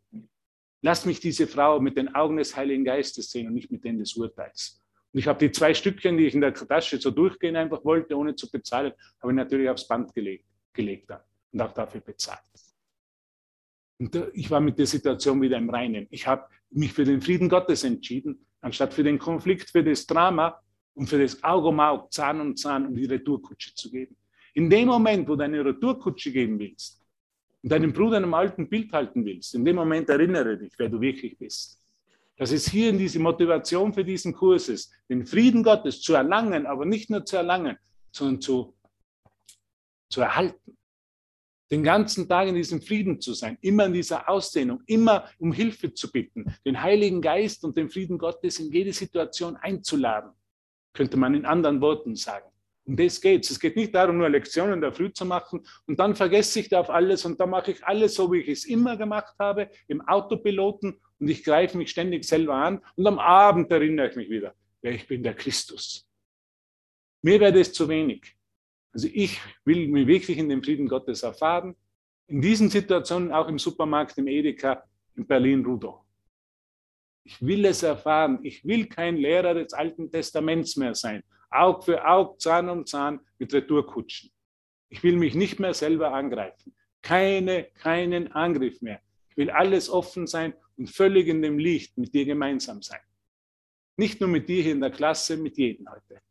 lass 0.85 1.03
mich 1.03 1.19
diese 1.19 1.47
Frau 1.47 1.79
mit 1.79 1.97
den 1.97 2.13
Augen 2.13 2.37
des 2.37 2.55
Heiligen 2.55 2.85
Geistes 2.85 3.31
sehen 3.31 3.47
und 3.47 3.55
nicht 3.55 3.71
mit 3.71 3.83
denen 3.83 3.97
des 3.97 4.13
Urteils. 4.13 4.83
Und 5.11 5.19
ich 5.19 5.27
habe 5.27 5.39
die 5.39 5.51
zwei 5.51 5.73
Stückchen, 5.73 6.15
die 6.15 6.27
ich 6.27 6.35
in 6.35 6.41
der 6.41 6.53
Tasche 6.53 7.01
so 7.01 7.09
durchgehen 7.09 7.55
einfach 7.55 7.83
wollte, 7.83 8.15
ohne 8.15 8.35
zu 8.35 8.51
bezahlen, 8.51 8.93
habe 9.19 9.31
ich 9.31 9.35
natürlich 9.35 9.67
aufs 9.67 9.87
Band 9.87 10.13
gelegt, 10.13 10.45
gelegt 10.73 11.09
dann 11.09 11.21
und 11.51 11.61
auch 11.61 11.71
dafür 11.71 12.01
bezahlt. 12.01 12.39
Und 13.97 14.15
ich 14.33 14.51
war 14.51 14.59
mit 14.59 14.77
der 14.77 14.85
Situation 14.85 15.41
wieder 15.41 15.57
im 15.57 15.71
Reinen. 15.71 16.05
Ich 16.11 16.27
habe 16.27 16.45
mich 16.69 16.93
für 16.93 17.03
den 17.03 17.19
Frieden 17.19 17.49
Gottes 17.49 17.83
entschieden, 17.83 18.45
anstatt 18.61 18.93
für 18.93 19.03
den 19.03 19.17
Konflikt, 19.17 19.71
für 19.71 19.83
das 19.83 20.05
Drama 20.05 20.61
und 20.93 21.07
für 21.07 21.17
das 21.17 21.43
Auge 21.43 21.69
um 21.69 21.79
Auge, 21.79 22.09
Zahn 22.11 22.41
um 22.41 22.55
Zahn, 22.55 22.85
um 22.85 22.95
die 22.95 23.05
Retourkutsche 23.05 23.73
zu 23.73 23.89
geben. 23.89 24.15
In 24.53 24.69
dem 24.69 24.87
Moment, 24.89 25.27
wo 25.27 25.35
du 25.35 25.43
eine 25.45 25.65
Retourkutsche 25.65 26.31
geben 26.31 26.59
willst 26.59 27.04
deinen 27.69 27.93
Bruder 27.93 28.17
in 28.17 28.23
einem 28.23 28.33
alten 28.33 28.69
Bild 28.69 28.91
halten 28.93 29.25
willst, 29.25 29.55
in 29.55 29.65
dem 29.65 29.75
Moment 29.75 30.09
erinnere 30.09 30.57
dich, 30.57 30.73
wer 30.77 30.89
du 30.89 31.01
wirklich 31.01 31.37
bist. 31.37 31.79
dass 32.37 32.51
es 32.51 32.67
hier 32.67 32.89
in 32.89 32.97
diese 32.97 33.19
Motivation 33.19 33.93
für 33.93 34.03
diesen 34.03 34.33
Kurs 34.33 34.67
ist, 34.67 34.91
den 35.09 35.25
Frieden 35.25 35.63
Gottes 35.63 36.01
zu 36.01 36.13
erlangen, 36.13 36.65
aber 36.65 36.85
nicht 36.85 37.09
nur 37.09 37.25
zu 37.25 37.37
erlangen, 37.37 37.77
sondern 38.11 38.41
zu, 38.41 38.75
zu 40.09 40.21
erhalten. 40.21 40.77
Den 41.71 41.83
ganzen 41.83 42.27
Tag 42.27 42.47
in 42.47 42.55
diesem 42.55 42.81
Frieden 42.81 43.19
zu 43.19 43.33
sein, 43.33 43.57
immer 43.61 43.85
in 43.85 43.93
dieser 43.93 44.29
Ausdehnung, 44.29 44.83
immer 44.85 45.29
um 45.39 45.51
Hilfe 45.51 45.93
zu 45.93 46.11
bitten, 46.11 46.53
den 46.65 46.81
Heiligen 46.81 47.21
Geist 47.21 47.63
und 47.63 47.75
den 47.75 47.89
Frieden 47.89 48.17
Gottes 48.17 48.59
in 48.59 48.71
jede 48.71 48.93
Situation 48.93 49.55
einzuladen, 49.55 50.31
könnte 50.93 51.17
man 51.17 51.33
in 51.33 51.45
anderen 51.45 51.81
Worten 51.81 52.15
sagen. 52.15 52.49
Um 52.85 52.95
das 52.95 53.19
geht 53.19 53.49
es. 53.49 53.59
Geht 53.59 53.75
nicht 53.75 53.95
darum, 53.95 54.17
nur 54.17 54.29
Lektionen 54.29 54.79
der 54.79 54.93
Früh 54.93 55.11
zu 55.11 55.25
machen 55.25 55.65
und 55.87 55.99
dann 55.99 56.15
vergesse 56.15 56.59
ich 56.59 56.69
da 56.69 56.79
auf 56.79 56.89
alles 56.89 57.25
und 57.25 57.39
dann 57.39 57.49
mache 57.49 57.71
ich 57.71 57.83
alles 57.83 58.13
so, 58.13 58.31
wie 58.31 58.39
ich 58.39 58.47
es 58.47 58.65
immer 58.65 58.95
gemacht 58.95 59.33
habe, 59.39 59.69
im 59.87 60.01
Autopiloten 60.01 60.99
und 61.19 61.27
ich 61.27 61.43
greife 61.43 61.77
mich 61.77 61.89
ständig 61.89 62.25
selber 62.25 62.55
an 62.55 62.81
und 62.95 63.07
am 63.07 63.19
Abend 63.19 63.71
erinnere 63.71 64.09
ich 64.09 64.15
mich 64.15 64.29
wieder, 64.29 64.53
ja, 64.83 64.91
ich 64.91 65.07
bin 65.07 65.23
der 65.23 65.33
Christus. 65.33 66.07
Mir 67.23 67.39
wäre 67.39 67.53
das 67.53 67.73
zu 67.73 67.89
wenig. 67.89 68.35
Also 68.93 69.09
ich 69.11 69.41
will 69.65 69.87
mich 69.87 70.05
wirklich 70.05 70.37
in 70.37 70.47
den 70.47 70.63
Frieden 70.63 70.87
Gottes 70.87 71.23
erfahren. 71.23 71.75
In 72.27 72.39
diesen 72.39 72.69
Situationen 72.69 73.31
auch 73.31 73.47
im 73.47 73.57
Supermarkt, 73.57 74.17
im 74.19 74.27
Edeka, 74.27 74.83
in 75.15 75.25
Berlin-Rudow. 75.25 76.05
Ich 77.23 77.41
will 77.41 77.65
es 77.65 77.81
erfahren. 77.81 78.39
Ich 78.43 78.63
will 78.63 78.85
kein 78.85 79.17
Lehrer 79.17 79.55
des 79.55 79.73
Alten 79.73 80.11
Testaments 80.11 80.77
mehr 80.77 80.93
sein. 80.93 81.23
Aug 81.59 81.83
für 81.83 82.07
Aug, 82.07 82.39
Zahn 82.39 82.69
um 82.69 82.85
Zahn 82.85 83.19
mit 83.37 83.53
Retourkutschen. 83.53 84.31
Ich 84.89 85.03
will 85.03 85.17
mich 85.17 85.35
nicht 85.35 85.59
mehr 85.59 85.73
selber 85.73 86.13
angreifen. 86.13 86.75
Keine, 87.01 87.65
keinen 87.65 88.31
Angriff 88.31 88.81
mehr. 88.81 89.01
Ich 89.29 89.37
will 89.37 89.49
alles 89.49 89.89
offen 89.89 90.27
sein 90.27 90.53
und 90.77 90.89
völlig 90.89 91.27
in 91.27 91.41
dem 91.41 91.59
Licht 91.59 91.97
mit 91.97 92.13
dir 92.13 92.25
gemeinsam 92.25 92.81
sein. 92.81 92.99
Nicht 93.97 94.19
nur 94.19 94.29
mit 94.29 94.49
dir 94.49 94.61
hier 94.63 94.73
in 94.73 94.81
der 94.81 94.91
Klasse, 94.91 95.37
mit 95.37 95.57
jedem 95.57 95.89
heute. 95.89 96.21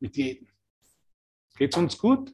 Mit 0.00 0.16
jedem. 0.16 0.48
Geht 1.56 1.72
es 1.72 1.78
uns 1.78 1.98
gut? 1.98 2.32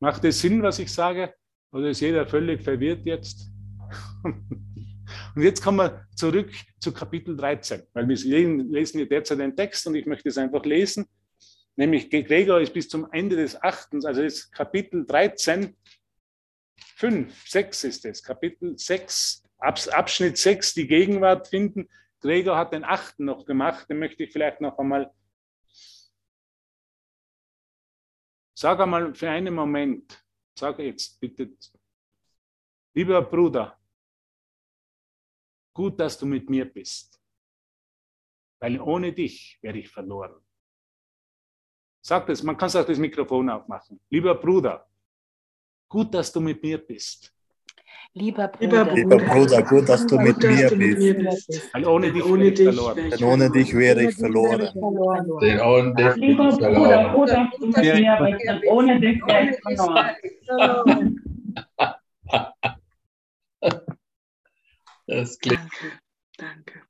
Macht 0.00 0.24
es 0.24 0.40
Sinn, 0.40 0.62
was 0.62 0.78
ich 0.78 0.92
sage? 0.92 1.34
Oder 1.72 1.90
ist 1.90 2.00
jeder 2.00 2.26
völlig 2.26 2.62
verwirrt 2.62 3.04
jetzt? 3.06 3.50
Und 5.34 5.42
jetzt 5.42 5.62
kommen 5.62 5.78
wir 5.78 6.06
zurück 6.14 6.52
zu 6.80 6.92
Kapitel 6.92 7.36
13, 7.36 7.82
weil 7.92 8.08
wir 8.08 8.16
lesen 8.16 8.98
hier 8.98 9.08
derzeit 9.08 9.38
den 9.38 9.56
Text 9.56 9.86
und 9.86 9.94
ich 9.94 10.06
möchte 10.06 10.28
es 10.28 10.38
einfach 10.38 10.64
lesen. 10.64 11.06
Nämlich 11.76 12.08
Gregor 12.08 12.60
ist 12.60 12.72
bis 12.72 12.88
zum 12.88 13.10
Ende 13.12 13.36
des 13.36 13.62
achten, 13.62 14.04
also 14.06 14.22
das 14.22 14.50
Kapitel 14.50 15.04
13, 15.06 15.76
5, 16.96 17.48
6 17.48 17.84
ist 17.84 18.04
es, 18.06 18.22
Kapitel 18.22 18.78
6, 18.78 19.42
Abschnitt 19.58 20.38
6, 20.38 20.74
die 20.74 20.86
Gegenwart 20.86 21.48
finden. 21.48 21.88
Gregor 22.20 22.56
hat 22.56 22.72
den 22.72 22.84
achten 22.84 23.26
noch 23.26 23.44
gemacht, 23.44 23.90
den 23.90 23.98
möchte 23.98 24.24
ich 24.24 24.32
vielleicht 24.32 24.62
noch 24.62 24.78
einmal. 24.78 25.12
Sag 28.54 28.80
einmal 28.80 29.14
für 29.14 29.28
einen 29.28 29.54
Moment, 29.54 30.24
sag 30.58 30.78
jetzt 30.78 31.20
bitte, 31.20 31.50
lieber 32.94 33.20
Bruder, 33.20 33.78
Gut, 35.76 36.00
dass 36.00 36.16
du 36.16 36.24
mit 36.24 36.48
mir 36.48 36.64
bist, 36.64 37.20
weil 38.60 38.80
ohne 38.80 39.12
dich 39.12 39.58
wäre 39.60 39.76
ich 39.76 39.90
verloren. 39.90 40.34
Sag 42.00 42.26
das, 42.28 42.42
man 42.42 42.56
kann 42.56 42.70
auch 42.70 42.86
das 42.86 42.96
Mikrofon 42.96 43.50
aufmachen. 43.50 44.00
Lieber 44.08 44.34
Bruder, 44.36 44.88
gut, 45.86 46.14
dass 46.14 46.32
du 46.32 46.40
mit 46.40 46.62
mir 46.62 46.78
bist. 46.78 47.30
Lieber 48.14 48.48
Bruder, 48.48 48.94
Lieber 48.94 49.18
Bruder, 49.18 49.62
gut, 49.64 49.86
dass 49.86 50.06
du 50.06 50.18
mit 50.18 50.38
mir 50.38 50.70
bist. 50.70 51.74
Weil 51.74 51.84
ohne 51.84 52.10
dich 52.10 52.24
wäre 52.24 52.48
ich 52.48 52.62
verloren. 52.62 53.10
Denn 53.10 53.24
ohne 53.24 53.50
dich 53.50 53.74
wäre 53.74 54.02
ich 54.04 54.14
verloren. 54.14 54.72
Ohne 54.76 56.14
Lieber 56.16 56.56
Bruder, 56.56 57.12
gut, 57.14 57.28
dass 57.28 57.50
du 57.58 57.66
mit 57.66 57.76
mir 57.76 58.16
bist. 58.22 58.48
denn 58.48 58.62
Ohne 58.70 58.98
dich 58.98 59.20
wäre 59.26 59.50
ich 59.50 59.60
verloren. 59.60 60.16
Das 65.06 65.38
klingt 65.38 65.60
Danke, 65.60 66.00
danke. 66.36 66.82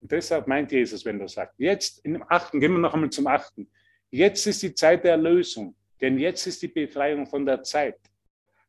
Und 0.00 0.12
deshalb 0.12 0.46
meint 0.46 0.72
Jesus, 0.72 1.04
wenn 1.04 1.20
er 1.20 1.28
sagt, 1.28 1.54
jetzt 1.58 2.04
im 2.04 2.22
achten, 2.28 2.60
gehen 2.60 2.72
wir 2.72 2.78
noch 2.78 2.94
einmal 2.94 3.10
zum 3.10 3.26
achten. 3.26 3.68
Jetzt 4.10 4.46
ist 4.46 4.62
die 4.62 4.74
Zeit 4.74 5.04
der 5.04 5.12
Erlösung, 5.12 5.74
denn 6.00 6.18
jetzt 6.18 6.46
ist 6.46 6.62
die 6.62 6.68
Befreiung 6.68 7.26
von 7.26 7.44
der 7.44 7.62
Zeit. 7.62 7.98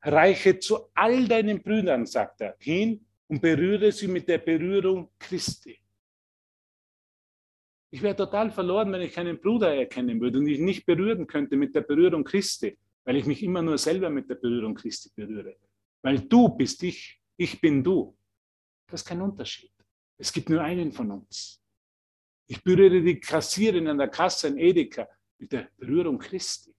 Reiche 0.02 0.60
zu 0.60 0.90
all 0.94 1.28
deinen 1.28 1.62
Brüdern, 1.62 2.06
sagt 2.06 2.42
er, 2.42 2.56
hin 2.60 3.06
und 3.28 3.42
berühre 3.42 3.92
sie 3.92 4.08
mit 4.08 4.28
der 4.28 4.40
Berührung 4.40 5.10
Christi. 5.20 5.80
Ich 7.90 8.02
wäre 8.02 8.16
total 8.16 8.52
verloren, 8.52 8.92
wenn 8.92 9.02
ich 9.02 9.14
keinen 9.14 9.40
Bruder 9.40 9.74
erkennen 9.74 10.20
würde 10.20 10.40
und 10.40 10.48
ich 10.48 10.60
nicht 10.60 10.86
berühren 10.86 11.26
könnte 11.26 11.56
mit 11.56 11.74
der 11.74 11.82
Berührung 11.82 12.24
Christi, 12.24 12.78
weil 13.06 13.16
ich 13.16 13.26
mich 13.26 13.42
immer 13.44 13.62
nur 13.62 13.78
selber 13.78 14.10
mit 14.10 14.30
der 14.30 14.36
Berührung 14.36 14.76
Christi 14.76 15.10
berühre. 15.16 15.56
Weil 16.02 16.20
du 16.20 16.50
bist 16.50 16.84
ich, 16.84 17.17
ich 17.38 17.62
bin 17.62 17.84
du. 17.84 18.18
Das 18.88 19.02
ist 19.02 19.08
kein 19.08 19.22
Unterschied. 19.22 19.72
Es 20.18 20.34
gibt 20.34 20.50
nur 20.50 20.62
einen 20.62 20.92
von 20.92 21.12
uns. 21.12 21.62
Ich 22.48 22.64
berühre 22.64 23.02
die 23.02 23.20
Kassiererin 23.20 23.88
an 23.88 23.98
der 23.98 24.08
Kasse 24.08 24.48
in 24.48 24.58
Edeka 24.58 25.08
mit 25.38 25.52
der 25.52 25.70
Berührung 25.78 26.18
Christi. 26.18 26.74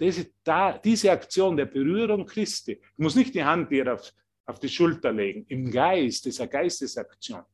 Diese, 0.00 0.32
da, 0.42 0.76
diese 0.78 1.12
Aktion 1.12 1.56
der 1.56 1.66
Berührung 1.66 2.26
Christi, 2.26 2.72
ich 2.72 2.98
muss 2.98 3.14
nicht 3.14 3.34
die 3.34 3.44
Hand 3.44 3.70
dir 3.70 3.94
auf, 3.94 4.12
auf 4.46 4.58
die 4.58 4.68
Schulter 4.68 5.12
legen, 5.12 5.44
im 5.48 5.70
Geist, 5.70 6.24
dieser 6.24 6.48
Geistesaktion. 6.48 7.44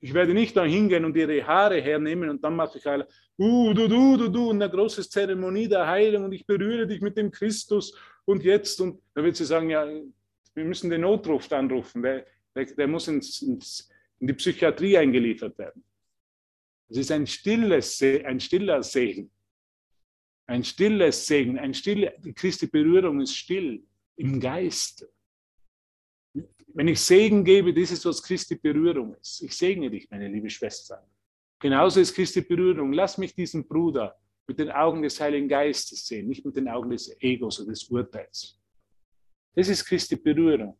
Ich 0.00 0.12
werde 0.12 0.34
nicht 0.34 0.54
da 0.56 0.64
hingehen 0.64 1.04
und 1.06 1.16
ihre 1.16 1.46
Haare 1.46 1.80
hernehmen 1.80 2.28
und 2.28 2.44
dann 2.44 2.54
mache 2.54 2.76
ich 2.78 2.86
alle, 2.86 3.08
uh, 3.38 3.72
du, 3.72 3.88
du, 3.88 4.16
du, 4.18 4.28
du, 4.28 4.50
und 4.50 4.62
eine 4.62 4.70
große 4.70 5.08
Zeremonie 5.08 5.68
der 5.68 5.86
Heilung 5.86 6.24
und 6.24 6.32
ich 6.32 6.44
berühre 6.44 6.86
dich 6.86 7.00
mit 7.00 7.16
dem 7.16 7.30
Christus 7.30 7.96
und 8.26 8.44
jetzt. 8.44 8.78
Und 8.80 9.00
dann 9.14 9.24
wird 9.24 9.36
sie 9.36 9.46
sagen, 9.46 9.70
ja, 9.70 9.86
wir 10.56 10.64
müssen 10.64 10.90
den 10.90 11.02
Notruf 11.02 11.52
anrufen, 11.52 12.02
der, 12.02 12.26
der, 12.54 12.64
der 12.64 12.88
muss 12.88 13.06
ins, 13.08 13.42
ins, 13.42 13.90
in 14.18 14.26
die 14.26 14.32
Psychiatrie 14.32 14.96
eingeliefert 14.96 15.56
werden. 15.58 15.84
Es 16.88 16.96
ist 16.96 17.12
ein, 17.12 17.26
stilles, 17.26 18.02
ein 18.02 18.40
stiller 18.40 18.82
Segen. 18.82 19.30
Ein 20.46 20.64
stilles 20.64 21.26
Segen, 21.26 21.58
ein 21.58 21.74
stille, 21.74 22.14
die 22.24 22.32
Christi 22.32 22.68
Berührung 22.68 23.20
ist 23.20 23.36
still 23.36 23.84
im 24.16 24.40
Geist. 24.40 25.06
Wenn 26.68 26.88
ich 26.88 27.00
Segen 27.00 27.44
gebe, 27.44 27.74
das 27.74 27.90
ist, 27.90 28.04
was 28.06 28.22
Christi 28.22 28.54
Berührung 28.54 29.14
ist. 29.16 29.42
Ich 29.42 29.56
segne 29.56 29.90
dich, 29.90 30.08
meine 30.10 30.28
liebe 30.28 30.48
Schwester. 30.48 31.06
Genauso 31.58 32.00
ist 32.00 32.14
Christi 32.14 32.42
Berührung. 32.42 32.92
Lass 32.92 33.18
mich 33.18 33.34
diesen 33.34 33.66
Bruder 33.66 34.16
mit 34.46 34.58
den 34.58 34.70
Augen 34.70 35.02
des 35.02 35.20
Heiligen 35.20 35.48
Geistes 35.48 36.06
sehen, 36.06 36.28
nicht 36.28 36.44
mit 36.44 36.56
den 36.56 36.68
Augen 36.68 36.90
des 36.90 37.14
Egos 37.20 37.60
oder 37.60 37.70
des 37.70 37.84
Urteils. 37.84 38.60
Das 39.56 39.68
ist 39.68 39.86
Christi 39.86 40.16
Berührung. 40.16 40.78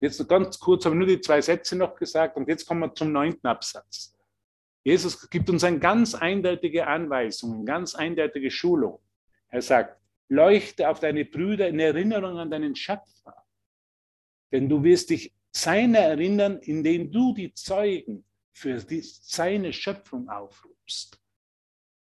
Jetzt 0.00 0.26
ganz 0.28 0.58
kurz, 0.58 0.84
habe 0.84 0.94
ich 0.94 0.98
nur 0.98 1.06
die 1.06 1.20
zwei 1.20 1.40
Sätze 1.40 1.76
noch 1.76 1.94
gesagt 1.94 2.36
und 2.36 2.48
jetzt 2.48 2.66
kommen 2.66 2.80
wir 2.80 2.94
zum 2.94 3.12
neunten 3.12 3.46
Absatz. 3.46 4.14
Jesus 4.82 5.28
gibt 5.28 5.50
uns 5.50 5.62
eine 5.64 5.78
ganz 5.78 6.14
eindeutige 6.14 6.86
Anweisung, 6.86 7.54
eine 7.54 7.64
ganz 7.64 7.94
eindeutige 7.94 8.50
Schulung. 8.50 9.00
Er 9.48 9.60
sagt, 9.60 10.00
leuchte 10.28 10.88
auf 10.88 11.00
deine 11.00 11.24
Brüder 11.24 11.68
in 11.68 11.80
Erinnerung 11.80 12.38
an 12.38 12.50
deinen 12.50 12.74
Schöpfer. 12.74 13.44
Denn 14.52 14.68
du 14.68 14.82
wirst 14.82 15.10
dich 15.10 15.34
seiner 15.52 15.98
erinnern, 15.98 16.58
indem 16.60 17.10
du 17.10 17.34
die 17.34 17.52
Zeugen 17.52 18.24
für 18.52 18.78
die, 18.78 19.00
seine 19.02 19.72
Schöpfung 19.72 20.28
aufrufst. 20.28 21.20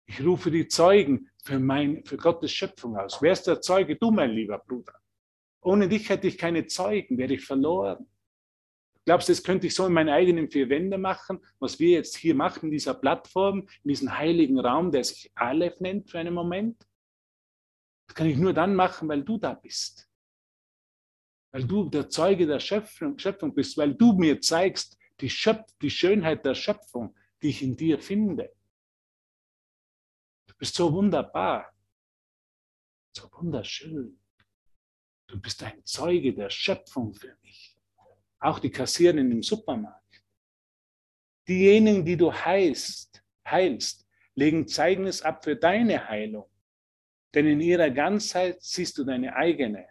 Ich 0.08 0.24
rufe 0.24 0.52
die 0.52 0.68
Zeugen 0.68 1.30
für, 1.44 1.60
mein, 1.60 2.04
für 2.06 2.18
Gottes 2.18 2.52
Schöpfung 2.52 2.96
aus. 2.98 3.22
Wer 3.22 3.34
ist 3.34 3.48
der 3.48 3.62
Zeuge? 3.62 3.96
Du, 3.96 4.12
mein 4.12 4.32
lieber 4.32 4.60
Bruder. 4.60 4.94
Ohne 5.62 5.90
dich 5.90 6.10
hätte 6.10 6.28
ich 6.28 6.38
keine 6.38 6.68
Zeugen, 6.68 7.18
wäre 7.18 7.34
ich 7.34 7.44
verloren. 7.44 8.08
Glaubst 9.06 9.30
du, 9.30 9.34
das 9.34 9.44
könnte 9.44 9.68
ich 9.68 9.76
so 9.76 9.86
in 9.86 9.94
meinen 9.94 10.10
eigenen 10.10 10.50
vier 10.50 10.70
Wände 10.70 10.98
machen, 10.98 11.40
was 11.60 11.80
wir 11.80 11.90
jetzt 11.90 12.18
hier 12.18 12.34
machen, 12.34 12.66
in 12.66 12.72
dieser 12.72 12.96
Plattform, 12.96 13.68
in 13.84 13.90
diesem 13.90 14.16
heiligen 14.18 14.60
Raum, 14.60 14.92
der 14.92 15.04
sich 15.04 15.32
Aleph 15.36 15.80
nennt 15.80 16.10
für 16.10 16.20
einen 16.20 16.34
Moment? 16.34 16.88
Das 18.08 18.16
kann 18.16 18.28
ich 18.28 18.38
nur 18.38 18.54
dann 18.54 18.76
machen, 18.76 19.08
weil 19.08 19.24
du 19.24 19.38
da 19.38 19.54
bist. 19.54 20.10
Weil 21.52 21.66
du 21.66 21.90
der 21.90 22.10
Zeuge 22.10 22.48
der 22.48 22.60
Schöpfung, 22.60 23.18
Schöpfung 23.18 23.54
bist, 23.54 23.78
weil 23.78 23.94
du 23.94 24.14
mir 24.14 24.42
zeigst 24.42 24.98
die, 25.20 25.30
Schöpf 25.30 25.66
die 25.82 25.90
Schönheit 25.90 26.46
der 26.46 26.56
Schöpfung, 26.56 27.16
die 27.42 27.50
ich 27.50 27.62
in 27.62 27.76
dir 27.76 28.00
finde. 28.00 28.52
Du 30.56 30.60
bist 30.60 30.76
so 30.76 30.94
wunderbar, 30.94 31.70
so 33.12 33.30
wunderschön. 33.34 34.18
Du 35.28 35.42
bist 35.42 35.62
ein 35.62 35.84
Zeuge 35.84 36.34
der 36.34 36.50
Schöpfung 36.50 37.14
für 37.14 37.36
mich. 37.42 37.76
Auch 38.40 38.60
die 38.60 38.72
Kassiererin 38.72 39.32
im 39.32 39.44
Supermarkt. 39.44 40.24
Diejenigen, 41.46 42.06
die 42.06 42.16
du 42.16 42.32
heilst, 42.32 43.22
heilst, 43.46 44.08
legen 44.36 44.66
Zeugnis 44.66 45.22
ab 45.22 45.44
für 45.44 45.58
deine 45.58 46.08
Heilung. 46.08 46.50
Denn 47.34 47.48
in 47.48 47.60
ihrer 47.60 47.90
Ganzheit 47.90 48.62
siehst 48.62 48.98
du 48.98 49.04
deine 49.04 49.36
eigene. 49.36 49.90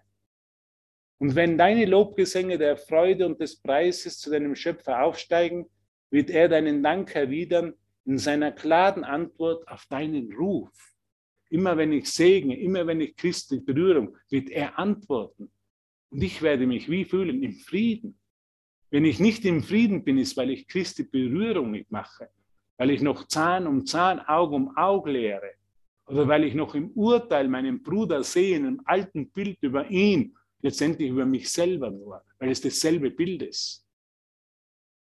Und 1.19 1.35
wenn 1.35 1.59
deine 1.59 1.85
Lobgesänge 1.85 2.57
der 2.57 2.79
Freude 2.79 3.27
und 3.27 3.39
des 3.39 3.61
Preises 3.61 4.19
zu 4.19 4.31
deinem 4.31 4.57
Schöpfer 4.57 5.03
aufsteigen, 5.03 5.71
wird 6.11 6.31
er 6.31 6.49
deinen 6.49 6.83
Dank 6.83 7.15
erwidern 7.15 7.75
in 8.07 8.19
seiner 8.19 8.53
klaren 8.53 9.05
Antwort 9.05 9.67
auf 9.69 9.87
deinen 9.87 10.33
Ruf. 10.33 10.71
Immer 11.51 11.77
wenn 11.77 11.93
ich 11.93 12.11
segne, 12.11 12.59
immer 12.59 12.87
wenn 12.87 13.01
ich 13.01 13.17
Christi 13.17 13.61
Berührung, 13.61 14.17
wird 14.29 14.51
er 14.51 14.79
antworten. 14.79 15.51
Und 16.11 16.23
ich 16.23 16.43
werde 16.43 16.67
mich 16.67 16.91
wie 16.91 17.05
fühlen? 17.05 17.43
Im 17.43 17.55
Frieden. 17.55 18.19
Wenn 18.91 19.05
ich 19.05 19.21
nicht 19.21 19.45
im 19.45 19.63
Frieden 19.63 20.05
bin, 20.05 20.19
ist, 20.19 20.37
weil 20.37 20.51
ich 20.51 20.69
Christi 20.69 21.05
Berührung 21.05 21.71
nicht 21.71 21.91
mache, 21.91 22.29
weil 22.77 22.91
ich 22.91 23.03
noch 23.03 23.27
Zahn 23.27 23.67
um 23.67 23.87
Zahn, 23.87 24.21
Auge 24.21 24.55
um 24.55 24.77
Auge 24.77 25.13
lehre, 25.13 25.53
oder 26.07 26.29
weil 26.29 26.45
ich 26.45 26.55
noch 26.55 26.75
im 26.75 26.91
Urteil 26.91 27.49
meinen 27.49 27.83
Bruder 27.83 28.23
sehe, 28.23 28.57
in 28.57 28.67
einem 28.67 28.81
alten 28.85 29.31
Bild 29.31 29.59
über 29.63 29.91
ihn, 29.91 30.37
letztendlich 30.61 31.11
über 31.11 31.25
mich 31.25 31.51
selber 31.51 31.91
nur, 31.91 32.23
weil 32.39 32.51
es 32.51 32.61
dasselbe 32.61 33.11
Bild 33.11 33.43
ist 33.43 33.84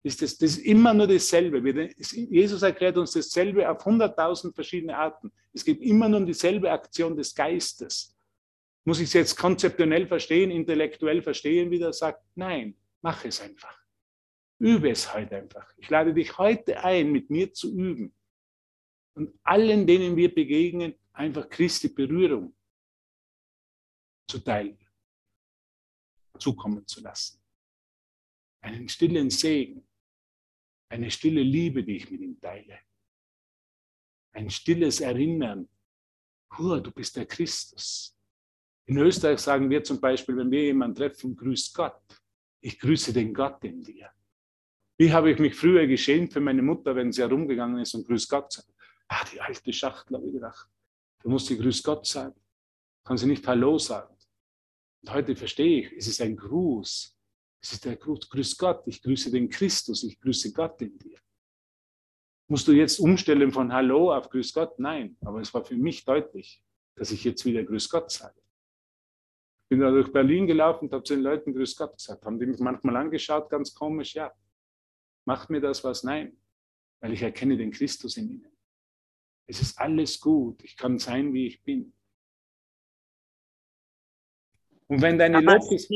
ist 0.03 0.23
das, 0.23 0.39
das 0.39 0.53
ist 0.53 0.59
immer 0.59 0.95
nur 0.95 1.07
dasselbe. 1.07 1.91
Jesus 2.13 2.63
erklärt 2.63 2.97
uns 2.97 3.13
dasselbe 3.13 3.69
auf 3.69 3.85
hunderttausend 3.85 4.55
verschiedene 4.55 4.97
Arten. 4.97 5.33
Es 5.53 5.65
geht 5.65 5.81
immer 5.81 6.09
nur 6.09 6.21
um 6.21 6.27
dieselbe 6.27 6.71
Aktion 6.71 7.17
des 7.17 7.35
Geistes. 7.35 8.17
Muss 8.85 9.01
ich 9.01 9.09
es 9.09 9.13
jetzt 9.13 9.37
konzeptionell 9.37 10.07
verstehen, 10.07 10.51
intellektuell 10.51 11.21
verstehen, 11.23 11.71
wie 11.71 11.81
er 11.81 11.93
sagt? 11.93 12.25
Nein, 12.37 12.77
mach 13.03 13.25
es 13.25 13.41
einfach. 13.41 13.77
Übe 14.61 14.91
es 14.91 15.13
heute 15.13 15.37
einfach. 15.37 15.73
Ich 15.77 15.91
lade 15.91 16.15
dich 16.15 16.39
heute 16.39 16.83
ein, 16.83 17.11
mit 17.11 17.29
mir 17.29 17.53
zu 17.53 17.75
üben. 17.77 18.15
Und 19.15 19.37
allen, 19.43 19.87
denen 19.87 20.17
wir 20.17 20.33
begegnen, 20.33 20.95
einfach 21.13 21.49
Christi 21.49 21.89
Berührung 21.89 22.55
zu 24.29 24.39
teilen, 24.39 24.79
zukommen 26.39 26.87
zu 26.87 27.01
lassen. 27.01 27.41
Einen 28.61 28.89
stillen 28.89 29.31
Segen 29.31 29.88
eine 30.89 31.11
stille 31.11 31.43
Liebe, 31.43 31.85
die 31.85 31.97
ich 31.97 32.11
mit 32.11 32.21
ihm 32.21 32.41
teile. 32.41 32.81
Ein 34.33 34.51
stilles 34.51 35.01
Erinnern. 35.01 35.69
Hur, 36.57 36.81
du 36.81 36.91
bist 36.91 37.17
der 37.17 37.27
Christus. 37.27 38.17
In 38.87 38.97
Österreich 38.99 39.41
sagen 39.41 39.69
wir 39.69 39.85
zum 39.85 40.01
Beispiel, 40.01 40.37
wenn 40.37 40.51
wir 40.51 40.65
jemanden 40.65 40.97
treffen, 40.97 41.37
grüß 41.37 41.73
Gott. 41.75 42.01
Ich 42.61 42.79
grüße 42.79 43.13
den 43.13 43.35
Gott 43.35 43.63
in 43.65 43.83
dir. 43.83 44.11
Wie 44.97 45.13
habe 45.13 45.31
ich 45.31 45.39
mich 45.39 45.55
früher 45.55 45.87
geschämt 45.87 46.33
für 46.33 46.41
meine 46.41 46.63
Mutter, 46.63 46.97
wenn 46.97 47.13
sie 47.13 47.23
herumgegangen 47.23 47.81
ist 47.81 47.95
und 47.95 48.07
grüß 48.07 48.29
Gott 48.29 48.53
sagt? 48.53 48.73
Ah, 49.09 49.25
die 49.33 49.41
alte 49.41 49.73
Schachtel, 49.73 50.17
habe 50.17 50.27
ich 50.27 50.33
gedacht. 50.33 50.69
Du 51.23 51.29
musst 51.29 51.47
sie 51.47 51.59
grüß 51.59 51.83
Gott 51.83 52.07
sagen. 52.07 52.41
Kann 53.05 53.17
sie 53.17 53.27
nicht 53.27 53.47
Hallo 53.47 53.79
sagen. 53.79 54.17
Und 55.03 55.13
heute 55.13 55.37
verstehe 55.37 55.81
ich, 55.81 55.93
es 55.93 56.09
ist 56.09 56.21
ein 56.21 56.37
Gruß. 56.37 57.18
Es 57.61 57.73
ist 57.73 57.85
der 57.85 57.97
Gruß, 57.97 58.29
grüß 58.29 58.57
Gott, 58.57 58.87
ich 58.87 59.03
grüße 59.03 59.31
den 59.31 59.49
Christus, 59.49 60.05
ich 60.05 60.19
grüße 60.21 60.53
Gott 60.53 60.81
in 60.83 60.97
dir. 60.99 61.19
Musst 62.51 62.67
du 62.67 62.73
jetzt 62.73 62.99
umstellen 62.99 63.53
von 63.53 63.73
Hallo 63.73 64.15
auf 64.15 64.31
Grüß 64.31 64.55
Gott? 64.55 64.79
Nein, 64.79 65.17
aber 65.21 65.41
es 65.41 65.53
war 65.53 65.65
für 65.65 65.77
mich 65.77 66.05
deutlich, 66.05 66.63
dass 66.95 67.11
ich 67.11 67.25
jetzt 67.25 67.45
wieder 67.45 67.63
Grüß 67.63 67.91
Gott 67.91 68.11
sage. 68.11 68.41
Ich 69.63 69.69
bin 69.69 69.81
da 69.81 69.91
durch 69.91 70.11
Berlin 70.11 70.47
gelaufen 70.47 70.87
und 70.87 70.93
habe 70.93 71.03
zu 71.03 71.15
den 71.15 71.25
Leuten 71.25 71.53
Grüß 71.53 71.77
Gott 71.77 71.97
gesagt. 71.99 72.25
Haben 72.25 72.39
die 72.39 72.47
mich 72.47 72.59
manchmal 72.59 72.97
angeschaut, 72.97 73.51
ganz 73.51 73.75
komisch, 73.75 74.15
ja. 74.15 74.33
Macht 75.27 75.51
mir 75.51 75.61
das 75.61 75.85
was? 75.85 76.05
Nein, 76.05 76.41
weil 77.01 77.13
ich 77.13 77.21
erkenne 77.21 77.59
den 77.59 77.71
Christus 77.71 78.17
in 78.17 78.31
ihnen. 78.31 78.57
Es 79.47 79.61
ist 79.61 79.79
alles 79.79 80.19
gut, 80.19 80.63
ich 80.63 80.75
kann 80.77 80.99
sein, 80.99 81.35
wie 81.35 81.49
ich 81.49 81.63
bin. 81.63 81.93
Und 84.87 85.03
wenn 85.03 85.19
deine 85.19 85.41
Lobes 85.41 85.91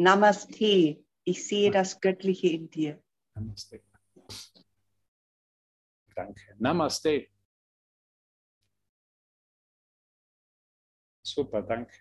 Namaste. 0.00 1.04
Ich 1.24 1.46
sehe 1.46 1.70
das 1.70 2.00
Göttliche 2.00 2.48
in 2.48 2.70
dir. 2.70 3.02
Namaste. 3.34 3.82
Danke. 6.14 6.56
Namaste. 6.58 7.28
Super, 11.22 11.62
danke. 11.62 11.92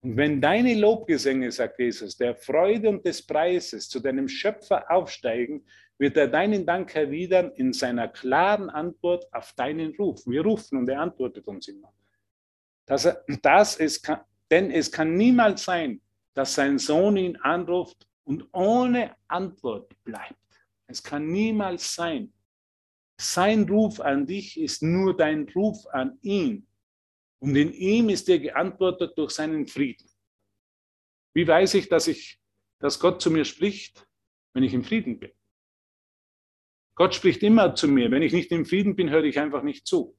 Und 0.00 0.16
wenn 0.16 0.40
deine 0.40 0.74
Lobgesänge, 0.74 1.52
sagt 1.52 1.78
Jesus, 1.78 2.16
der 2.16 2.34
Freude 2.34 2.88
und 2.88 3.04
des 3.04 3.26
Preises 3.26 3.90
zu 3.90 4.00
deinem 4.00 4.26
Schöpfer 4.28 4.90
aufsteigen, 4.90 5.66
wird 5.98 6.16
er 6.16 6.28
deinen 6.28 6.64
Dank 6.64 6.94
erwidern 6.94 7.52
in 7.56 7.74
seiner 7.74 8.08
klaren 8.08 8.70
Antwort 8.70 9.30
auf 9.34 9.52
deinen 9.52 9.94
Ruf. 9.96 10.26
Wir 10.26 10.42
rufen 10.42 10.78
und 10.78 10.88
er 10.88 11.00
antwortet 11.00 11.46
uns 11.46 11.68
immer. 11.68 11.92
Er, 12.86 13.22
das 13.42 13.76
es 13.76 14.00
kann, 14.00 14.20
denn 14.50 14.70
es 14.70 14.90
kann 14.90 15.14
niemals 15.14 15.64
sein, 15.64 16.00
dass 16.38 16.54
sein 16.54 16.78
Sohn 16.78 17.16
ihn 17.16 17.36
anruft 17.38 18.06
und 18.22 18.48
ohne 18.52 19.16
Antwort 19.26 19.92
bleibt. 20.04 20.38
Es 20.86 21.02
kann 21.02 21.26
niemals 21.32 21.96
sein. 21.96 22.32
Sein 23.20 23.68
Ruf 23.68 23.98
an 23.98 24.24
dich 24.24 24.56
ist 24.56 24.80
nur 24.80 25.16
dein 25.16 25.48
Ruf 25.48 25.84
an 25.88 26.16
ihn. 26.22 26.68
Und 27.40 27.56
in 27.56 27.72
ihm 27.72 28.08
ist 28.08 28.28
dir 28.28 28.38
geantwortet 28.38 29.18
durch 29.18 29.32
seinen 29.32 29.66
Frieden. 29.66 30.08
Wie 31.34 31.44
weiß 31.44 31.74
ich, 31.74 31.88
dass 31.88 32.06
ich, 32.06 32.40
dass 32.78 33.00
Gott 33.00 33.20
zu 33.20 33.32
mir 33.32 33.44
spricht, 33.44 34.06
wenn 34.54 34.62
ich 34.62 34.74
im 34.74 34.84
Frieden 34.84 35.18
bin? 35.18 35.32
Gott 36.94 37.16
spricht 37.16 37.42
immer 37.42 37.74
zu 37.74 37.88
mir. 37.88 38.12
Wenn 38.12 38.22
ich 38.22 38.32
nicht 38.32 38.52
im 38.52 38.64
Frieden 38.64 38.94
bin, 38.94 39.10
höre 39.10 39.24
ich 39.24 39.40
einfach 39.40 39.64
nicht 39.64 39.88
zu. 39.88 40.16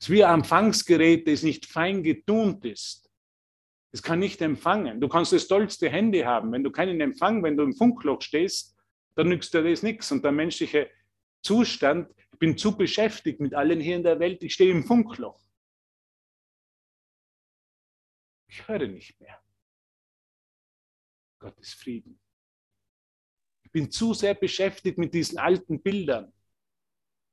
Es 0.00 0.08
ist 0.08 0.10
wie 0.10 0.24
ein 0.24 0.40
Empfangsgerät, 0.40 1.28
das 1.28 1.44
nicht 1.44 1.66
fein 1.66 2.02
getunt 2.02 2.64
ist. 2.64 3.05
Es 3.92 4.02
kann 4.02 4.18
nicht 4.18 4.42
empfangen. 4.42 5.00
Du 5.00 5.08
kannst 5.08 5.32
das 5.32 5.48
tollste 5.48 5.88
Handy 5.88 6.20
haben. 6.20 6.52
Wenn 6.52 6.64
du 6.64 6.70
keinen 6.70 7.00
Empfang, 7.00 7.42
wenn 7.42 7.56
du 7.56 7.62
im 7.62 7.74
Funkloch 7.74 8.20
stehst, 8.20 8.76
dann 9.14 9.28
nützt 9.28 9.54
dir 9.54 9.62
das 9.62 9.82
nichts. 9.82 10.12
Und 10.12 10.24
der 10.24 10.32
menschliche 10.32 10.90
Zustand, 11.42 12.12
ich 12.32 12.38
bin 12.38 12.58
zu 12.58 12.76
beschäftigt 12.76 13.40
mit 13.40 13.54
allen 13.54 13.80
hier 13.80 13.96
in 13.96 14.02
der 14.02 14.18
Welt, 14.18 14.42
ich 14.42 14.54
stehe 14.54 14.70
im 14.70 14.84
Funkloch. 14.84 15.40
Ich 18.48 18.66
höre 18.68 18.86
nicht 18.86 19.20
mehr. 19.20 19.40
Gottes 21.38 21.74
Frieden. 21.74 22.18
Ich 23.62 23.70
bin 23.70 23.90
zu 23.90 24.14
sehr 24.14 24.34
beschäftigt 24.34 24.98
mit 24.98 25.12
diesen 25.12 25.38
alten 25.38 25.82
Bildern. 25.82 26.32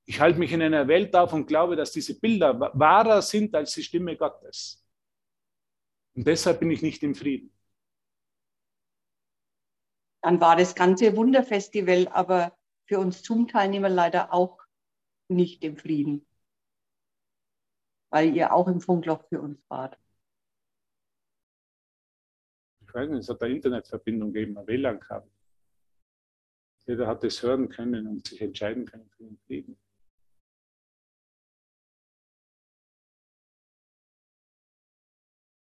Ich 0.06 0.20
halte 0.20 0.40
mich 0.40 0.52
in 0.52 0.62
einer 0.62 0.88
Welt 0.88 1.16
auf 1.16 1.32
und 1.32 1.48
glaube, 1.48 1.76
dass 1.76 1.92
diese 1.92 2.20
Bilder 2.20 2.60
wahrer 2.60 3.22
sind 3.22 3.56
als 3.56 3.74
die 3.74 3.84
Stimme 3.84 4.18
Gottes. 4.18 4.83
Und 6.16 6.28
deshalb 6.28 6.60
bin 6.60 6.70
ich 6.72 6.82
nicht 6.82 7.02
im 7.04 7.16
Frieden. 7.16 7.52
Dann 10.22 10.40
war 10.40 10.56
das 10.56 10.76
ganze 10.76 11.16
Wunderfestival 11.16 12.08
aber 12.08 12.58
für 12.86 13.00
uns 13.00 13.24
Zoom-Teilnehmer 13.24 13.90
leider 13.90 14.34
auch 14.34 14.62
nicht 15.28 15.64
im 15.64 15.78
Frieden, 15.78 16.26
weil 18.10 18.36
ihr 18.36 18.54
auch 18.54 18.68
im 18.68 18.80
Funkloch 18.80 19.24
für 19.28 19.42
uns 19.42 19.60
wart. 19.70 19.98
Ich 22.82 22.94
weiß 22.94 23.10
nicht, 23.10 23.22
es 23.22 23.30
hat 23.30 23.42
eine 23.42 23.56
Internetverbindung 23.56 24.32
gegeben, 24.32 24.58
ein 24.58 24.68
WLAN-Kabel. 24.68 25.32
Jeder 26.86 27.08
hat 27.08 27.24
es 27.24 27.42
hören 27.42 27.70
können 27.70 28.08
und 28.08 28.28
sich 28.28 28.42
entscheiden 28.42 28.86
können 28.86 29.10
für 29.10 29.24
den 29.24 29.38
Frieden. 29.40 29.80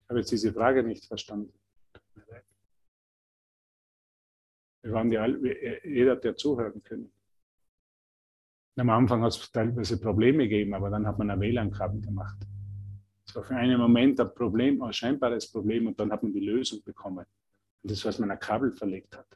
Habe 0.10 0.20
jetzt 0.20 0.32
diese 0.32 0.54
Frage 0.54 0.84
nicht 0.84 1.06
verstanden. 1.06 1.54
Wir 4.82 4.92
waren 4.92 5.16
alle, 5.16 5.86
jeder 5.88 6.12
hat 6.12 6.26
ja 6.26 6.36
zuhören 6.36 6.84
können. 6.84 7.12
Am 8.76 8.90
Anfang 8.90 9.22
hat 9.22 9.32
es 9.32 9.52
teilweise 9.52 10.00
Probleme 10.00 10.44
gegeben, 10.44 10.74
aber 10.74 10.90
dann 10.90 11.08
hat 11.08 11.18
man 11.18 11.30
ein 11.30 11.40
WLAN-Kabel 11.40 12.02
gemacht. 12.02 12.38
Es 13.26 13.36
war 13.36 13.44
für 13.44 13.56
einen 13.56 13.80
Moment 13.80 14.20
ein 14.20 14.34
Problem, 14.34 14.82
ein 14.82 14.92
scheinbares 14.92 15.50
Problem, 15.50 15.88
und 15.88 16.00
dann 16.00 16.12
hat 16.12 16.24
man 16.24 16.34
die 16.34 16.40
Lösung 16.40 16.84
bekommen. 16.84 17.26
Und 17.82 17.92
das, 17.92 18.04
was 18.04 18.20
man 18.20 18.32
ein 18.32 18.40
Kabel 18.40 18.72
verlegt 18.74 19.16
hat. 19.16 19.28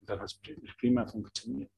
Und 0.00 0.10
dann 0.10 0.18
hat 0.20 0.26
es 0.26 0.40
prima 0.76 1.06
funktioniert. 1.06 1.70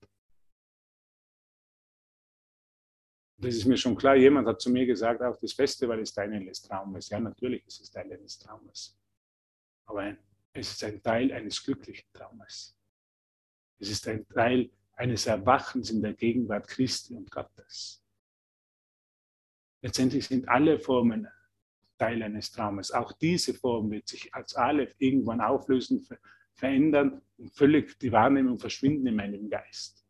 Das 3.43 3.57
ist 3.57 3.66
mir 3.66 3.76
schon 3.76 3.97
klar. 3.97 4.14
Jemand 4.14 4.47
hat 4.47 4.61
zu 4.61 4.70
mir 4.70 4.86
gesagt, 4.86 5.20
auch 5.20 5.36
das 5.36 5.53
Festival 5.53 5.99
ist 5.99 6.12
Teil 6.12 6.32
eines 6.32 6.62
Traumes. 6.62 7.09
Ja, 7.09 7.18
natürlich 7.18 7.66
ist 7.66 7.80
es 7.80 7.90
Teil 7.90 8.12
eines 8.12 8.38
Traumes. 8.38 8.97
Aber 9.86 10.16
es 10.53 10.72
ist 10.72 10.84
ein 10.84 11.03
Teil 11.03 11.32
eines 11.32 11.62
glücklichen 11.62 12.07
Traumes. 12.12 12.78
Es 13.80 13.90
ist 13.90 14.07
ein 14.07 14.26
Teil 14.28 14.70
eines 14.95 15.26
Erwachens 15.26 15.90
in 15.90 16.01
der 16.03 16.14
Gegenwart 16.14 16.68
Christi 16.68 17.16
und 17.16 17.30
Gottes. 17.30 18.05
Letztendlich 19.82 20.28
sind 20.28 20.49
alle 20.49 20.78
Formen 20.78 21.26
Teil 21.99 22.22
eines 22.22 22.53
Traumes. 22.53 22.93
Auch 22.93 23.12
diese 23.12 23.55
Form 23.55 23.90
wird 23.90 24.07
sich 24.07 24.32
als 24.32 24.55
alle 24.55 24.88
irgendwann 24.99 25.40
auflösen, 25.40 26.07
verändern 26.55 27.20
und 27.38 27.53
völlig 27.53 27.99
die 27.99 28.12
Wahrnehmung 28.12 28.61
verschwinden 28.61 29.09
in 29.09 29.16
meinem 29.16 29.51
Geist. 29.51 30.01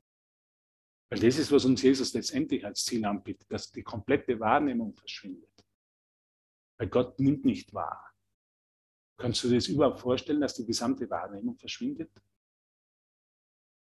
Weil 1.12 1.20
das 1.20 1.36
ist, 1.36 1.52
was 1.52 1.66
uns 1.66 1.82
Jesus 1.82 2.14
letztendlich 2.14 2.64
als 2.64 2.86
Ziel 2.86 3.04
anbietet, 3.04 3.46
dass 3.52 3.70
die 3.70 3.82
komplette 3.82 4.40
Wahrnehmung 4.40 4.94
verschwindet. 4.94 5.50
Weil 6.78 6.88
Gott 6.88 7.20
nimmt 7.20 7.44
nicht 7.44 7.74
wahr. 7.74 8.14
Kannst 9.18 9.44
du 9.44 9.48
dir 9.48 9.56
das 9.56 9.68
überhaupt 9.68 10.00
vorstellen, 10.00 10.40
dass 10.40 10.54
die 10.54 10.64
gesamte 10.64 11.10
Wahrnehmung 11.10 11.58
verschwindet? 11.58 12.10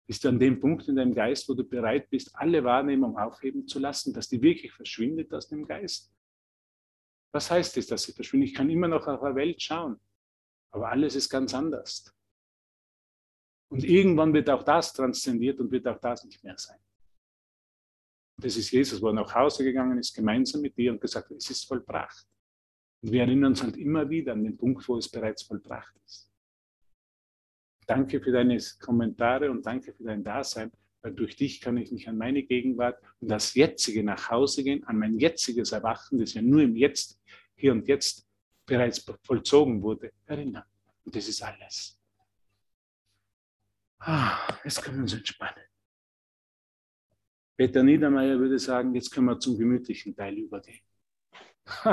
Bist 0.05 0.23
du 0.23 0.29
an 0.29 0.37
dem 0.37 0.59
Punkt 0.59 0.87
in 0.89 0.95
deinem 0.95 1.15
Geist, 1.15 1.49
wo 1.49 1.55
du 1.55 1.63
bereit 1.63 2.07
bist, 2.11 2.35
alle 2.35 2.63
Wahrnehmung 2.63 3.17
aufheben 3.17 3.67
zu 3.67 3.79
lassen, 3.79 4.13
dass 4.13 4.29
die 4.29 4.39
wirklich 4.39 4.71
verschwindet 4.71 5.33
aus 5.33 5.47
dem 5.47 5.65
Geist? 5.65 6.13
Was 7.31 7.49
heißt 7.49 7.77
es, 7.77 7.87
dass 7.87 8.03
sie 8.03 8.13
verschwindet? 8.13 8.49
Ich 8.49 8.55
kann 8.55 8.69
immer 8.69 8.87
noch 8.87 9.07
auf 9.07 9.21
der 9.21 9.33
Welt 9.33 9.59
schauen, 9.59 9.99
aber 10.69 10.89
alles 10.89 11.15
ist 11.15 11.29
ganz 11.29 11.51
anders. 11.55 12.13
Und 13.69 13.83
irgendwann 13.83 14.35
wird 14.35 14.51
auch 14.51 14.61
das 14.61 14.93
transzendiert 14.93 15.59
und 15.59 15.71
wird 15.71 15.87
auch 15.87 15.99
das 15.99 16.23
nicht 16.23 16.43
mehr 16.43 16.59
sein. 16.59 16.79
Das 18.39 18.55
ist 18.55 18.69
Jesus, 18.71 19.01
wo 19.01 19.07
er 19.07 19.13
nach 19.13 19.33
Hause 19.33 19.63
gegangen 19.63 19.97
ist, 19.97 20.13
gemeinsam 20.13 20.61
mit 20.61 20.77
dir 20.77 20.91
und 20.91 21.01
gesagt, 21.01 21.31
es 21.31 21.49
ist 21.49 21.65
vollbracht. 21.65 22.27
Und 23.01 23.11
wir 23.11 23.21
erinnern 23.21 23.51
uns 23.51 23.63
halt 23.63 23.77
immer 23.77 24.07
wieder 24.09 24.33
an 24.33 24.43
den 24.43 24.55
Punkt, 24.55 24.87
wo 24.87 24.97
es 24.97 25.09
bereits 25.09 25.43
vollbracht 25.43 25.95
ist. 26.05 26.31
Danke 27.87 28.19
für 28.19 28.31
deine 28.31 28.57
Kommentare 28.79 29.49
und 29.49 29.65
danke 29.65 29.93
für 29.93 30.03
dein 30.03 30.23
Dasein, 30.23 30.71
weil 31.01 31.13
durch 31.13 31.35
dich 31.35 31.61
kann 31.61 31.77
ich 31.77 31.91
mich 31.91 32.07
an 32.07 32.17
meine 32.17 32.43
Gegenwart 32.43 33.01
und 33.19 33.29
das 33.29 33.53
jetzige 33.55 34.03
nach 34.03 34.29
Hause 34.29 34.63
gehen, 34.63 34.83
an 34.83 34.99
mein 34.99 35.17
jetziges 35.17 35.71
Erwachen, 35.71 36.19
das 36.19 36.33
ja 36.33 36.41
nur 36.41 36.61
im 36.61 36.75
Jetzt, 36.75 37.19
hier 37.55 37.71
und 37.71 37.87
jetzt 37.87 38.27
bereits 38.65 39.03
vollzogen 39.23 39.81
wurde, 39.81 40.11
erinnern. 40.25 40.65
Und 41.05 41.15
das 41.15 41.27
ist 41.27 41.41
alles. 41.41 41.97
Ah, 43.99 44.59
jetzt 44.63 44.83
können 44.83 44.97
wir 44.97 45.03
uns 45.03 45.13
entspannen. 45.13 45.66
Peter 47.57 47.83
Niedermeyer 47.83 48.39
würde 48.39 48.59
sagen, 48.59 48.93
jetzt 48.93 49.11
können 49.11 49.25
wir 49.25 49.39
zum 49.39 49.57
gemütlichen 49.57 50.15
Teil 50.15 50.37
übergehen. 50.37 50.81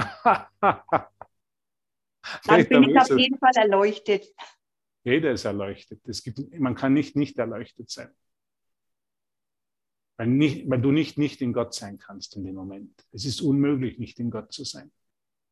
Dann 2.45 2.69
bin 2.69 2.83
ich 2.85 2.99
auf 2.99 3.19
jeden 3.19 3.39
Fall 3.39 3.53
erleuchtet. 3.57 4.27
Jeder 5.03 5.33
ist 5.33 5.45
erleuchtet. 5.45 6.07
Es 6.07 6.23
gibt, 6.23 6.39
man 6.59 6.75
kann 6.75 6.93
nicht 6.93 7.17
nicht 7.17 7.39
erleuchtet 7.39 7.91
sein. 7.91 8.11
Weil, 10.17 10.29
nicht, 10.29 10.71
weil 10.71 10.81
du 10.81 10.93
nicht 10.93 11.19
nicht 11.19 11.41
in 11.43 11.53
Gott 11.53 11.75
sein 11.75 11.99
kannst 11.99 12.37
in 12.37 12.45
dem 12.45 12.55
Moment. 12.55 13.05
Es 13.11 13.25
ist 13.25 13.41
unmöglich, 13.41 13.99
nicht 13.99 14.21
in 14.21 14.31
Gott 14.31 14.53
zu 14.53 14.65
sein. 14.65 14.93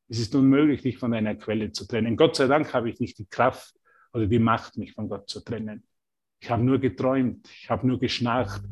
Es 0.08 0.18
ist 0.18 0.34
unmöglich, 0.34 0.82
dich 0.82 0.98
von 0.98 1.14
einer 1.14 1.34
Quelle 1.34 1.72
zu 1.72 1.86
trennen. 1.86 2.16
Gott 2.16 2.36
sei 2.36 2.46
Dank 2.46 2.72
habe 2.74 2.90
ich 2.90 3.00
nicht 3.00 3.18
die 3.18 3.26
Kraft 3.26 3.74
oder 4.12 4.26
die 4.26 4.38
Macht, 4.38 4.76
mich 4.76 4.92
von 4.92 5.08
Gott 5.08 5.28
zu 5.28 5.40
trennen. 5.40 5.86
Ich 6.40 6.50
habe 6.50 6.62
nur 6.62 6.78
geträumt, 6.78 7.48
ich 7.50 7.70
habe 7.70 7.86
nur 7.86 7.98
geschnarcht. 7.98 8.62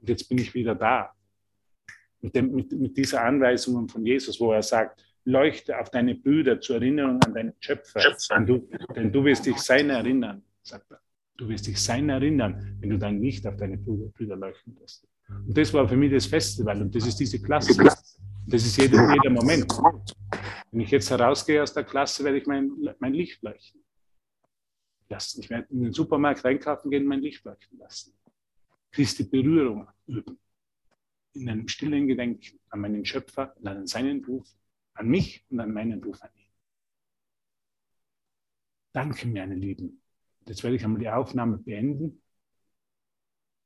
Und 0.00 0.08
jetzt 0.08 0.28
bin 0.28 0.38
ich 0.38 0.54
wieder 0.54 0.74
da. 0.74 1.12
Mit, 2.20 2.34
dem, 2.34 2.52
mit, 2.52 2.72
mit 2.72 2.96
dieser 2.96 3.22
Anweisung 3.22 3.88
von 3.88 4.04
Jesus, 4.04 4.40
wo 4.40 4.52
er 4.52 4.62
sagt, 4.62 5.04
leuchte 5.24 5.78
auf 5.78 5.90
deine 5.90 6.14
Brüder 6.14 6.60
zur 6.60 6.76
Erinnerung 6.76 7.20
an 7.22 7.34
deinen 7.34 7.54
Schöpfer. 7.60 8.00
Denn 8.30 8.46
du, 8.46 8.68
denn 8.94 9.12
du 9.12 9.24
wirst 9.24 9.46
dich 9.46 9.58
sein 9.58 9.90
erinnern, 9.90 10.42
sagt 10.62 10.90
er. 10.90 11.00
Du 11.36 11.48
wirst 11.48 11.66
dich 11.66 11.80
sein 11.80 12.08
erinnern, 12.10 12.76
wenn 12.80 12.90
du 12.90 12.98
dann 12.98 13.18
nicht 13.18 13.46
auf 13.46 13.56
deine 13.56 13.78
Brüder, 13.78 14.08
Brüder 14.08 14.36
leuchten 14.36 14.76
lässt. 14.78 15.06
Und 15.28 15.56
das 15.56 15.72
war 15.72 15.88
für 15.88 15.96
mich 15.96 16.12
das 16.12 16.26
Festival 16.26 16.82
und 16.82 16.94
das 16.94 17.06
ist 17.06 17.16
diese 17.16 17.40
Klasse. 17.40 17.82
Das 18.46 18.66
ist 18.66 18.76
jeder, 18.76 19.10
jeder 19.10 19.30
Moment. 19.30 19.72
Wenn 20.70 20.80
ich 20.80 20.90
jetzt 20.90 21.10
herausgehe 21.10 21.62
aus 21.62 21.72
der 21.72 21.84
Klasse, 21.84 22.24
werde 22.24 22.38
ich 22.38 22.46
mein, 22.46 22.70
mein 22.98 23.14
Licht 23.14 23.42
leuchten 23.42 23.80
lassen. 25.08 25.40
Ich 25.40 25.50
werde 25.50 25.66
in 25.70 25.82
den 25.82 25.92
Supermarkt 25.92 26.44
reinkaufen 26.44 26.90
gehen, 26.90 27.06
mein 27.06 27.20
Licht 27.20 27.44
leuchten 27.44 27.78
lassen. 27.78 28.12
Christi 28.92 29.24
Berührung 29.24 29.88
üben. 30.06 30.38
In 31.32 31.48
einem 31.48 31.68
stillen 31.68 32.08
Gedenken 32.08 32.58
an 32.70 32.80
meinen 32.80 33.04
Schöpfer 33.04 33.56
und 33.56 33.66
an 33.66 33.86
seinen 33.86 34.24
Ruf, 34.24 34.48
an 34.94 35.08
mich 35.08 35.44
und 35.48 35.60
an 35.60 35.72
meinen 35.72 36.02
Ruf 36.02 36.20
an 36.22 36.30
ihn. 36.34 36.50
Danke, 38.92 39.28
meine 39.28 39.54
Lieben. 39.54 40.02
Jetzt 40.46 40.64
werde 40.64 40.76
ich 40.76 40.84
einmal 40.84 41.00
die 41.00 41.08
Aufnahme 41.08 41.58
beenden. 41.58 42.20